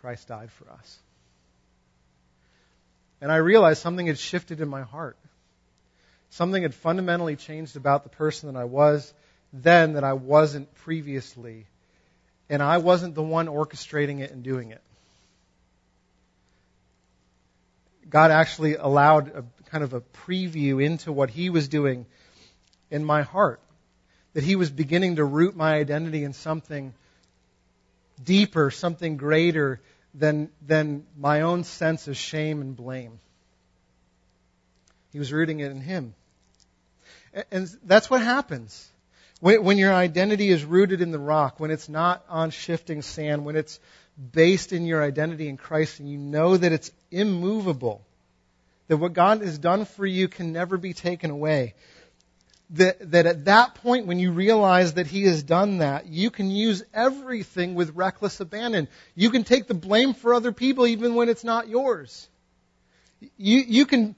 Christ 0.00 0.26
died 0.26 0.50
for 0.50 0.68
us. 0.72 0.98
And 3.20 3.30
I 3.30 3.36
realized 3.36 3.80
something 3.80 4.08
had 4.08 4.18
shifted 4.18 4.60
in 4.60 4.68
my 4.68 4.82
heart. 4.82 5.16
Something 6.30 6.64
had 6.64 6.74
fundamentally 6.74 7.36
changed 7.36 7.76
about 7.76 8.02
the 8.02 8.10
person 8.10 8.52
that 8.52 8.58
I 8.58 8.64
was 8.64 9.14
then 9.52 9.92
that 9.92 10.02
I 10.02 10.14
wasn't 10.14 10.74
previously. 10.74 11.66
And 12.50 12.64
I 12.64 12.78
wasn't 12.78 13.14
the 13.14 13.22
one 13.22 13.46
orchestrating 13.46 14.20
it 14.20 14.32
and 14.32 14.42
doing 14.42 14.72
it. 14.72 14.82
God 18.10 18.30
actually 18.30 18.74
allowed 18.76 19.28
a 19.34 19.44
kind 19.70 19.84
of 19.84 19.92
a 19.92 20.00
preview 20.00 20.82
into 20.82 21.12
what 21.12 21.30
He 21.30 21.50
was 21.50 21.68
doing 21.68 22.06
in 22.90 23.04
my 23.04 23.22
heart. 23.22 23.60
That 24.34 24.44
He 24.44 24.56
was 24.56 24.70
beginning 24.70 25.16
to 25.16 25.24
root 25.24 25.56
my 25.56 25.74
identity 25.74 26.24
in 26.24 26.32
something 26.32 26.94
deeper, 28.22 28.70
something 28.70 29.16
greater 29.16 29.80
than, 30.14 30.50
than 30.66 31.06
my 31.16 31.42
own 31.42 31.64
sense 31.64 32.08
of 32.08 32.16
shame 32.16 32.60
and 32.60 32.76
blame. 32.76 33.20
He 35.12 35.18
was 35.18 35.32
rooting 35.32 35.60
it 35.60 35.70
in 35.70 35.80
Him. 35.80 36.14
And 37.50 37.68
that's 37.84 38.10
what 38.10 38.22
happens. 38.22 38.90
When, 39.40 39.78
your 39.78 39.94
identity 39.94 40.48
is 40.48 40.64
rooted 40.64 41.00
in 41.00 41.12
the 41.12 41.18
rock, 41.18 41.60
when 41.60 41.70
it's 41.70 41.88
not 41.88 42.24
on 42.28 42.50
shifting 42.50 43.02
sand, 43.02 43.44
when 43.44 43.54
it's 43.54 43.78
based 44.32 44.72
in 44.72 44.84
your 44.84 45.02
identity 45.02 45.48
in 45.48 45.56
Christ 45.56 46.00
and 46.00 46.10
you 46.10 46.18
know 46.18 46.56
that 46.56 46.72
it's 46.72 46.90
immovable, 47.10 48.02
that 48.88 48.96
what 48.96 49.12
God 49.12 49.42
has 49.42 49.58
done 49.58 49.84
for 49.84 50.06
you 50.06 50.28
can 50.28 50.52
never 50.52 50.76
be 50.76 50.92
taken 50.92 51.30
away. 51.30 51.74
That, 52.70 53.12
that 53.12 53.24
at 53.24 53.44
that 53.46 53.76
point, 53.76 54.06
when 54.06 54.18
you 54.18 54.30
realize 54.30 54.94
that 54.94 55.06
He 55.06 55.24
has 55.24 55.42
done 55.42 55.78
that, 55.78 56.06
you 56.06 56.30
can 56.30 56.50
use 56.50 56.82
everything 56.92 57.74
with 57.74 57.96
reckless 57.96 58.40
abandon. 58.40 58.88
You 59.14 59.30
can 59.30 59.44
take 59.44 59.66
the 59.66 59.74
blame 59.74 60.12
for 60.12 60.34
other 60.34 60.52
people 60.52 60.86
even 60.86 61.14
when 61.14 61.30
it's 61.30 61.44
not 61.44 61.68
yours. 61.68 62.28
You, 63.38 63.58
you 63.66 63.86
can, 63.86 64.14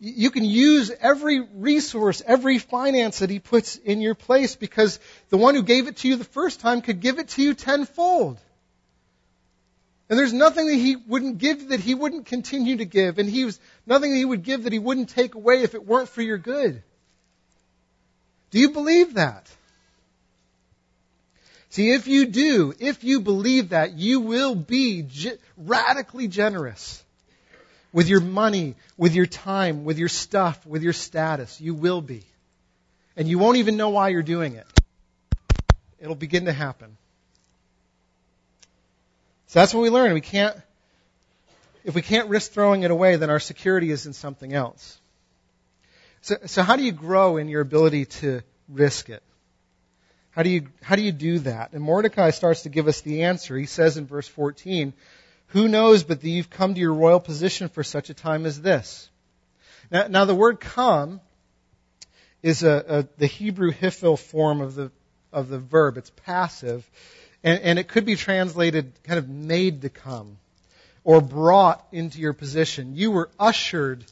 you 0.00 0.32
can 0.32 0.44
use 0.44 0.90
every 1.00 1.40
resource, 1.40 2.20
every 2.26 2.58
finance 2.58 3.20
that 3.20 3.30
He 3.30 3.38
puts 3.38 3.76
in 3.76 4.00
your 4.00 4.16
place 4.16 4.56
because 4.56 4.98
the 5.30 5.36
one 5.36 5.54
who 5.54 5.62
gave 5.62 5.86
it 5.86 5.98
to 5.98 6.08
you 6.08 6.16
the 6.16 6.24
first 6.24 6.58
time 6.58 6.80
could 6.80 6.98
give 6.98 7.20
it 7.20 7.28
to 7.28 7.42
you 7.42 7.54
tenfold. 7.54 8.40
There's 10.22 10.32
nothing 10.32 10.68
that 10.68 10.76
he 10.76 10.94
wouldn't 10.94 11.38
give 11.38 11.70
that 11.70 11.80
he 11.80 11.96
wouldn't 11.96 12.26
continue 12.26 12.76
to 12.76 12.84
give. 12.84 13.18
And 13.18 13.28
he 13.28 13.44
was 13.44 13.58
nothing 13.86 14.12
that 14.12 14.16
he 14.16 14.24
would 14.24 14.44
give 14.44 14.62
that 14.62 14.72
he 14.72 14.78
wouldn't 14.78 15.08
take 15.08 15.34
away 15.34 15.64
if 15.64 15.74
it 15.74 15.84
weren't 15.84 16.08
for 16.08 16.22
your 16.22 16.38
good. 16.38 16.80
Do 18.52 18.60
you 18.60 18.70
believe 18.70 19.14
that? 19.14 19.50
See, 21.70 21.90
if 21.90 22.06
you 22.06 22.26
do, 22.26 22.72
if 22.78 23.02
you 23.02 23.20
believe 23.20 23.70
that, 23.70 23.94
you 23.94 24.20
will 24.20 24.54
be 24.54 25.02
ge- 25.02 25.38
radically 25.56 26.28
generous 26.28 27.02
with 27.92 28.08
your 28.08 28.20
money, 28.20 28.76
with 28.96 29.16
your 29.16 29.26
time, 29.26 29.82
with 29.82 29.98
your 29.98 30.08
stuff, 30.08 30.64
with 30.64 30.84
your 30.84 30.92
status. 30.92 31.60
You 31.60 31.74
will 31.74 32.00
be. 32.00 32.22
And 33.16 33.26
you 33.26 33.40
won't 33.40 33.56
even 33.56 33.76
know 33.76 33.88
why 33.88 34.10
you're 34.10 34.22
doing 34.22 34.54
it. 34.54 34.68
It'll 35.98 36.14
begin 36.14 36.44
to 36.44 36.52
happen. 36.52 36.96
So 39.52 39.60
that's 39.60 39.74
what 39.74 39.82
we 39.82 39.90
learn. 39.90 40.14
We 40.14 40.22
can't, 40.22 40.56
if 41.84 41.94
we 41.94 42.00
can't 42.00 42.30
risk 42.30 42.52
throwing 42.52 42.84
it 42.84 42.90
away, 42.90 43.16
then 43.16 43.28
our 43.28 43.38
security 43.38 43.90
is 43.90 44.06
in 44.06 44.14
something 44.14 44.54
else. 44.54 44.98
So, 46.22 46.36
so 46.46 46.62
how 46.62 46.76
do 46.76 46.82
you 46.82 46.92
grow 46.92 47.36
in 47.36 47.48
your 47.48 47.60
ability 47.60 48.06
to 48.06 48.40
risk 48.66 49.10
it? 49.10 49.22
How 50.30 50.42
do 50.42 50.48
you, 50.48 50.68
how 50.80 50.96
do 50.96 51.02
you 51.02 51.12
do 51.12 51.40
that? 51.40 51.74
And 51.74 51.82
Mordecai 51.82 52.30
starts 52.30 52.62
to 52.62 52.70
give 52.70 52.88
us 52.88 53.02
the 53.02 53.24
answer. 53.24 53.54
He 53.54 53.66
says 53.66 53.98
in 53.98 54.06
verse 54.06 54.26
14, 54.26 54.94
who 55.48 55.68
knows 55.68 56.02
but 56.02 56.22
that 56.22 56.30
you've 56.30 56.48
come 56.48 56.72
to 56.72 56.80
your 56.80 56.94
royal 56.94 57.20
position 57.20 57.68
for 57.68 57.84
such 57.84 58.08
a 58.08 58.14
time 58.14 58.46
as 58.46 58.58
this? 58.58 59.10
Now, 59.90 60.06
now 60.06 60.24
the 60.24 60.34
word 60.34 60.60
come 60.60 61.20
is 62.42 62.62
a, 62.62 62.84
a, 62.88 63.08
the 63.18 63.26
Hebrew 63.26 63.70
hifil 63.70 64.18
form 64.18 64.62
of 64.62 64.76
the, 64.76 64.90
of 65.30 65.50
the 65.50 65.58
verb. 65.58 65.98
It's 65.98 66.10
passive. 66.24 66.90
And, 67.44 67.60
and 67.60 67.78
it 67.78 67.88
could 67.88 68.04
be 68.04 68.16
translated 68.16 68.92
kind 69.04 69.18
of 69.18 69.28
made 69.28 69.82
to 69.82 69.88
come 69.88 70.38
or 71.04 71.20
brought 71.20 71.84
into 71.92 72.20
your 72.20 72.32
position. 72.32 72.94
You 72.94 73.10
were 73.10 73.30
ushered 73.38 74.04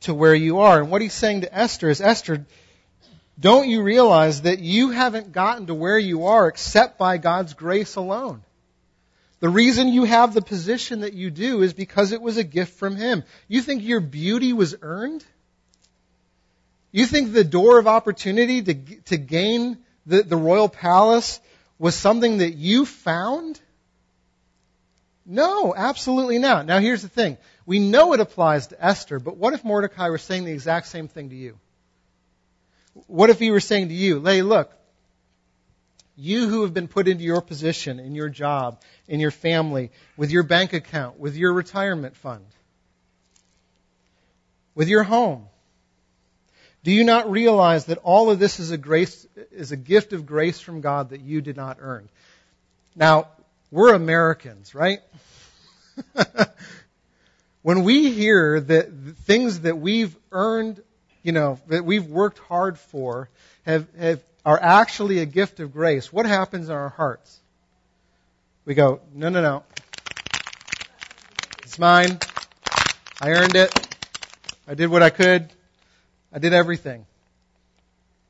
to 0.00 0.14
where 0.14 0.34
you 0.34 0.60
are. 0.60 0.80
And 0.80 0.90
what 0.90 1.02
he's 1.02 1.14
saying 1.14 1.40
to 1.40 1.54
Esther 1.56 1.88
is, 1.88 2.00
Esther, 2.00 2.46
don't 3.38 3.68
you 3.68 3.82
realize 3.82 4.42
that 4.42 4.60
you 4.60 4.90
haven't 4.90 5.32
gotten 5.32 5.66
to 5.66 5.74
where 5.74 5.98
you 5.98 6.26
are 6.26 6.46
except 6.48 6.98
by 6.98 7.18
God's 7.18 7.54
grace 7.54 7.96
alone? 7.96 8.42
The 9.40 9.48
reason 9.48 9.88
you 9.88 10.04
have 10.04 10.32
the 10.32 10.40
position 10.40 11.00
that 11.00 11.12
you 11.12 11.30
do 11.30 11.62
is 11.62 11.74
because 11.74 12.12
it 12.12 12.22
was 12.22 12.38
a 12.38 12.44
gift 12.44 12.78
from 12.78 12.96
Him. 12.96 13.22
You 13.48 13.60
think 13.60 13.82
your 13.82 14.00
beauty 14.00 14.54
was 14.54 14.74
earned? 14.80 15.24
You 16.90 17.04
think 17.04 17.32
the 17.32 17.44
door 17.44 17.78
of 17.78 17.86
opportunity 17.86 18.62
to, 18.62 18.74
to 19.06 19.16
gain 19.18 19.78
the, 20.06 20.22
the 20.22 20.36
royal 20.36 20.70
palace 20.70 21.40
was 21.78 21.94
something 21.94 22.38
that 22.38 22.54
you 22.54 22.84
found? 22.86 23.60
No, 25.24 25.74
absolutely 25.74 26.38
not. 26.38 26.66
Now 26.66 26.78
here's 26.78 27.02
the 27.02 27.08
thing. 27.08 27.36
We 27.64 27.78
know 27.78 28.12
it 28.12 28.20
applies 28.20 28.68
to 28.68 28.84
Esther, 28.84 29.18
but 29.18 29.36
what 29.36 29.54
if 29.54 29.64
Mordecai 29.64 30.08
were 30.08 30.18
saying 30.18 30.44
the 30.44 30.52
exact 30.52 30.86
same 30.86 31.08
thing 31.08 31.30
to 31.30 31.36
you? 31.36 31.58
What 33.06 33.30
if 33.30 33.38
he 33.38 33.50
were 33.50 33.60
saying 33.60 33.88
to 33.88 33.94
you, 33.94 34.20
Lay, 34.20 34.42
look, 34.42 34.72
you 36.16 36.48
who 36.48 36.62
have 36.62 36.72
been 36.72 36.88
put 36.88 37.08
into 37.08 37.24
your 37.24 37.42
position, 37.42 38.00
in 38.00 38.14
your 38.14 38.30
job, 38.30 38.80
in 39.06 39.20
your 39.20 39.30
family, 39.30 39.90
with 40.16 40.30
your 40.30 40.44
bank 40.44 40.72
account, 40.72 41.18
with 41.18 41.36
your 41.36 41.52
retirement 41.52 42.16
fund, 42.16 42.46
with 44.74 44.88
your 44.88 45.02
home, 45.02 45.46
do 46.86 46.92
you 46.92 47.02
not 47.02 47.28
realize 47.28 47.86
that 47.86 47.98
all 48.04 48.30
of 48.30 48.38
this 48.38 48.60
is 48.60 48.70
a 48.70 48.78
grace, 48.78 49.26
is 49.50 49.72
a 49.72 49.76
gift 49.76 50.12
of 50.12 50.24
grace 50.24 50.60
from 50.60 50.82
God 50.82 51.10
that 51.10 51.20
you 51.20 51.40
did 51.40 51.56
not 51.56 51.78
earn? 51.80 52.08
Now, 52.94 53.26
we're 53.72 53.92
Americans, 53.92 54.72
right? 54.72 55.00
when 57.62 57.82
we 57.82 58.12
hear 58.12 58.60
that 58.60 58.92
things 59.24 59.62
that 59.62 59.78
we've 59.78 60.16
earned, 60.30 60.80
you 61.24 61.32
know, 61.32 61.58
that 61.66 61.84
we've 61.84 62.06
worked 62.06 62.38
hard 62.38 62.78
for, 62.78 63.30
have, 63.64 63.88
have, 63.98 64.22
are 64.44 64.62
actually 64.62 65.18
a 65.18 65.26
gift 65.26 65.58
of 65.58 65.72
grace, 65.72 66.12
what 66.12 66.24
happens 66.24 66.68
in 66.68 66.76
our 66.76 66.90
hearts? 66.90 67.40
We 68.64 68.74
go, 68.74 69.00
no, 69.12 69.28
no, 69.28 69.42
no. 69.42 69.64
It's 71.64 71.80
mine. 71.80 72.20
I 73.20 73.30
earned 73.30 73.56
it. 73.56 73.74
I 74.68 74.74
did 74.74 74.86
what 74.86 75.02
I 75.02 75.10
could. 75.10 75.50
I 76.36 76.38
did 76.38 76.52
everything. 76.52 77.06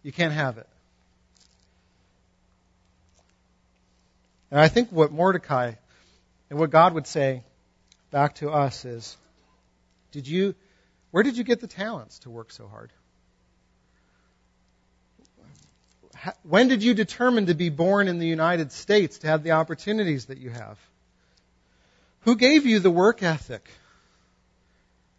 You 0.05 0.13
can't 0.13 0.33
have 0.33 0.59
it. 0.59 0.69
And 4.49 4.61
I 4.61 4.69
think 4.69 4.91
what 4.93 5.11
Mordecai 5.11 5.73
and 6.49 6.61
what 6.61 6.71
God 6.71 6.95
would 6.95 7.09
say 7.09 7.43
back 8.13 8.37
to 8.37 8.51
us 8.51 8.85
is, 8.85 9.17
did 10.13 10.29
you, 10.29 10.55
where 11.11 11.25
did 11.25 11.37
you 11.37 11.43
get 11.43 11.61
the 11.61 11.67
talents 11.67 12.21
to 12.21 12.31
work 12.31 12.53
so 12.53 12.69
hard? 12.69 12.93
When 16.45 16.69
did 16.69 16.85
you 16.85 16.95
determine 16.95 17.47
to 17.47 17.55
be 17.55 17.71
born 17.71 18.07
in 18.07 18.21
the 18.21 18.27
United 18.29 18.71
States 18.71 19.19
to 19.19 19.27
have 19.27 19.43
the 19.43 19.51
opportunities 19.51 20.27
that 20.27 20.39
you 20.39 20.51
have? 20.51 20.79
Who 22.21 22.37
gave 22.37 22.67
you 22.67 22.79
the 22.79 22.91
work 22.91 23.25
ethic? 23.25 23.69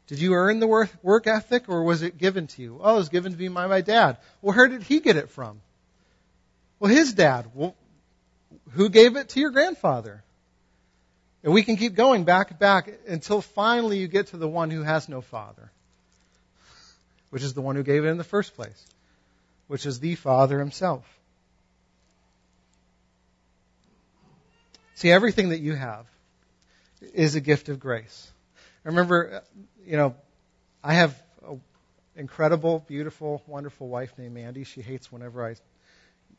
Did 0.08 0.20
you 0.20 0.34
earn 0.34 0.60
the 0.60 0.68
work, 0.68 1.28
ethic 1.28 1.68
or 1.68 1.84
was 1.84 2.02
it 2.02 2.18
given 2.18 2.48
to 2.48 2.62
you? 2.62 2.80
Oh, 2.82 2.96
it 2.96 2.98
was 2.98 3.10
given 3.10 3.34
to 3.34 3.38
me 3.38 3.50
by 3.50 3.68
my 3.68 3.82
dad. 3.82 4.18
Well, 4.42 4.56
where 4.56 4.68
did 4.68 4.84
he 4.84 5.02
get 5.02 5.18
it 5.18 5.30
from? 5.30 5.62
Well, 6.80 6.90
his 6.90 7.14
dad. 7.14 7.52
Well, 7.54 7.76
who 8.72 8.90
gave 8.90 9.18
it 9.18 9.30
to 9.30 9.40
your 9.42 9.52
grandfather? 9.52 10.24
And 11.44 11.54
we 11.54 11.64
can 11.64 11.76
keep 11.76 11.94
going 11.94 12.24
back 12.24 12.52
and 12.52 12.60
back 12.60 12.90
until 13.08 13.42
finally 13.42 14.00
you 14.00 14.08
get 14.08 14.28
to 14.28 14.38
the 14.38 14.48
one 14.48 14.70
who 14.70 14.84
has 14.84 15.10
no 15.10 15.22
father, 15.22 15.72
which 17.30 17.44
is 17.44 17.54
the 17.54 17.62
one 17.62 17.76
who 17.76 17.84
gave 17.84 18.06
it 18.06 18.10
in 18.10 18.18
the 18.18 18.24
first 18.24 18.56
place, 18.56 18.86
which 19.68 19.86
is 19.86 20.00
the 20.00 20.16
Father 20.16 20.60
himself. 20.60 21.06
See, 24.96 25.12
everything 25.12 25.50
that 25.50 25.60
you 25.60 25.76
have 25.76 26.06
is 27.14 27.36
a 27.36 27.42
gift 27.42 27.70
of 27.70 27.80
grace. 27.80 28.32
I 28.88 28.90
remember 28.90 29.34
uh, 29.34 29.40
you 29.86 29.98
know, 29.98 30.16
I 30.82 30.94
have 30.94 31.22
an 31.46 31.60
incredible, 32.16 32.86
beautiful, 32.88 33.44
wonderful 33.46 33.90
wife 33.90 34.14
named 34.18 34.34
Mandy. 34.34 34.64
She 34.64 34.82
hates 34.82 35.12
whenever 35.12 35.46
I 35.46 35.56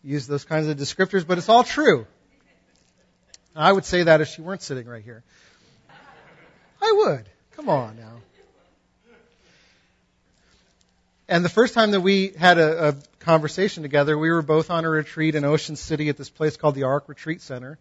use 0.02 0.26
those 0.26 0.46
kinds 0.46 0.66
of 0.66 0.78
descriptors, 0.78 1.26
but 1.26 1.36
it's 1.36 1.50
all 1.50 1.62
true. 1.62 2.06
I 3.54 3.70
would 3.70 3.84
say 3.84 4.04
that 4.04 4.22
if 4.22 4.28
she 4.28 4.40
weren't 4.40 4.62
sitting 4.62 4.86
right 4.86 5.04
here. 5.04 5.24
I 6.80 6.92
would. 6.96 7.28
Come 7.54 7.68
on 7.68 7.96
now. 7.96 8.14
And 11.28 11.44
the 11.44 11.50
first 11.50 11.74
time 11.74 11.90
that 11.90 12.00
we 12.00 12.28
had 12.28 12.56
a, 12.56 12.88
a, 12.88 12.94
conversation 13.18 13.82
together, 13.82 14.16
we 14.16 14.30
were 14.30 14.40
both 14.40 14.70
on 14.70 14.86
a 14.86 14.88
retreat 14.88 15.34
in 15.34 15.44
Ocean 15.44 15.76
City 15.76 16.08
at 16.08 16.16
this 16.16 16.30
place 16.30 16.56
called 16.56 16.76
the 16.76 16.84
Ark 16.84 17.04
Retreat 17.08 17.42
Center. 17.42 17.78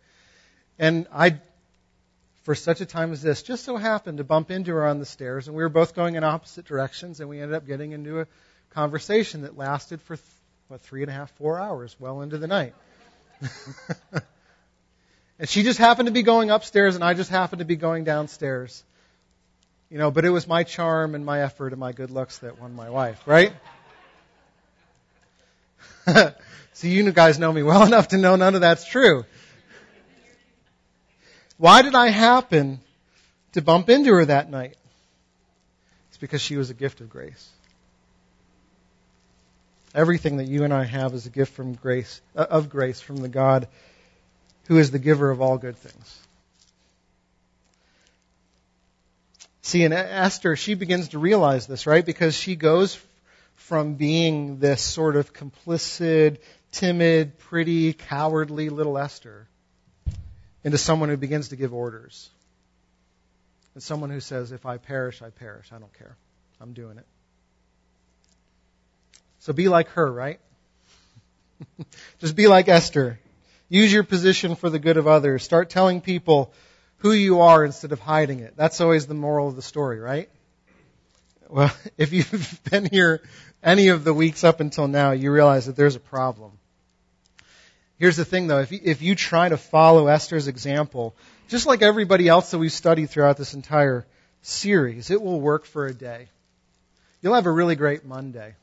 And 0.77 1.07
I 1.13 1.39
for 2.47 2.55
such 2.55 2.79
a 2.79 2.85
time 2.85 3.11
as 3.11 3.21
this, 3.21 3.43
just 3.43 3.65
so 3.65 3.75
happened 3.75 4.19
to 4.19 4.23
bump 4.23 4.51
into 4.51 4.71
her 4.71 4.85
on 4.85 4.99
the 4.99 5.05
stairs, 5.05 5.49
and 5.49 5.57
we 5.57 5.63
were 5.63 5.67
both 5.67 5.93
going 5.93 6.15
in 6.15 6.23
opposite 6.23 6.63
directions, 6.63 7.19
and 7.19 7.27
we 7.27 7.41
ended 7.41 7.53
up 7.53 7.67
getting 7.67 7.91
into 7.91 8.21
a 8.21 8.27
conversation 8.69 9.41
that 9.41 9.57
lasted 9.57 10.01
for, 10.03 10.17
what, 10.69 10.79
three 10.79 11.01
and 11.01 11.11
a 11.11 11.13
half, 11.13 11.29
four 11.31 11.59
hours, 11.59 11.93
well 11.99 12.21
into 12.21 12.37
the 12.37 12.47
night. 12.47 12.73
and 15.39 15.49
she 15.49 15.63
just 15.63 15.77
happened 15.77 16.05
to 16.05 16.13
be 16.13 16.23
going 16.23 16.49
upstairs, 16.49 16.95
and 16.95 17.03
I 17.03 17.15
just 17.15 17.29
happened 17.29 17.59
to 17.59 17.65
be 17.65 17.75
going 17.75 18.05
downstairs. 18.05 18.81
You 19.89 19.97
know, 19.97 20.09
but 20.09 20.23
it 20.23 20.29
was 20.29 20.47
my 20.47 20.63
charm 20.63 21.15
and 21.15 21.25
my 21.25 21.41
effort 21.41 21.73
and 21.73 21.81
my 21.81 21.91
good 21.91 22.11
looks 22.11 22.37
that 22.37 22.61
won 22.61 22.73
my 22.73 22.89
wife, 22.89 23.21
right? 23.25 23.51
so 26.71 26.87
you 26.87 27.11
guys 27.11 27.39
know 27.39 27.51
me 27.51 27.61
well 27.61 27.83
enough 27.87 28.07
to 28.09 28.17
know 28.17 28.37
none 28.37 28.55
of 28.55 28.61
that's 28.61 28.85
true. 28.85 29.25
Why 31.57 31.81
did 31.81 31.95
I 31.95 32.09
happen 32.09 32.79
to 33.53 33.61
bump 33.61 33.89
into 33.89 34.13
her 34.13 34.25
that 34.25 34.49
night? 34.49 34.77
It's 36.09 36.17
because 36.17 36.41
she 36.41 36.55
was 36.55 36.69
a 36.69 36.75
gift 36.75 37.01
of 37.01 37.09
grace. 37.09 37.49
Everything 39.95 40.37
that 40.37 40.45
you 40.45 40.63
and 40.63 40.73
I 40.73 40.83
have 40.83 41.13
is 41.15 41.25
a 41.25 41.31
gift 41.31 41.53
from 41.53 41.73
grace, 41.73 42.21
uh, 42.35 42.45
of 42.49 42.69
grace 42.69 43.01
from 43.01 43.17
the 43.17 43.29
God 43.29 43.67
who 44.67 44.77
is 44.77 44.91
the 44.91 44.99
giver 44.99 45.31
of 45.31 45.41
all 45.41 45.57
good 45.57 45.77
things. 45.77 46.19
See, 49.63 49.83
in 49.83 49.91
Esther, 49.91 50.55
she 50.55 50.75
begins 50.75 51.09
to 51.09 51.19
realize 51.19 51.67
this, 51.67 51.87
right? 51.87 52.05
Because 52.05 52.35
she 52.35 52.55
goes 52.55 52.99
from 53.55 53.95
being 53.95 54.59
this 54.59 54.81
sort 54.81 55.15
of 55.15 55.33
complicit, 55.33 56.37
timid, 56.71 57.39
pretty, 57.39 57.93
cowardly 57.93 58.69
little 58.69 58.97
Esther 58.97 59.47
into 60.67 60.77
someone 60.77 61.07
who 61.07 61.15
begins 61.15 61.47
to 61.47 61.55
give 61.55 61.73
orders. 61.73 62.29
And 63.73 63.81
someone 63.81 64.09
who 64.09 64.19
says, 64.19 64.51
if 64.51 64.65
I 64.65 64.75
perish, 64.75 65.21
I 65.21 65.29
perish. 65.29 65.71
I 65.71 65.79
don't 65.79 65.97
care. 65.97 66.17
I'm 66.59 66.73
doing 66.73 66.97
it. 66.97 67.05
So 69.39 69.53
be 69.53 69.69
like 69.69 69.87
her, 69.91 70.11
right? 70.11 70.41
Just 72.19 72.35
be 72.35 72.47
like 72.47 72.67
Esther. 72.67 73.17
Use 73.69 73.93
your 73.93 74.03
position 74.03 74.55
for 74.55 74.69
the 74.69 74.77
good 74.77 74.97
of 74.97 75.07
others. 75.07 75.41
Start 75.41 75.69
telling 75.69 76.01
people 76.01 76.51
who 76.97 77.13
you 77.13 77.39
are 77.39 77.63
instead 77.63 77.93
of 77.93 78.01
hiding 78.01 78.41
it. 78.41 78.57
That's 78.57 78.81
always 78.81 79.07
the 79.07 79.13
moral 79.13 79.47
of 79.47 79.55
the 79.55 79.61
story, 79.61 80.01
right? 80.01 80.29
Well, 81.47 81.73
if 81.97 82.11
you've 82.11 82.59
been 82.69 82.83
here 82.83 83.21
any 83.63 83.87
of 83.87 84.03
the 84.03 84.13
weeks 84.13 84.43
up 84.43 84.59
until 84.59 84.89
now, 84.89 85.11
you 85.11 85.31
realize 85.31 85.67
that 85.67 85.77
there's 85.77 85.95
a 85.95 86.01
problem. 86.01 86.59
Here's 87.99 88.15
the 88.15 88.25
thing 88.25 88.47
though, 88.47 88.59
if 88.59 88.71
you, 88.71 88.79
if 88.83 89.01
you 89.01 89.15
try 89.15 89.49
to 89.49 89.57
follow 89.57 90.07
Esther's 90.07 90.47
example, 90.47 91.15
just 91.47 91.65
like 91.65 91.81
everybody 91.81 92.27
else 92.27 92.51
that 92.51 92.59
we've 92.59 92.71
studied 92.71 93.09
throughout 93.09 93.37
this 93.37 93.53
entire 93.53 94.05
series, 94.41 95.09
it 95.09 95.21
will 95.21 95.41
work 95.41 95.65
for 95.65 95.87
a 95.87 95.93
day. 95.93 96.27
You'll 97.21 97.33
have 97.33 97.47
a 97.47 97.51
really 97.51 97.75
great 97.75 98.05
Monday. 98.05 98.53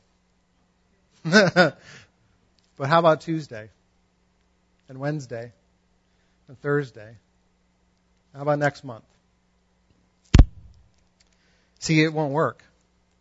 but 1.23 1.77
how 2.79 2.99
about 2.99 3.21
Tuesday? 3.21 3.69
And 4.87 4.99
Wednesday? 4.99 5.51
And 6.47 6.59
Thursday? 6.61 7.15
How 8.33 8.41
about 8.43 8.59
next 8.59 8.83
month? 8.83 9.03
See, 11.79 12.03
it 12.03 12.13
won't 12.13 12.31
work. 12.31 12.63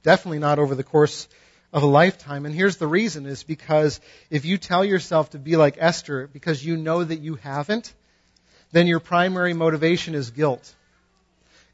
Definitely 0.03 0.39
not 0.39 0.59
over 0.59 0.75
the 0.75 0.85
course 0.85 1.29
of 1.75 1.83
a 1.83 1.87
lifetime. 1.87 2.47
And 2.47 2.55
here's 2.55 2.77
the 2.77 2.87
reason 2.87 3.27
is 3.27 3.43
because 3.43 4.01
if 4.31 4.45
you 4.45 4.59
tell 4.59 4.85
yourself 4.85 5.31
to 5.31 5.39
be 5.39 5.57
like 5.57 5.77
Esther 5.79 6.29
because 6.29 6.65
you 6.65 6.77
know 6.77 7.03
that 7.03 7.19
you 7.19 7.35
haven't, 7.35 7.93
then 8.71 8.87
your 8.87 9.01
primary 9.01 9.55
motivation 9.55 10.15
is 10.15 10.31
guilt. 10.31 10.73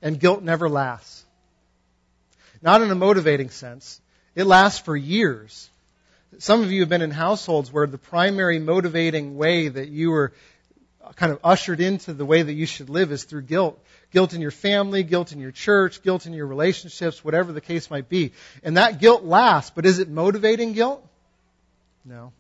And 0.00 0.18
guilt 0.18 0.42
never 0.42 0.70
lasts. 0.70 1.22
Not 2.62 2.80
in 2.80 2.90
a 2.90 2.94
motivating 2.94 3.50
sense. 3.50 4.00
It 4.34 4.44
lasts 4.44 4.80
for 4.80 4.96
years. 4.96 5.68
Some 6.38 6.62
of 6.62 6.72
you 6.72 6.80
have 6.80 6.88
been 6.88 7.02
in 7.02 7.10
households 7.10 7.70
where 7.70 7.86
the 7.86 7.98
primary 7.98 8.58
motivating 8.58 9.36
way 9.36 9.68
that 9.68 9.88
you 9.88 10.10
were 10.10 10.32
kind 11.16 11.32
of 11.32 11.40
ushered 11.44 11.80
into 11.80 12.14
the 12.14 12.24
way 12.24 12.42
that 12.42 12.52
you 12.54 12.64
should 12.64 12.88
live 12.88 13.12
is 13.12 13.24
through 13.24 13.42
guilt. 13.42 13.78
Guilt 14.12 14.34
in 14.34 14.40
your 14.40 14.50
family, 14.50 15.02
guilt 15.02 15.32
in 15.32 15.38
your 15.38 15.52
church, 15.52 16.02
guilt 16.02 16.26
in 16.26 16.32
your 16.32 16.46
relationships, 16.46 17.24
whatever 17.24 17.52
the 17.52 17.60
case 17.60 17.90
might 17.90 18.08
be. 18.08 18.32
And 18.62 18.76
that 18.76 18.98
guilt 18.98 19.22
lasts, 19.22 19.70
but 19.74 19.86
is 19.86 19.98
it 20.00 20.08
motivating 20.08 20.72
guilt? 20.72 21.06
No. 22.04 22.32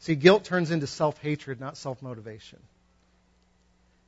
See, 0.00 0.14
guilt 0.14 0.44
turns 0.44 0.70
into 0.70 0.86
self-hatred, 0.86 1.60
not 1.60 1.76
self-motivation. 1.76 2.60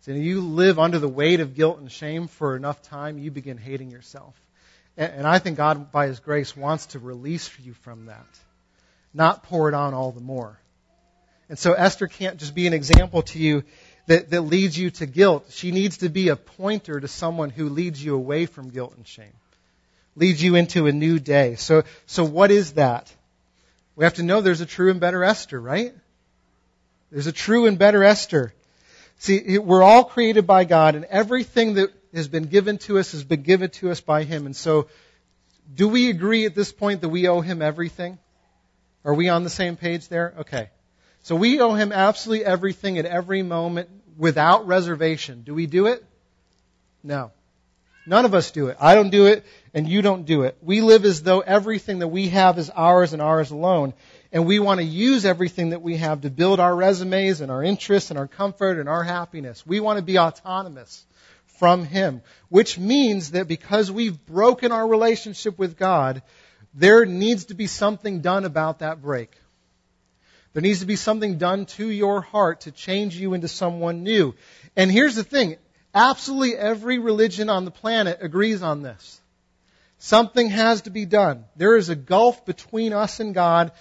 See, 0.02 0.18
you 0.18 0.40
live 0.40 0.78
under 0.78 0.98
the 0.98 1.08
weight 1.08 1.40
of 1.40 1.54
guilt 1.54 1.78
and 1.78 1.90
shame 1.90 2.28
for 2.28 2.56
enough 2.56 2.80
time, 2.82 3.18
you 3.18 3.30
begin 3.30 3.58
hating 3.58 3.90
yourself. 3.90 4.34
And 4.96 5.26
I 5.26 5.38
think 5.38 5.56
God, 5.56 5.90
by 5.92 6.06
His 6.06 6.20
grace, 6.20 6.56
wants 6.56 6.86
to 6.86 6.98
release 6.98 7.50
you 7.62 7.74
from 7.74 8.06
that, 8.06 8.26
not 9.12 9.42
pour 9.44 9.68
it 9.68 9.74
on 9.74 9.94
all 9.94 10.12
the 10.12 10.20
more. 10.20 10.58
And 11.48 11.58
so 11.58 11.72
Esther 11.72 12.06
can't 12.06 12.38
just 12.38 12.54
be 12.54 12.66
an 12.66 12.72
example 12.72 13.22
to 13.22 13.38
you 13.38 13.64
that, 14.10 14.30
that 14.30 14.40
leads 14.40 14.76
you 14.76 14.90
to 14.90 15.06
guilt. 15.06 15.46
She 15.50 15.70
needs 15.70 15.98
to 15.98 16.08
be 16.08 16.30
a 16.30 16.36
pointer 16.36 16.98
to 16.98 17.06
someone 17.06 17.48
who 17.48 17.68
leads 17.68 18.04
you 18.04 18.16
away 18.16 18.46
from 18.46 18.70
guilt 18.70 18.94
and 18.96 19.06
shame, 19.06 19.32
leads 20.16 20.42
you 20.42 20.56
into 20.56 20.88
a 20.88 20.92
new 20.92 21.20
day. 21.20 21.54
So, 21.54 21.84
so 22.06 22.24
what 22.24 22.50
is 22.50 22.72
that? 22.72 23.14
We 23.94 24.04
have 24.04 24.14
to 24.14 24.24
know 24.24 24.40
there's 24.40 24.62
a 24.62 24.66
true 24.66 24.90
and 24.90 24.98
better 24.98 25.22
Esther, 25.22 25.60
right? 25.60 25.94
There's 27.12 27.28
a 27.28 27.32
true 27.32 27.66
and 27.68 27.78
better 27.78 28.02
Esther. 28.02 28.52
See, 29.20 29.58
we're 29.58 29.84
all 29.84 30.02
created 30.02 30.44
by 30.44 30.64
God, 30.64 30.96
and 30.96 31.04
everything 31.04 31.74
that 31.74 31.92
has 32.12 32.26
been 32.26 32.46
given 32.46 32.78
to 32.78 32.98
us 32.98 33.12
has 33.12 33.22
been 33.22 33.42
given 33.42 33.70
to 33.70 33.92
us 33.92 34.00
by 34.00 34.24
Him. 34.24 34.44
And 34.44 34.56
so, 34.56 34.88
do 35.72 35.86
we 35.86 36.10
agree 36.10 36.46
at 36.46 36.56
this 36.56 36.72
point 36.72 37.02
that 37.02 37.10
we 37.10 37.28
owe 37.28 37.42
Him 37.42 37.62
everything? 37.62 38.18
Are 39.04 39.14
we 39.14 39.28
on 39.28 39.44
the 39.44 39.50
same 39.50 39.76
page 39.76 40.08
there? 40.08 40.34
Okay. 40.40 40.70
So 41.22 41.36
we 41.36 41.60
owe 41.60 41.74
him 41.74 41.92
absolutely 41.92 42.46
everything 42.46 42.98
at 42.98 43.04
every 43.04 43.42
moment 43.42 43.90
without 44.16 44.66
reservation. 44.66 45.42
Do 45.42 45.54
we 45.54 45.66
do 45.66 45.86
it? 45.86 46.04
No. 47.02 47.32
None 48.06 48.24
of 48.24 48.34
us 48.34 48.50
do 48.50 48.68
it. 48.68 48.76
I 48.80 48.94
don't 48.94 49.10
do 49.10 49.26
it, 49.26 49.44
and 49.74 49.88
you 49.88 50.02
don't 50.02 50.24
do 50.24 50.42
it. 50.42 50.56
We 50.62 50.80
live 50.80 51.04
as 51.04 51.22
though 51.22 51.40
everything 51.40 52.00
that 52.00 52.08
we 52.08 52.28
have 52.30 52.58
is 52.58 52.70
ours 52.70 53.12
and 53.12 53.20
ours 53.20 53.50
alone. 53.50 53.92
And 54.32 54.46
we 54.46 54.58
want 54.58 54.80
to 54.80 54.86
use 54.86 55.24
everything 55.24 55.70
that 55.70 55.82
we 55.82 55.96
have 55.98 56.22
to 56.22 56.30
build 56.30 56.60
our 56.60 56.74
resumes 56.74 57.40
and 57.40 57.50
our 57.50 57.62
interests 57.62 58.10
and 58.10 58.18
our 58.18 58.26
comfort 58.26 58.78
and 58.78 58.88
our 58.88 59.02
happiness. 59.02 59.66
We 59.66 59.80
want 59.80 59.98
to 59.98 60.04
be 60.04 60.18
autonomous 60.18 61.04
from 61.58 61.84
Him. 61.84 62.22
Which 62.48 62.78
means 62.78 63.32
that 63.32 63.48
because 63.48 63.90
we've 63.90 64.24
broken 64.26 64.72
our 64.72 64.86
relationship 64.86 65.58
with 65.58 65.76
God, 65.76 66.22
there 66.74 67.04
needs 67.04 67.46
to 67.46 67.54
be 67.54 67.66
something 67.66 68.20
done 68.20 68.44
about 68.44 68.78
that 68.78 69.02
break. 69.02 69.30
There 70.52 70.62
needs 70.62 70.80
to 70.80 70.86
be 70.86 70.96
something 70.96 71.38
done 71.38 71.66
to 71.66 71.88
your 71.88 72.20
heart 72.20 72.62
to 72.62 72.72
change 72.72 73.16
you 73.16 73.34
into 73.34 73.48
someone 73.48 74.02
new. 74.02 74.34
And 74.76 74.90
here's 74.90 75.14
the 75.14 75.24
thing. 75.24 75.56
Absolutely 75.94 76.56
every 76.56 76.98
religion 76.98 77.48
on 77.48 77.64
the 77.64 77.70
planet 77.70 78.18
agrees 78.20 78.62
on 78.62 78.82
this. 78.82 79.20
Something 79.98 80.48
has 80.48 80.82
to 80.82 80.90
be 80.90 81.04
done. 81.04 81.44
There 81.56 81.76
is 81.76 81.88
a 81.88 81.94
gulf 81.94 82.46
between 82.46 82.92
us 82.92 83.20
and 83.20 83.34
God, 83.34 83.72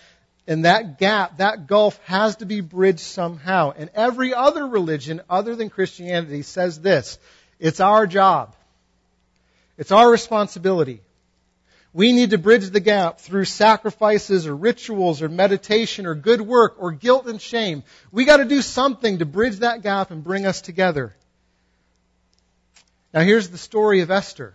and 0.48 0.66
that 0.66 1.00
gap, 1.00 1.38
that 1.38 1.66
gulf 1.66 2.00
has 2.06 2.36
to 2.38 2.46
be 2.46 2.62
bridged 2.62 3.00
somehow. 3.00 3.72
And 3.76 3.90
every 3.94 4.34
other 4.34 4.68
religion 4.68 5.22
other 5.30 5.56
than 5.56 5.70
Christianity 5.70 6.42
says 6.42 6.82
this. 6.82 7.18
It's 7.60 7.80
our 7.80 8.06
job. 8.06 8.56
It's 9.78 9.92
our 9.92 10.10
responsibility. 10.12 11.02
We 11.92 12.12
need 12.12 12.32
to 12.32 12.38
bridge 12.38 12.70
the 12.70 12.80
gap 12.80 13.20
through 13.20 13.46
sacrifices 13.46 14.46
or 14.46 14.56
rituals 14.56 15.22
or 15.22 15.30
meditation 15.30 16.06
or 16.06 16.14
good 16.14 16.42
work 16.42 16.76
or 16.78 16.92
guilt 16.92 17.26
and 17.28 17.42
shame. 17.42 17.84
We 18.12 18.26
got 18.26 18.38
to 18.38 18.46
do 18.46 18.62
something 18.62 19.20
to 19.20 19.26
bridge 19.26 19.58
that 19.58 19.82
gap 19.82 20.12
and 20.12 20.24
bring 20.24 20.46
us 20.46 20.62
together. 20.62 21.16
Now 23.12 23.22
here's 23.22 23.50
the 23.50 23.58
story 23.58 24.02
of 24.02 24.12
Esther. 24.12 24.54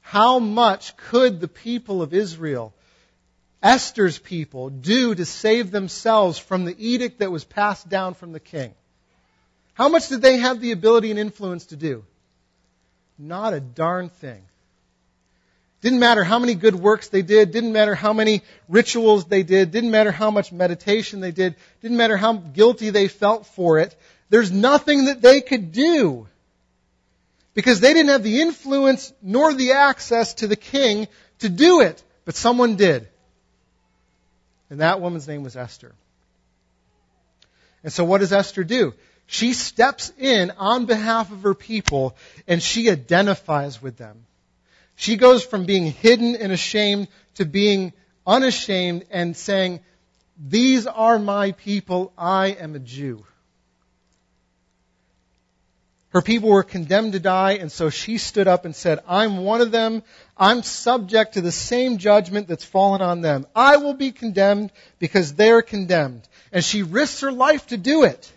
How 0.00 0.38
much 0.38 0.96
could 0.96 1.40
the 1.40 1.48
people 1.48 2.00
of 2.00 2.14
Israel, 2.14 2.72
Esther's 3.62 4.18
people, 4.18 4.70
do 4.70 5.14
to 5.14 5.26
save 5.26 5.70
themselves 5.70 6.38
from 6.38 6.64
the 6.64 6.76
edict 6.78 7.18
that 7.18 7.30
was 7.30 7.44
passed 7.44 7.88
down 7.88 8.14
from 8.14 8.32
the 8.32 8.40
king? 8.40 8.72
How 9.74 9.90
much 9.90 10.08
did 10.08 10.22
they 10.22 10.38
have 10.38 10.60
the 10.60 10.72
ability 10.72 11.10
and 11.10 11.18
influence 11.18 11.66
to 11.66 11.76
do? 11.76 12.04
Not 13.18 13.52
a 13.52 13.60
darn 13.60 14.08
thing. 14.08 14.42
Didn't 15.86 16.00
matter 16.00 16.24
how 16.24 16.40
many 16.40 16.56
good 16.56 16.74
works 16.74 17.10
they 17.10 17.22
did, 17.22 17.52
didn't 17.52 17.72
matter 17.72 17.94
how 17.94 18.12
many 18.12 18.42
rituals 18.68 19.26
they 19.26 19.44
did, 19.44 19.70
didn't 19.70 19.92
matter 19.92 20.10
how 20.10 20.32
much 20.32 20.50
meditation 20.50 21.20
they 21.20 21.30
did, 21.30 21.54
didn't 21.80 21.96
matter 21.96 22.16
how 22.16 22.32
guilty 22.32 22.90
they 22.90 23.06
felt 23.06 23.46
for 23.46 23.78
it. 23.78 23.94
There's 24.28 24.50
nothing 24.50 25.04
that 25.04 25.22
they 25.22 25.40
could 25.40 25.70
do. 25.70 26.26
Because 27.54 27.78
they 27.78 27.94
didn't 27.94 28.08
have 28.08 28.24
the 28.24 28.40
influence 28.40 29.12
nor 29.22 29.54
the 29.54 29.74
access 29.74 30.34
to 30.34 30.48
the 30.48 30.56
king 30.56 31.06
to 31.38 31.48
do 31.48 31.82
it. 31.82 32.02
But 32.24 32.34
someone 32.34 32.74
did. 32.74 33.06
And 34.70 34.80
that 34.80 35.00
woman's 35.00 35.28
name 35.28 35.44
was 35.44 35.54
Esther. 35.54 35.94
And 37.84 37.92
so 37.92 38.04
what 38.04 38.22
does 38.22 38.32
Esther 38.32 38.64
do? 38.64 38.92
She 39.26 39.52
steps 39.52 40.12
in 40.18 40.50
on 40.58 40.86
behalf 40.86 41.30
of 41.30 41.42
her 41.42 41.54
people 41.54 42.16
and 42.48 42.60
she 42.60 42.90
identifies 42.90 43.80
with 43.80 43.96
them. 43.96 44.25
She 44.96 45.16
goes 45.16 45.44
from 45.44 45.66
being 45.66 45.92
hidden 45.92 46.36
and 46.36 46.50
ashamed 46.50 47.08
to 47.34 47.44
being 47.44 47.92
unashamed 48.26 49.04
and 49.10 49.36
saying, 49.36 49.80
These 50.38 50.86
are 50.86 51.18
my 51.18 51.52
people. 51.52 52.12
I 52.16 52.48
am 52.48 52.74
a 52.74 52.78
Jew. 52.78 53.24
Her 56.16 56.22
people 56.22 56.48
were 56.48 56.62
condemned 56.62 57.12
to 57.12 57.20
die, 57.20 57.58
and 57.60 57.70
so 57.70 57.90
she 57.90 58.16
stood 58.16 58.48
up 58.48 58.64
and 58.64 58.74
said, 58.74 59.00
I'm 59.06 59.44
one 59.44 59.60
of 59.60 59.70
them. 59.70 60.02
I'm 60.34 60.62
subject 60.62 61.34
to 61.34 61.42
the 61.42 61.52
same 61.52 61.98
judgment 61.98 62.48
that's 62.48 62.64
fallen 62.64 63.02
on 63.02 63.20
them. 63.20 63.46
I 63.54 63.76
will 63.76 63.92
be 63.92 64.12
condemned 64.12 64.72
because 64.98 65.34
they're 65.34 65.60
condemned. 65.60 66.26
And 66.52 66.64
she 66.64 66.82
risks 66.82 67.20
her 67.20 67.32
life 67.32 67.66
to 67.66 67.76
do 67.76 68.04
it. 68.04 68.32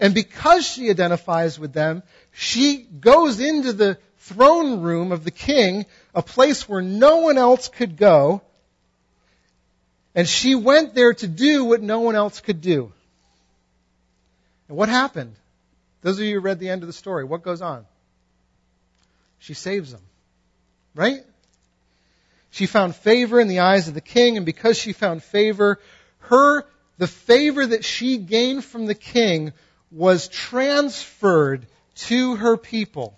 And 0.00 0.14
because 0.14 0.66
she 0.66 0.88
identifies 0.88 1.58
with 1.58 1.74
them, 1.74 2.04
she 2.32 2.78
goes 2.78 3.38
into 3.38 3.74
the 3.74 3.98
throne 4.28 4.80
room 4.82 5.12
of 5.12 5.24
the 5.24 5.30
king, 5.30 5.86
a 6.14 6.22
place 6.22 6.68
where 6.68 6.82
no 6.82 7.18
one 7.18 7.38
else 7.38 7.68
could 7.68 7.96
go. 7.96 8.42
And 10.14 10.28
she 10.28 10.54
went 10.54 10.94
there 10.94 11.14
to 11.14 11.28
do 11.28 11.64
what 11.64 11.82
no 11.82 12.00
one 12.00 12.16
else 12.16 12.40
could 12.40 12.60
do. 12.60 12.92
And 14.68 14.76
what 14.76 14.88
happened? 14.88 15.34
Those 16.02 16.18
of 16.18 16.24
you 16.24 16.34
who 16.34 16.40
read 16.40 16.58
the 16.58 16.68
end 16.68 16.82
of 16.82 16.86
the 16.86 16.92
story, 16.92 17.24
what 17.24 17.42
goes 17.42 17.62
on? 17.62 17.86
She 19.38 19.54
saves 19.54 19.92
them. 19.92 20.02
Right? 20.94 21.24
She 22.50 22.66
found 22.66 22.96
favor 22.96 23.40
in 23.40 23.48
the 23.48 23.60
eyes 23.60 23.88
of 23.88 23.94
the 23.94 24.00
king, 24.00 24.36
and 24.36 24.46
because 24.46 24.78
she 24.78 24.92
found 24.92 25.22
favor, 25.22 25.80
her, 26.20 26.64
the 26.98 27.06
favor 27.06 27.66
that 27.66 27.84
she 27.84 28.18
gained 28.18 28.64
from 28.64 28.86
the 28.86 28.94
king 28.94 29.52
was 29.90 30.28
transferred 30.28 31.66
to 31.94 32.36
her 32.36 32.56
people. 32.56 33.17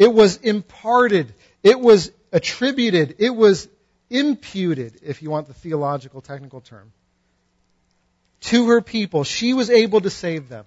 It 0.00 0.12
was 0.12 0.38
imparted. 0.38 1.32
It 1.62 1.78
was 1.78 2.10
attributed. 2.32 3.16
It 3.18 3.36
was 3.36 3.68
imputed, 4.08 4.98
if 5.02 5.20
you 5.20 5.28
want 5.28 5.46
the 5.46 5.52
theological 5.52 6.22
technical 6.22 6.62
term, 6.62 6.90
to 8.40 8.68
her 8.68 8.80
people. 8.80 9.24
She 9.24 9.52
was 9.52 9.68
able 9.68 10.00
to 10.00 10.08
save 10.08 10.48
them. 10.48 10.64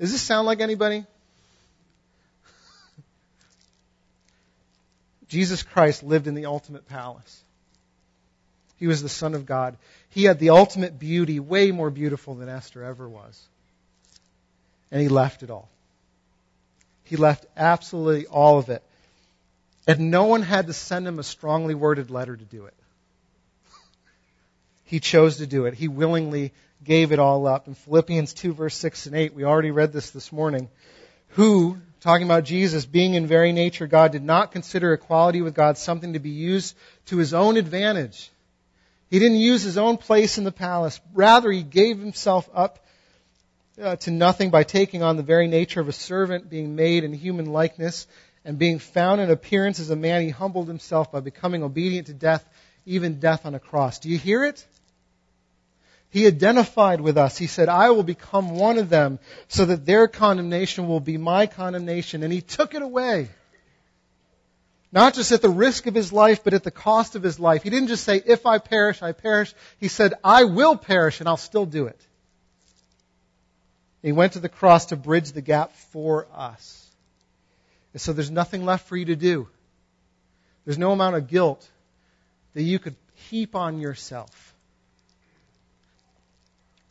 Does 0.00 0.10
this 0.10 0.20
sound 0.20 0.46
like 0.46 0.60
anybody? 0.60 1.06
Jesus 5.28 5.62
Christ 5.62 6.02
lived 6.02 6.26
in 6.26 6.34
the 6.34 6.46
ultimate 6.46 6.88
palace. 6.88 7.40
He 8.78 8.88
was 8.88 9.00
the 9.00 9.08
Son 9.08 9.34
of 9.34 9.46
God. 9.46 9.76
He 10.08 10.24
had 10.24 10.40
the 10.40 10.50
ultimate 10.50 10.98
beauty, 10.98 11.38
way 11.38 11.70
more 11.70 11.90
beautiful 11.90 12.34
than 12.34 12.48
Esther 12.48 12.82
ever 12.82 13.08
was. 13.08 13.40
And 14.90 15.00
he 15.00 15.06
left 15.08 15.44
it 15.44 15.50
all. 15.50 15.68
He 17.10 17.16
left 17.16 17.44
absolutely 17.56 18.26
all 18.26 18.60
of 18.60 18.68
it. 18.68 18.84
And 19.88 20.12
no 20.12 20.26
one 20.26 20.42
had 20.42 20.68
to 20.68 20.72
send 20.72 21.08
him 21.08 21.18
a 21.18 21.24
strongly 21.24 21.74
worded 21.74 22.08
letter 22.08 22.36
to 22.36 22.44
do 22.44 22.66
it. 22.66 22.74
He 24.84 25.00
chose 25.00 25.38
to 25.38 25.46
do 25.48 25.66
it. 25.66 25.74
He 25.74 25.88
willingly 25.88 26.52
gave 26.84 27.10
it 27.10 27.18
all 27.18 27.48
up. 27.48 27.66
In 27.66 27.74
Philippians 27.74 28.32
2, 28.34 28.54
verse 28.54 28.76
6 28.76 29.06
and 29.06 29.16
8, 29.16 29.34
we 29.34 29.42
already 29.42 29.72
read 29.72 29.92
this 29.92 30.10
this 30.10 30.30
morning. 30.30 30.68
Who, 31.30 31.78
talking 32.00 32.28
about 32.28 32.44
Jesus, 32.44 32.86
being 32.86 33.14
in 33.14 33.26
very 33.26 33.50
nature 33.50 33.88
God, 33.88 34.12
did 34.12 34.22
not 34.22 34.52
consider 34.52 34.92
equality 34.92 35.42
with 35.42 35.52
God 35.52 35.78
something 35.78 36.12
to 36.12 36.20
be 36.20 36.30
used 36.30 36.76
to 37.06 37.16
his 37.16 37.34
own 37.34 37.56
advantage. 37.56 38.30
He 39.10 39.18
didn't 39.18 39.38
use 39.38 39.64
his 39.64 39.78
own 39.78 39.96
place 39.96 40.38
in 40.38 40.44
the 40.44 40.52
palace. 40.52 41.00
Rather, 41.12 41.50
he 41.50 41.64
gave 41.64 41.98
himself 41.98 42.48
up 42.54 42.78
uh, 43.80 43.96
to 43.96 44.10
nothing 44.10 44.50
by 44.50 44.62
taking 44.62 45.02
on 45.02 45.16
the 45.16 45.22
very 45.22 45.46
nature 45.46 45.80
of 45.80 45.88
a 45.88 45.92
servant, 45.92 46.50
being 46.50 46.76
made 46.76 47.04
in 47.04 47.12
human 47.12 47.46
likeness, 47.46 48.06
and 48.44 48.58
being 48.58 48.78
found 48.78 49.20
in 49.20 49.30
appearance 49.30 49.80
as 49.80 49.90
a 49.90 49.96
man, 49.96 50.22
he 50.22 50.30
humbled 50.30 50.68
himself 50.68 51.12
by 51.12 51.20
becoming 51.20 51.62
obedient 51.62 52.06
to 52.06 52.14
death, 52.14 52.48
even 52.86 53.20
death 53.20 53.46
on 53.46 53.54
a 53.54 53.60
cross. 53.60 53.98
Do 53.98 54.08
you 54.08 54.18
hear 54.18 54.44
it? 54.44 54.64
He 56.10 56.26
identified 56.26 57.00
with 57.00 57.16
us. 57.16 57.38
He 57.38 57.46
said, 57.46 57.68
I 57.68 57.90
will 57.90 58.02
become 58.02 58.50
one 58.50 58.78
of 58.78 58.88
them 58.88 59.20
so 59.48 59.64
that 59.66 59.86
their 59.86 60.08
condemnation 60.08 60.88
will 60.88 61.00
be 61.00 61.18
my 61.18 61.46
condemnation. 61.46 62.24
And 62.24 62.32
he 62.32 62.40
took 62.40 62.74
it 62.74 62.82
away. 62.82 63.28
Not 64.90 65.14
just 65.14 65.30
at 65.30 65.40
the 65.40 65.48
risk 65.48 65.86
of 65.86 65.94
his 65.94 66.12
life, 66.12 66.42
but 66.42 66.52
at 66.52 66.64
the 66.64 66.72
cost 66.72 67.14
of 67.14 67.22
his 67.22 67.38
life. 67.38 67.62
He 67.62 67.70
didn't 67.70 67.88
just 67.88 68.02
say, 68.02 68.20
if 68.26 68.44
I 68.44 68.58
perish, 68.58 69.02
I 69.02 69.12
perish. 69.12 69.54
He 69.78 69.86
said, 69.86 70.14
I 70.24 70.44
will 70.44 70.76
perish 70.76 71.20
and 71.20 71.28
I'll 71.28 71.36
still 71.36 71.66
do 71.66 71.86
it. 71.86 72.00
He 74.02 74.12
went 74.12 74.32
to 74.32 74.40
the 74.40 74.48
cross 74.48 74.86
to 74.86 74.96
bridge 74.96 75.32
the 75.32 75.42
gap 75.42 75.72
for 75.72 76.26
us. 76.34 76.90
And 77.92 78.00
so 78.00 78.12
there's 78.12 78.30
nothing 78.30 78.64
left 78.64 78.88
for 78.88 78.96
you 78.96 79.06
to 79.06 79.16
do. 79.16 79.48
There's 80.64 80.78
no 80.78 80.92
amount 80.92 81.16
of 81.16 81.28
guilt 81.28 81.68
that 82.54 82.62
you 82.62 82.78
could 82.78 82.96
heap 83.28 83.54
on 83.54 83.80
yourself. 83.80 84.54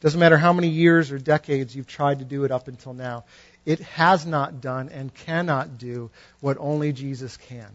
Doesn't 0.01 0.19
matter 0.19 0.37
how 0.37 0.53
many 0.53 0.69
years 0.69 1.11
or 1.11 1.19
decades 1.19 1.75
you've 1.75 1.87
tried 1.87 2.19
to 2.19 2.25
do 2.25 2.45
it 2.45 2.51
up 2.51 2.67
until 2.67 2.93
now. 2.93 3.25
It 3.65 3.79
has 3.81 4.25
not 4.25 4.61
done 4.61 4.89
and 4.89 5.13
cannot 5.13 5.77
do 5.77 6.09
what 6.39 6.57
only 6.59 6.93
Jesus 6.93 7.35
can. 7.35 7.69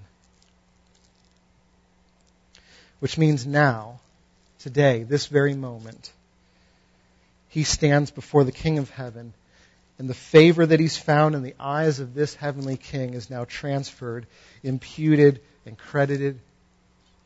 Which 3.01 3.19
means 3.19 3.47
now, 3.47 4.01
today, 4.61 5.03
this 5.03 5.27
very 5.27 5.55
moment, 5.55 6.11
he 7.55 7.63
stands 7.63 8.11
before 8.11 8.43
the 8.43 8.51
King 8.51 8.79
of 8.79 8.91
heaven, 8.91 9.33
and 9.97 10.11
the 10.11 10.15
favor 10.15 10.67
that 10.67 10.81
he's 10.81 10.97
found 10.97 11.37
in 11.37 11.45
the 11.45 11.55
eyes 11.61 12.01
of 12.01 12.13
this 12.13 12.35
heavenly 12.35 12.77
King 12.77 13.15
is 13.15 13.31
now 13.31 13.45
transferred, 13.45 14.27
imputed, 14.65 15.41
and 15.65 15.79
credited 15.79 16.41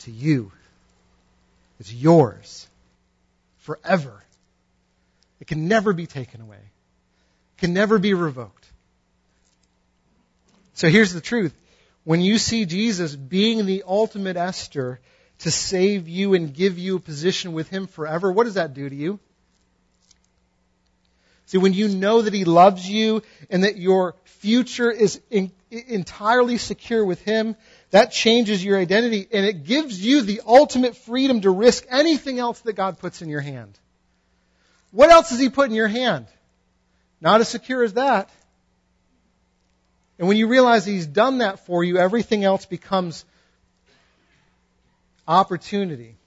to 0.01 0.11
you. 0.11 0.53
It's 1.81 1.91
yours 1.91 2.69
forever. 3.61 4.23
It 5.41 5.47
can 5.47 5.67
never 5.67 5.95
be 5.95 6.05
taken 6.05 6.43
away. 6.43 6.57
It 6.57 7.61
can 7.61 7.73
never 7.73 7.99
be 7.99 8.13
revoked. 8.13 8.67
So 10.75 10.91
here's 10.91 11.15
the 11.15 11.23
truth. 11.23 11.55
When 12.05 12.21
you 12.21 12.37
see 12.37 12.67
Jesus 12.67 13.17
being 13.17 13.65
the 13.65 13.83
ultimate 13.87 14.37
Esther, 14.37 15.01
to 15.39 15.51
save 15.51 16.07
you 16.07 16.35
and 16.35 16.53
give 16.53 16.79
you 16.79 16.97
a 16.97 17.01
position 17.01 17.55
with 17.55 17.71
Him 17.71 17.87
forever, 17.87 18.31
what 18.31 18.45
does 18.45 18.55
that 18.55 18.75
do 18.75 18.87
to 18.87 18.95
you? 18.95 19.21
See, 21.49 21.57
when 21.57 21.73
you 21.73 21.89
know 21.89 22.21
that 22.21 22.35
He 22.35 22.45
loves 22.45 22.89
you 22.89 23.23
and 23.49 23.65
that 23.65 23.79
your 23.79 24.17
future 24.25 24.91
is 24.91 25.19
in, 25.31 25.51
entirely 25.71 26.59
secure 26.59 27.03
with 27.03 27.23
Him, 27.23 27.57
that 27.91 28.13
changes 28.13 28.63
your 28.63 28.79
identity 28.79 29.27
and 29.33 29.47
it 29.47 29.65
gives 29.65 29.99
you 29.99 30.21
the 30.21 30.43
ultimate 30.47 30.95
freedom 30.95 31.41
to 31.41 31.51
risk 31.51 31.87
anything 31.89 32.39
else 32.39 32.61
that 32.61 32.75
God 32.75 32.99
puts 32.99 33.23
in 33.23 33.31
your 33.31 33.41
hand. 33.41 33.79
What 34.91 35.09
else 35.09 35.31
does 35.31 35.39
He 35.39 35.49
put 35.49 35.71
in 35.71 35.75
your 35.75 35.89
hand? 35.89 36.27
Not 37.19 37.41
as 37.41 37.49
secure 37.49 37.83
as 37.83 37.95
that. 37.95 38.29
And 40.19 40.29
when 40.29 40.37
you 40.37 40.49
realize 40.49 40.85
He's 40.85 41.07
done 41.07 41.39
that 41.39 41.65
for 41.65 41.83
you, 41.83 41.97
everything 41.97 42.45
else 42.45 42.67
becomes 42.67 43.25
opportunity. 45.27 46.18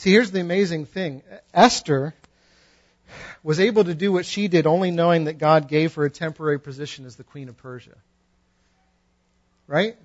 See, 0.00 0.12
here's 0.12 0.30
the 0.30 0.40
amazing 0.40 0.86
thing. 0.86 1.22
Esther 1.52 2.14
was 3.42 3.60
able 3.60 3.84
to 3.84 3.94
do 3.94 4.10
what 4.10 4.24
she 4.24 4.48
did 4.48 4.66
only 4.66 4.90
knowing 4.90 5.24
that 5.24 5.36
God 5.36 5.68
gave 5.68 5.92
her 5.96 6.06
a 6.06 6.10
temporary 6.10 6.58
position 6.58 7.04
as 7.04 7.16
the 7.16 7.22
queen 7.22 7.50
of 7.50 7.58
Persia. 7.58 7.98
Right? 9.66 9.98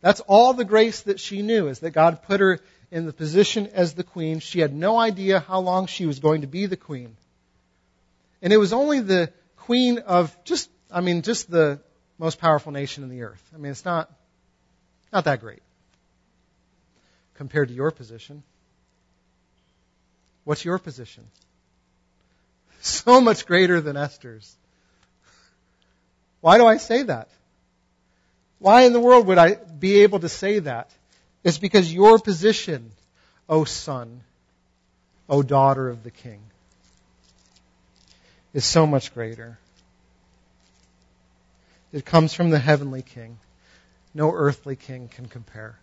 That's 0.00 0.20
all 0.20 0.54
the 0.54 0.64
grace 0.64 1.02
that 1.02 1.20
she 1.20 1.42
knew, 1.42 1.68
is 1.68 1.80
that 1.80 1.90
God 1.90 2.22
put 2.22 2.40
her 2.40 2.58
in 2.90 3.04
the 3.04 3.12
position 3.12 3.66
as 3.66 3.92
the 3.92 4.02
queen. 4.02 4.38
She 4.38 4.60
had 4.60 4.72
no 4.72 4.98
idea 4.98 5.40
how 5.40 5.60
long 5.60 5.88
she 5.88 6.06
was 6.06 6.20
going 6.20 6.40
to 6.40 6.46
be 6.46 6.64
the 6.64 6.78
queen. 6.78 7.14
And 8.40 8.50
it 8.50 8.56
was 8.56 8.72
only 8.72 9.00
the 9.00 9.30
queen 9.56 9.98
of 9.98 10.34
just, 10.44 10.70
I 10.90 11.02
mean, 11.02 11.20
just 11.20 11.50
the 11.50 11.80
most 12.16 12.38
powerful 12.38 12.72
nation 12.72 13.04
in 13.04 13.10
the 13.10 13.24
earth. 13.24 13.42
I 13.54 13.58
mean, 13.58 13.72
it's 13.72 13.84
not, 13.84 14.10
not 15.12 15.24
that 15.24 15.40
great 15.40 15.60
compared 17.34 17.68
to 17.68 17.74
your 17.74 17.90
position. 17.90 18.42
What's 20.44 20.64
your 20.64 20.78
position? 20.78 21.24
So 22.80 23.20
much 23.20 23.46
greater 23.46 23.80
than 23.80 23.96
Esther's. 23.96 24.54
Why 26.40 26.58
do 26.58 26.66
I 26.66 26.76
say 26.76 27.02
that? 27.04 27.28
Why 28.58 28.82
in 28.82 28.92
the 28.92 29.00
world 29.00 29.26
would 29.26 29.38
I 29.38 29.54
be 29.54 30.02
able 30.02 30.20
to 30.20 30.28
say 30.28 30.58
that? 30.60 30.90
It's 31.42 31.58
because 31.58 31.92
your 31.92 32.18
position, 32.18 32.92
O 33.48 33.64
son, 33.64 34.20
O 35.28 35.42
daughter 35.42 35.88
of 35.88 36.02
the 36.02 36.10
king, 36.10 36.40
is 38.52 38.64
so 38.64 38.86
much 38.86 39.14
greater. 39.14 39.58
It 41.92 42.04
comes 42.04 42.34
from 42.34 42.50
the 42.50 42.58
heavenly 42.58 43.02
king 43.02 43.38
no 44.14 44.32
earthly 44.32 44.76
king 44.76 45.08
can 45.08 45.26
compare. 45.26 45.76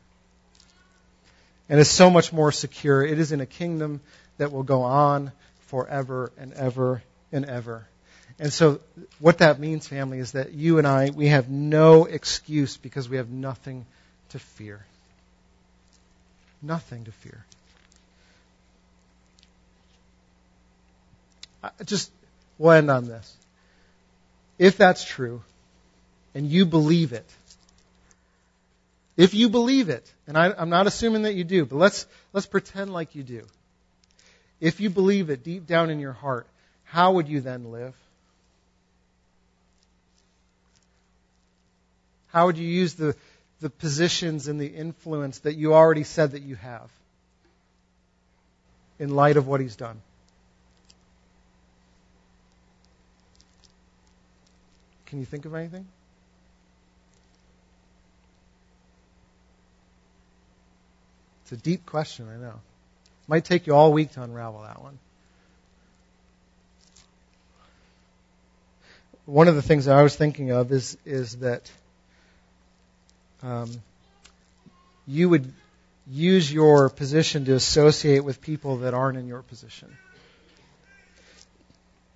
And 1.68 1.80
is 1.80 1.90
so 1.90 2.10
much 2.10 2.34
more 2.34 2.52
secure. 2.52 3.04
It 3.04 3.20
is 3.20 3.32
in 3.32 3.42
a 3.42 3.46
kingdom 3.46 4.02
that 4.42 4.52
will 4.52 4.64
go 4.64 4.82
on 4.82 5.32
forever 5.68 6.32
and 6.36 6.52
ever 6.54 7.04
and 7.32 7.46
ever. 7.46 7.88
And 8.40 8.52
so 8.52 8.80
what 9.20 9.38
that 9.38 9.60
means, 9.60 9.88
family, 9.88 10.18
is 10.18 10.32
that 10.32 10.52
you 10.52 10.80
and 10.80 10.88
I, 10.88 11.12
we 11.12 11.28
have 11.28 11.48
no 11.48 12.06
excuse 12.06 12.76
because 12.76 13.08
we 13.08 13.18
have 13.18 13.30
nothing 13.30 13.86
to 14.30 14.40
fear. 14.40 14.84
Nothing 16.60 17.06
to 17.06 17.12
fear. 17.12 17.46
I 21.64 21.70
just, 21.86 22.12
we'll 22.58 22.72
end 22.72 22.90
on 22.90 23.06
this. 23.06 23.38
If 24.58 24.76
that's 24.76 25.06
true, 25.06 25.44
and 26.34 26.48
you 26.48 26.66
believe 26.66 27.14
it, 27.14 27.30
if 29.18 29.36
you 29.36 29.50
believe 29.50 29.90
it, 29.90 30.12
and 30.26 30.36
I, 30.36 30.52
am 30.60 30.72
not 30.72 30.88
assuming 30.88 31.24
that 31.24 31.36
you 31.36 31.44
do, 31.44 31.64
but 31.64 31.76
let's, 31.76 32.08
let's 32.34 32.48
pretend 32.48 32.92
like 32.92 33.14
you 33.14 33.22
do. 33.22 33.46
If 34.62 34.80
you 34.80 34.92
believe 34.92 35.32
it 35.32 35.44
deep 35.44 35.66
down 35.66 35.90
in 35.90 36.00
your 36.00 36.14
heart, 36.14 36.46
how 36.84 37.14
would 37.14 37.28
you 37.28 37.42
then 37.42 37.72
live? 37.72 37.96
How 42.28 42.46
would 42.46 42.58
you 42.58 42.68
use 42.68 42.94
the, 42.94 43.16
the 43.60 43.72
positions 43.72 44.48
and 44.48 44.62
the 44.62 44.68
influence 44.68 45.40
that 45.40 45.56
you 45.56 45.74
already 45.74 46.04
said 46.04 46.32
that 46.32 46.44
you 46.44 46.56
have 46.56 46.90
in 49.00 49.10
light 49.16 49.36
of 49.36 49.48
what 49.48 49.60
he's 49.60 49.76
done? 49.76 50.00
Can 55.08 55.20
you 55.20 55.26
think 55.26 55.46
of 55.46 55.56
anything? 55.56 55.88
It's 61.44 61.52
a 61.52 61.58
deep 61.58 61.86
question, 61.86 62.30
I 62.30 62.38
know. 62.38 62.62
Might 63.28 63.46
take 63.46 63.68
you 63.68 63.76
all 63.76 63.94
week 63.94 64.12
to 64.14 64.24
unravel 64.24 64.64
that 64.64 64.82
one. 64.82 65.00
One 69.26 69.48
of 69.48 69.56
the 69.56 69.62
things 69.62 69.86
that 69.86 69.96
I 69.96 70.04
was 70.04 70.16
thinking 70.16 70.52
of 70.52 70.72
is 70.72 70.98
is 71.06 71.38
that 71.38 71.72
um, 73.44 73.72
you 75.08 75.30
would 75.30 75.52
use 76.10 76.52
your 76.52 76.90
position 76.90 77.46
to 77.46 77.54
associate 77.54 78.24
with 78.24 78.42
people 78.42 78.78
that 78.78 78.94
aren't 78.94 79.18
in 79.18 79.28
your 79.28 79.42
position. 79.42 79.96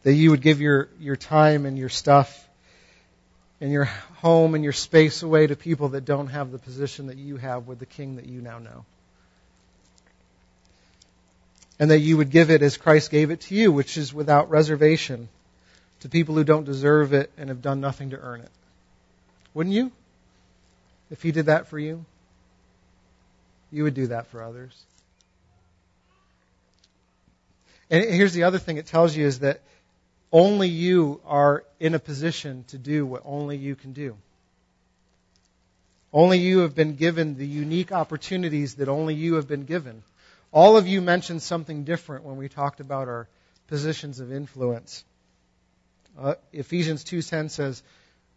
That 0.04 0.14
you 0.14 0.32
would 0.32 0.42
give 0.42 0.62
your, 0.62 0.90
your 1.00 1.16
time 1.16 1.66
and 1.66 1.78
your 1.78 1.90
stuff 1.90 2.48
and 3.62 3.72
your 3.72 3.86
home 3.86 4.54
and 4.54 4.64
your 4.64 4.74
space 4.74 5.24
away 5.24 5.48
to 5.48 5.56
people 5.56 5.90
that 5.90 6.06
don't 6.06 6.28
have 6.28 6.52
the 6.52 6.60
position 6.60 7.08
that 7.08 7.18
you 7.18 7.38
have 7.38 7.68
with 7.68 7.80
the 7.80 7.86
king 7.86 8.18
that 8.18 8.26
you 8.26 8.42
now 8.42 8.60
know. 8.60 8.86
And 11.80 11.92
that 11.92 12.00
you 12.00 12.18
would 12.18 12.30
give 12.30 12.52
it 12.52 12.62
as 12.62 12.78
Christ 12.78 13.12
gave 13.12 13.32
it 13.32 13.42
to 13.42 13.56
you, 13.56 13.72
which 13.72 13.98
is 13.98 14.14
without 14.14 14.50
reservation, 14.50 15.28
to 16.02 16.10
people 16.10 16.36
who 16.36 16.44
don't 16.44 16.64
deserve 16.64 17.14
it 17.14 17.32
and 17.38 17.50
have 17.50 17.62
done 17.62 17.82
nothing 17.82 18.12
to 18.12 18.18
earn 18.20 18.42
it. 18.42 18.52
Wouldn't 19.54 19.76
you? 19.76 19.92
If 21.12 21.22
He 21.22 21.32
did 21.32 21.48
that 21.48 21.68
for 21.68 21.78
you, 21.78 22.06
you 23.72 23.84
would 23.84 23.94
do 23.94 24.08
that 24.08 24.28
for 24.28 24.42
others. 24.42 24.82
And 27.90 28.04
here's 28.04 28.34
the 28.34 28.44
other 28.44 28.58
thing 28.58 28.78
it 28.78 28.88
tells 28.88 29.16
you 29.16 29.26
is 29.26 29.40
that 29.40 29.62
only 30.32 30.70
you 30.70 31.22
are 31.26 31.64
in 31.80 31.94
a 31.94 32.00
position 32.00 32.66
to 32.70 32.78
do 32.78 33.06
what 33.06 33.22
only 33.26 33.58
you 33.58 33.76
can 33.76 33.94
do. 33.94 34.18
Only 36.12 36.40
you 36.40 36.60
have 36.60 36.76
been 36.76 36.96
given 36.96 37.38
the 37.38 37.46
unique 37.46 37.92
opportunities 37.92 38.76
that 38.76 38.88
only 38.88 39.14
you 39.14 39.36
have 39.36 39.48
been 39.48 39.66
given. 39.66 40.02
All 40.56 40.78
of 40.78 40.88
you 40.88 41.02
mentioned 41.02 41.42
something 41.42 41.84
different 41.84 42.24
when 42.24 42.38
we 42.38 42.48
talked 42.48 42.80
about 42.80 43.10
our 43.10 43.28
positions 43.68 44.22
of 44.22 44.32
influence. 44.32 45.04
Uh, 46.18 46.36
Ephesians 46.54 47.04
2:10 47.04 47.50
says 47.50 47.84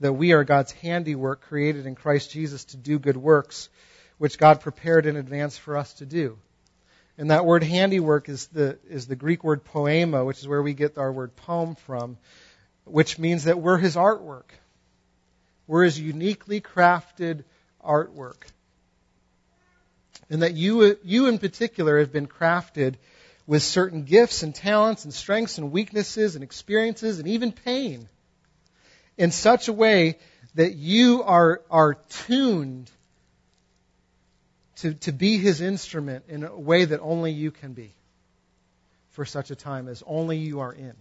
that 0.01 0.15
we 0.15 0.33
are 0.33 0.43
God's 0.43 0.73
handiwork 0.73 1.43
created 1.43 1.87
in 1.87 1.95
Christ 1.95 2.33
Jesus 2.33 2.65
to 2.65 2.77
do 2.77 2.99
good 2.99 3.17
works 3.17 3.69
which 4.17 4.37
God 4.37 4.61
prepared 4.61 5.07
in 5.07 5.15
advance 5.15 5.57
for 5.57 5.77
us 5.77 5.93
to 5.95 6.07
do. 6.07 6.37
And 7.19 7.31
that 7.31 7.47
word 7.47 7.63
handiwork 7.63 8.29
is 8.29 8.49
the, 8.49 8.81
is 8.89 9.07
the 9.07 9.15
Greek 9.15 9.45
word 9.45 9.63
poema, 9.63 10.25
which 10.25 10.41
is 10.41 10.49
where 10.49 10.61
we 10.61 10.75
get 10.75 10.99
our 10.99 11.13
word 11.13 11.37
poem 11.37 11.77
from, 11.77 12.19
which 12.83 13.17
means 13.21 13.45
that 13.45 13.61
we're 13.61 13.79
his 13.79 13.95
artwork. 13.95 14.51
We're 15.69 15.85
his 15.85 16.01
uniquely 16.01 16.61
crafted 16.61 17.45
artwork. 17.81 18.43
And 20.31 20.43
that 20.43 20.55
you, 20.55 20.99
you 21.05 21.27
in 21.27 21.39
particular 21.39 21.99
have 21.99 22.13
been 22.13 22.27
crafted 22.27 22.97
with 23.47 23.63
certain 23.63 24.05
gifts 24.05 24.43
and 24.43 24.55
talents 24.55 25.05
and 25.05 25.15
strengths 25.15 25.57
and 25.57 25.73
weaknesses 25.73 26.35
and 26.35 26.45
experiences 26.45 27.19
and 27.19 27.29
even 27.29 27.51
pain 27.51 28.09
in 29.17 29.31
such 29.31 29.69
a 29.69 29.73
way 29.73 30.19
that 30.55 30.75
you 30.75 31.23
are, 31.23 31.63
are 31.71 31.95
tuned 32.27 32.91
to, 34.77 34.95
to 34.95 35.13
be 35.13 35.39
his 35.39 35.61
instrument 35.61 36.25
in 36.29 36.45
a 36.45 36.57
way 36.57 36.85
that 36.85 37.01
only 37.01 37.33
you 37.33 37.51
can 37.51 37.73
be 37.73 37.93
for 39.11 39.25
such 39.25 39.51
a 39.51 39.57
time 39.57 39.89
as 39.89 40.03
only 40.07 40.39
you 40.39 40.61
are 40.61 40.73
in. 40.73 40.95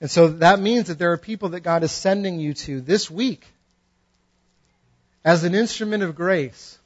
And 0.00 0.10
so 0.10 0.28
that 0.28 0.60
means 0.60 0.88
that 0.88 0.98
there 0.98 1.12
are 1.12 1.18
people 1.18 1.50
that 1.50 1.60
God 1.60 1.82
is 1.82 1.92
sending 1.92 2.38
you 2.38 2.54
to 2.54 2.80
this 2.80 3.10
week 3.10 3.46
as 5.24 5.44
an 5.44 5.54
instrument 5.54 6.02
of 6.02 6.14
grace 6.14 6.78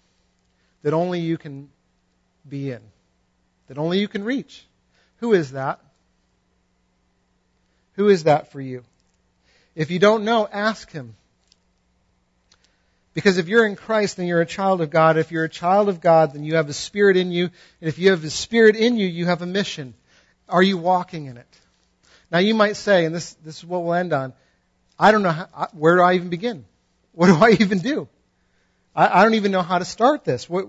that 0.83 0.95
only 0.95 1.21
you 1.21 1.39
can 1.39 1.69
be 2.49 2.71
in, 2.71 2.81
that 3.69 3.79
only 3.79 3.99
you 3.99 4.09
can 4.09 4.25
reach. 4.25 4.65
Who 5.19 5.33
is 5.33 5.53
that? 5.53 5.81
Who 7.95 8.09
is 8.09 8.25
that 8.25 8.53
for 8.53 8.61
you? 8.61 8.85
If 9.75 9.91
you 9.91 9.99
don't 9.99 10.25
know, 10.25 10.49
ask 10.51 10.91
him. 10.91 11.15
Because 13.13 13.39
if 13.39 13.49
you're 13.49 13.67
in 13.67 13.75
Christ, 13.75 14.17
then 14.17 14.27
you're 14.29 14.41
a 14.41 14.47
child 14.47 14.81
of 14.81 14.91
God. 14.91 15.17
If 15.17 15.33
you're 15.33 15.45
a 15.45 15.49
child 15.49 15.89
of 15.89 16.01
God, 16.01 16.35
then 16.35 16.45
you 16.45 16.55
have 16.55 16.69
the 16.69 16.73
Spirit 16.73 17.17
in 17.17 17.33
you. 17.33 17.47
And 17.81 17.89
if 17.89 17.99
you 17.99 18.11
have 18.11 18.23
the 18.23 18.31
Spirit 18.31 18.77
in 18.77 18.97
you, 18.97 19.07
you 19.09 19.27
have 19.27 19.43
a 19.43 19.47
mission. 19.47 19.95
Are 20.49 20.63
you 20.63 20.79
walking 20.79 21.27
in 21.27 21.37
it? 21.37 21.59
Now 22.31 22.39
you 22.39 22.55
might 22.55 22.77
say, 22.77 23.05
and 23.05 23.15
this, 23.15 23.33
this 23.45 23.59
is 23.59 23.65
what 23.65 23.83
we'll 23.83 23.95
end 23.95 24.13
on, 24.13 24.33
I 24.99 25.11
don't 25.11 25.23
know, 25.23 25.31
how, 25.31 25.69
where 25.73 25.97
do 25.97 26.03
I 26.03 26.15
even 26.15 26.29
begin? 26.29 26.65
What 27.13 27.27
do 27.27 27.35
I 27.35 27.51
even 27.61 27.81
do? 27.81 28.09
I, 28.99 29.21
I 29.21 29.23
don't 29.23 29.35
even 29.35 29.53
know 29.53 29.63
how 29.63 29.79
to 29.79 29.85
start 29.85 30.25
this. 30.25 30.51
What, 30.51 30.67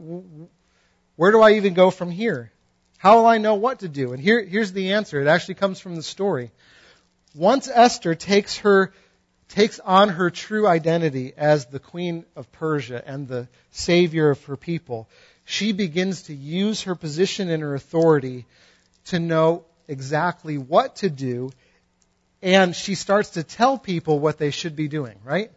where 1.16 1.32
do 1.32 1.42
I 1.42 1.54
even 1.54 1.74
go 1.74 1.90
from 1.90 2.12
here? 2.12 2.52
How 3.00 3.18
will 3.18 3.26
I 3.26 3.40
know 3.40 3.56
what 3.56 3.80
to 3.80 3.90
do? 3.90 4.14
And 4.14 4.22
here, 4.22 4.44
here's 4.44 4.72
the 4.72 4.92
answer. 4.92 5.20
It 5.20 5.28
actually 5.28 5.56
comes 5.56 5.80
from 5.80 5.96
the 5.96 6.04
story. 6.04 6.52
Once 7.34 7.68
Esther 7.68 8.14
takes 8.16 8.58
her 8.60 8.94
takes 9.48 9.80
on 9.80 10.10
her 10.10 10.30
true 10.30 10.68
identity 10.68 11.34
as 11.36 11.66
the 11.66 11.80
queen 11.80 12.24
of 12.36 12.52
Persia 12.52 13.02
and 13.04 13.28
the 13.28 13.48
savior 13.72 14.30
of 14.30 14.44
her 14.46 14.56
people, 14.56 15.10
she 15.44 15.72
begins 15.72 16.24
to 16.24 16.36
use 16.36 16.84
her 16.84 16.94
position 16.94 17.50
and 17.50 17.64
her 17.64 17.74
authority 17.74 18.46
to 19.06 19.18
know 19.18 19.66
exactly 19.88 20.60
what 20.60 20.98
to 20.98 21.10
do, 21.10 21.50
and 22.44 22.76
she 22.76 22.94
starts 22.94 23.32
to 23.32 23.44
tell 23.44 23.80
people 23.80 24.20
what 24.20 24.38
they 24.38 24.52
should 24.52 24.76
be 24.76 24.88
doing, 24.88 25.18
right? 25.24 25.52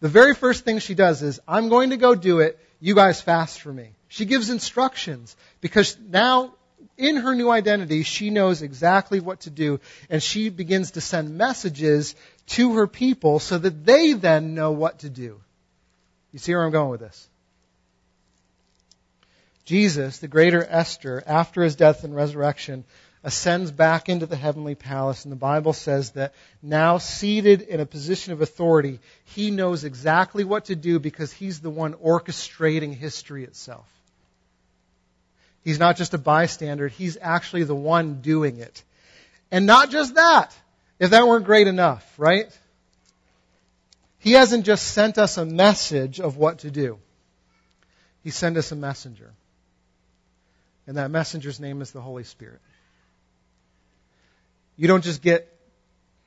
The 0.00 0.08
very 0.08 0.34
first 0.34 0.64
thing 0.64 0.78
she 0.78 0.94
does 0.94 1.22
is, 1.22 1.40
I'm 1.46 1.68
going 1.68 1.90
to 1.90 1.96
go 1.96 2.14
do 2.14 2.40
it, 2.40 2.58
you 2.80 2.94
guys 2.94 3.20
fast 3.20 3.60
for 3.60 3.72
me. 3.72 3.90
She 4.08 4.26
gives 4.26 4.50
instructions 4.50 5.36
because 5.60 5.96
now 5.98 6.54
in 6.96 7.16
her 7.16 7.34
new 7.34 7.50
identity, 7.50 8.02
she 8.02 8.30
knows 8.30 8.62
exactly 8.62 9.20
what 9.20 9.40
to 9.40 9.50
do, 9.50 9.80
and 10.10 10.22
she 10.22 10.48
begins 10.48 10.92
to 10.92 11.00
send 11.00 11.36
messages 11.36 12.14
to 12.48 12.74
her 12.74 12.86
people 12.86 13.38
so 13.38 13.58
that 13.58 13.84
they 13.84 14.12
then 14.12 14.54
know 14.54 14.72
what 14.72 15.00
to 15.00 15.10
do. 15.10 15.40
You 16.32 16.38
see 16.38 16.52
where 16.54 16.64
I'm 16.64 16.72
going 16.72 16.90
with 16.90 17.00
this? 17.00 17.28
Jesus, 19.64 20.18
the 20.18 20.28
greater 20.28 20.62
Esther, 20.62 21.22
after 21.26 21.62
his 21.62 21.74
death 21.74 22.04
and 22.04 22.14
resurrection, 22.14 22.84
ascends 23.24 23.70
back 23.70 24.10
into 24.10 24.26
the 24.26 24.36
heavenly 24.36 24.74
palace, 24.74 25.24
and 25.24 25.32
the 25.32 25.36
Bible 25.36 25.72
says 25.72 26.10
that 26.10 26.34
now 26.62 26.98
seated 26.98 27.62
in 27.62 27.80
a 27.80 27.86
position 27.86 28.34
of 28.34 28.42
authority, 28.42 29.00
he 29.24 29.50
knows 29.50 29.82
exactly 29.82 30.44
what 30.44 30.66
to 30.66 30.76
do 30.76 31.00
because 31.00 31.32
he's 31.32 31.60
the 31.60 31.70
one 31.70 31.94
orchestrating 31.94 32.94
history 32.94 33.42
itself. 33.44 33.86
He's 35.62 35.78
not 35.78 35.96
just 35.96 36.12
a 36.12 36.18
bystander, 36.18 36.86
he's 36.86 37.16
actually 37.18 37.64
the 37.64 37.74
one 37.74 38.20
doing 38.20 38.58
it. 38.58 38.84
And 39.50 39.64
not 39.64 39.90
just 39.90 40.16
that, 40.16 40.54
if 40.98 41.10
that 41.10 41.26
weren't 41.26 41.46
great 41.46 41.66
enough, 41.66 42.06
right? 42.18 42.46
He 44.18 44.32
hasn't 44.32 44.66
just 44.66 44.88
sent 44.88 45.16
us 45.16 45.38
a 45.38 45.46
message 45.46 46.20
of 46.20 46.36
what 46.36 46.58
to 46.58 46.70
do. 46.70 46.98
He 48.22 48.30
sent 48.30 48.58
us 48.58 48.70
a 48.70 48.76
messenger. 48.76 49.32
And 50.86 50.98
that 50.98 51.10
messenger's 51.10 51.58
name 51.58 51.80
is 51.80 51.90
the 51.92 52.02
Holy 52.02 52.24
Spirit. 52.24 52.60
You 54.76 54.88
don't 54.88 55.04
just 55.04 55.22
get 55.22 55.48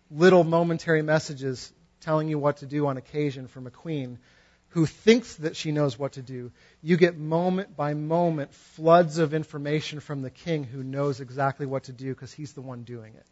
little 0.09 0.43
momentary 0.43 1.01
messages 1.01 1.71
telling 2.01 2.29
you 2.29 2.39
what 2.39 2.57
to 2.57 2.65
do 2.65 2.87
on 2.87 2.97
occasion 2.97 3.47
from 3.47 3.67
a 3.67 3.71
queen 3.71 4.19
who 4.69 4.85
thinks 4.85 5.35
that 5.35 5.55
she 5.55 5.71
knows 5.71 5.97
what 5.97 6.13
to 6.13 6.21
do. 6.21 6.51
You 6.81 6.97
get 6.97 7.17
moment 7.17 7.75
by 7.75 7.93
moment 7.93 8.53
floods 8.53 9.17
of 9.17 9.33
information 9.33 9.99
from 9.99 10.21
the 10.21 10.29
king 10.29 10.63
who 10.63 10.83
knows 10.83 11.19
exactly 11.19 11.65
what 11.65 11.85
to 11.85 11.93
do 11.93 12.09
because 12.13 12.31
he's 12.31 12.53
the 12.53 12.61
one 12.61 12.83
doing 12.83 13.13
it. 13.15 13.25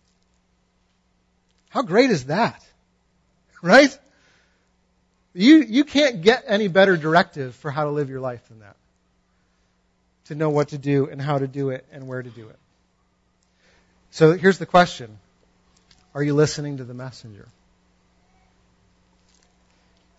How 1.69 1.81
great 1.81 2.09
is 2.09 2.25
that? 2.25 2.65
Right? 3.61 3.97
You, 5.33 5.63
you 5.63 5.85
can't 5.85 6.21
get 6.21 6.43
any 6.45 6.67
better 6.67 6.97
directive 6.97 7.55
for 7.55 7.71
how 7.71 7.85
to 7.85 7.89
live 7.89 8.09
your 8.09 8.19
life 8.19 8.47
than 8.47 8.59
that. 8.59 8.75
To 10.25 10.35
know 10.35 10.49
what 10.51 10.67
to 10.69 10.77
do 10.77 11.07
and 11.07 11.19
how 11.19 11.39
to 11.39 11.47
do 11.47 11.69
it 11.69 11.85
and 11.91 12.07
where 12.07 12.21
to 12.21 12.29
do 12.29 12.47
it. 12.49 12.59
So 14.15 14.33
here's 14.33 14.57
the 14.57 14.65
question. 14.65 15.19
Are 16.13 16.23
you 16.23 16.33
listening 16.33 16.77
to 16.77 16.83
the 16.83 16.93
messenger? 16.93 17.47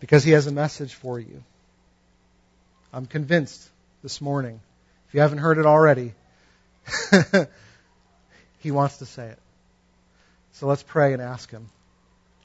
because 0.01 0.25
he 0.25 0.33
has 0.33 0.47
a 0.47 0.53
message 0.53 0.95
for 0.95 1.19
you. 1.19 1.43
I'm 2.93 3.07
convinced 3.07 3.69
this 4.03 4.21
morning, 4.21 4.61
if 5.09 5.15
you 5.15 5.21
haven't 5.21 5.39
heard 5.39 5.59
it 5.59 5.67
already, 5.67 6.13
he 8.59 8.71
wants 8.71 8.99
to 8.99 9.07
say 9.07 9.29
it. 9.29 9.39
So 10.53 10.67
let's 10.67 10.83
pray 10.83 11.13
and 11.13 11.21
ask 11.21 11.51
him. 11.51 11.69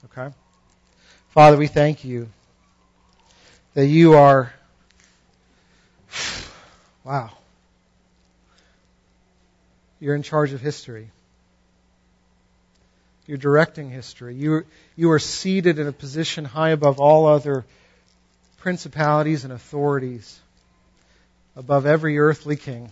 Okay? 0.06 0.34
Father, 1.30 1.58
we 1.58 1.68
thank 1.68 2.04
you 2.04 2.30
that 3.74 3.86
you 3.86 4.16
are, 4.16 4.52
wow, 7.04 7.32
you're 10.00 10.16
in 10.16 10.24
charge 10.24 10.52
of 10.52 10.62
history. 10.62 11.10
You're 13.32 13.38
directing 13.38 13.90
history. 13.90 14.36
You, 14.36 14.66
you 14.98 15.10
are 15.12 15.18
seated 15.18 15.80
in 15.80 15.88
a 15.88 15.94
position 15.94 16.44
high 16.44 16.72
above 16.72 17.00
all 17.00 17.28
other 17.28 17.64
principalities 18.58 19.46
and 19.46 19.54
authorities, 19.54 20.38
above 21.56 21.86
every 21.86 22.20
earthly 22.20 22.58
king. 22.58 22.92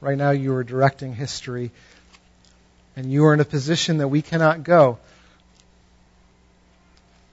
Right 0.00 0.16
now, 0.16 0.30
you 0.30 0.54
are 0.54 0.62
directing 0.62 1.16
history, 1.16 1.72
and 2.94 3.10
you 3.10 3.24
are 3.24 3.34
in 3.34 3.40
a 3.40 3.44
position 3.44 3.98
that 3.98 4.06
we 4.06 4.22
cannot 4.22 4.62
go. 4.62 5.00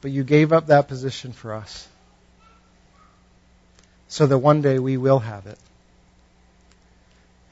But 0.01 0.09
you 0.09 0.23
gave 0.23 0.51
up 0.51 0.65
that 0.65 0.87
position 0.87 1.33
for 1.33 1.53
us 1.53 1.87
so 4.07 4.25
that 4.25 4.39
one 4.39 4.63
day 4.63 4.79
we 4.79 4.97
will 4.97 5.19
have 5.19 5.45
it. 5.45 5.59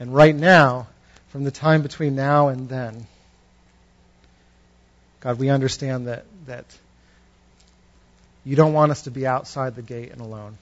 And 0.00 0.12
right 0.12 0.34
now, 0.34 0.88
from 1.28 1.44
the 1.44 1.50
time 1.50 1.82
between 1.82 2.14
now 2.14 2.48
and 2.48 2.68
then, 2.68 3.06
God, 5.20 5.38
we 5.38 5.50
understand 5.50 6.06
that, 6.06 6.24
that 6.46 6.64
you 8.44 8.56
don't 8.56 8.72
want 8.72 8.90
us 8.92 9.02
to 9.02 9.10
be 9.10 9.26
outside 9.26 9.74
the 9.74 9.82
gate 9.82 10.12
and 10.12 10.20
alone. 10.20 10.56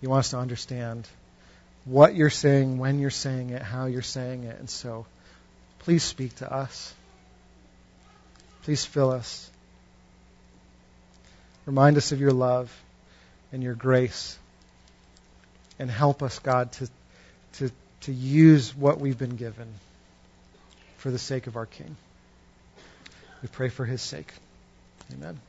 You 0.00 0.10
want 0.10 0.20
us 0.20 0.30
to 0.30 0.38
understand 0.38 1.08
what 1.84 2.14
you're 2.14 2.30
saying, 2.30 2.78
when 2.78 3.00
you're 3.00 3.10
saying 3.10 3.50
it, 3.50 3.62
how 3.62 3.86
you're 3.86 4.02
saying 4.02 4.44
it. 4.44 4.58
And 4.58 4.68
so, 4.68 5.06
please 5.80 6.02
speak 6.02 6.36
to 6.36 6.52
us. 6.52 6.94
Please 8.62 8.84
fill 8.84 9.10
us. 9.10 9.50
Remind 11.66 11.96
us 11.96 12.12
of 12.12 12.20
your 12.20 12.32
love 12.32 12.72
and 13.52 13.62
your 13.62 13.74
grace. 13.74 14.38
And 15.78 15.90
help 15.90 16.22
us, 16.22 16.38
God, 16.38 16.70
to, 16.72 16.88
to, 17.54 17.70
to 18.02 18.12
use 18.12 18.74
what 18.76 19.00
we've 19.00 19.18
been 19.18 19.36
given 19.36 19.68
for 20.98 21.10
the 21.10 21.18
sake 21.18 21.46
of 21.46 21.56
our 21.56 21.66
King. 21.66 21.96
We 23.42 23.48
pray 23.48 23.68
for 23.68 23.84
his 23.84 24.02
sake. 24.02 24.32
Amen. 25.12 25.40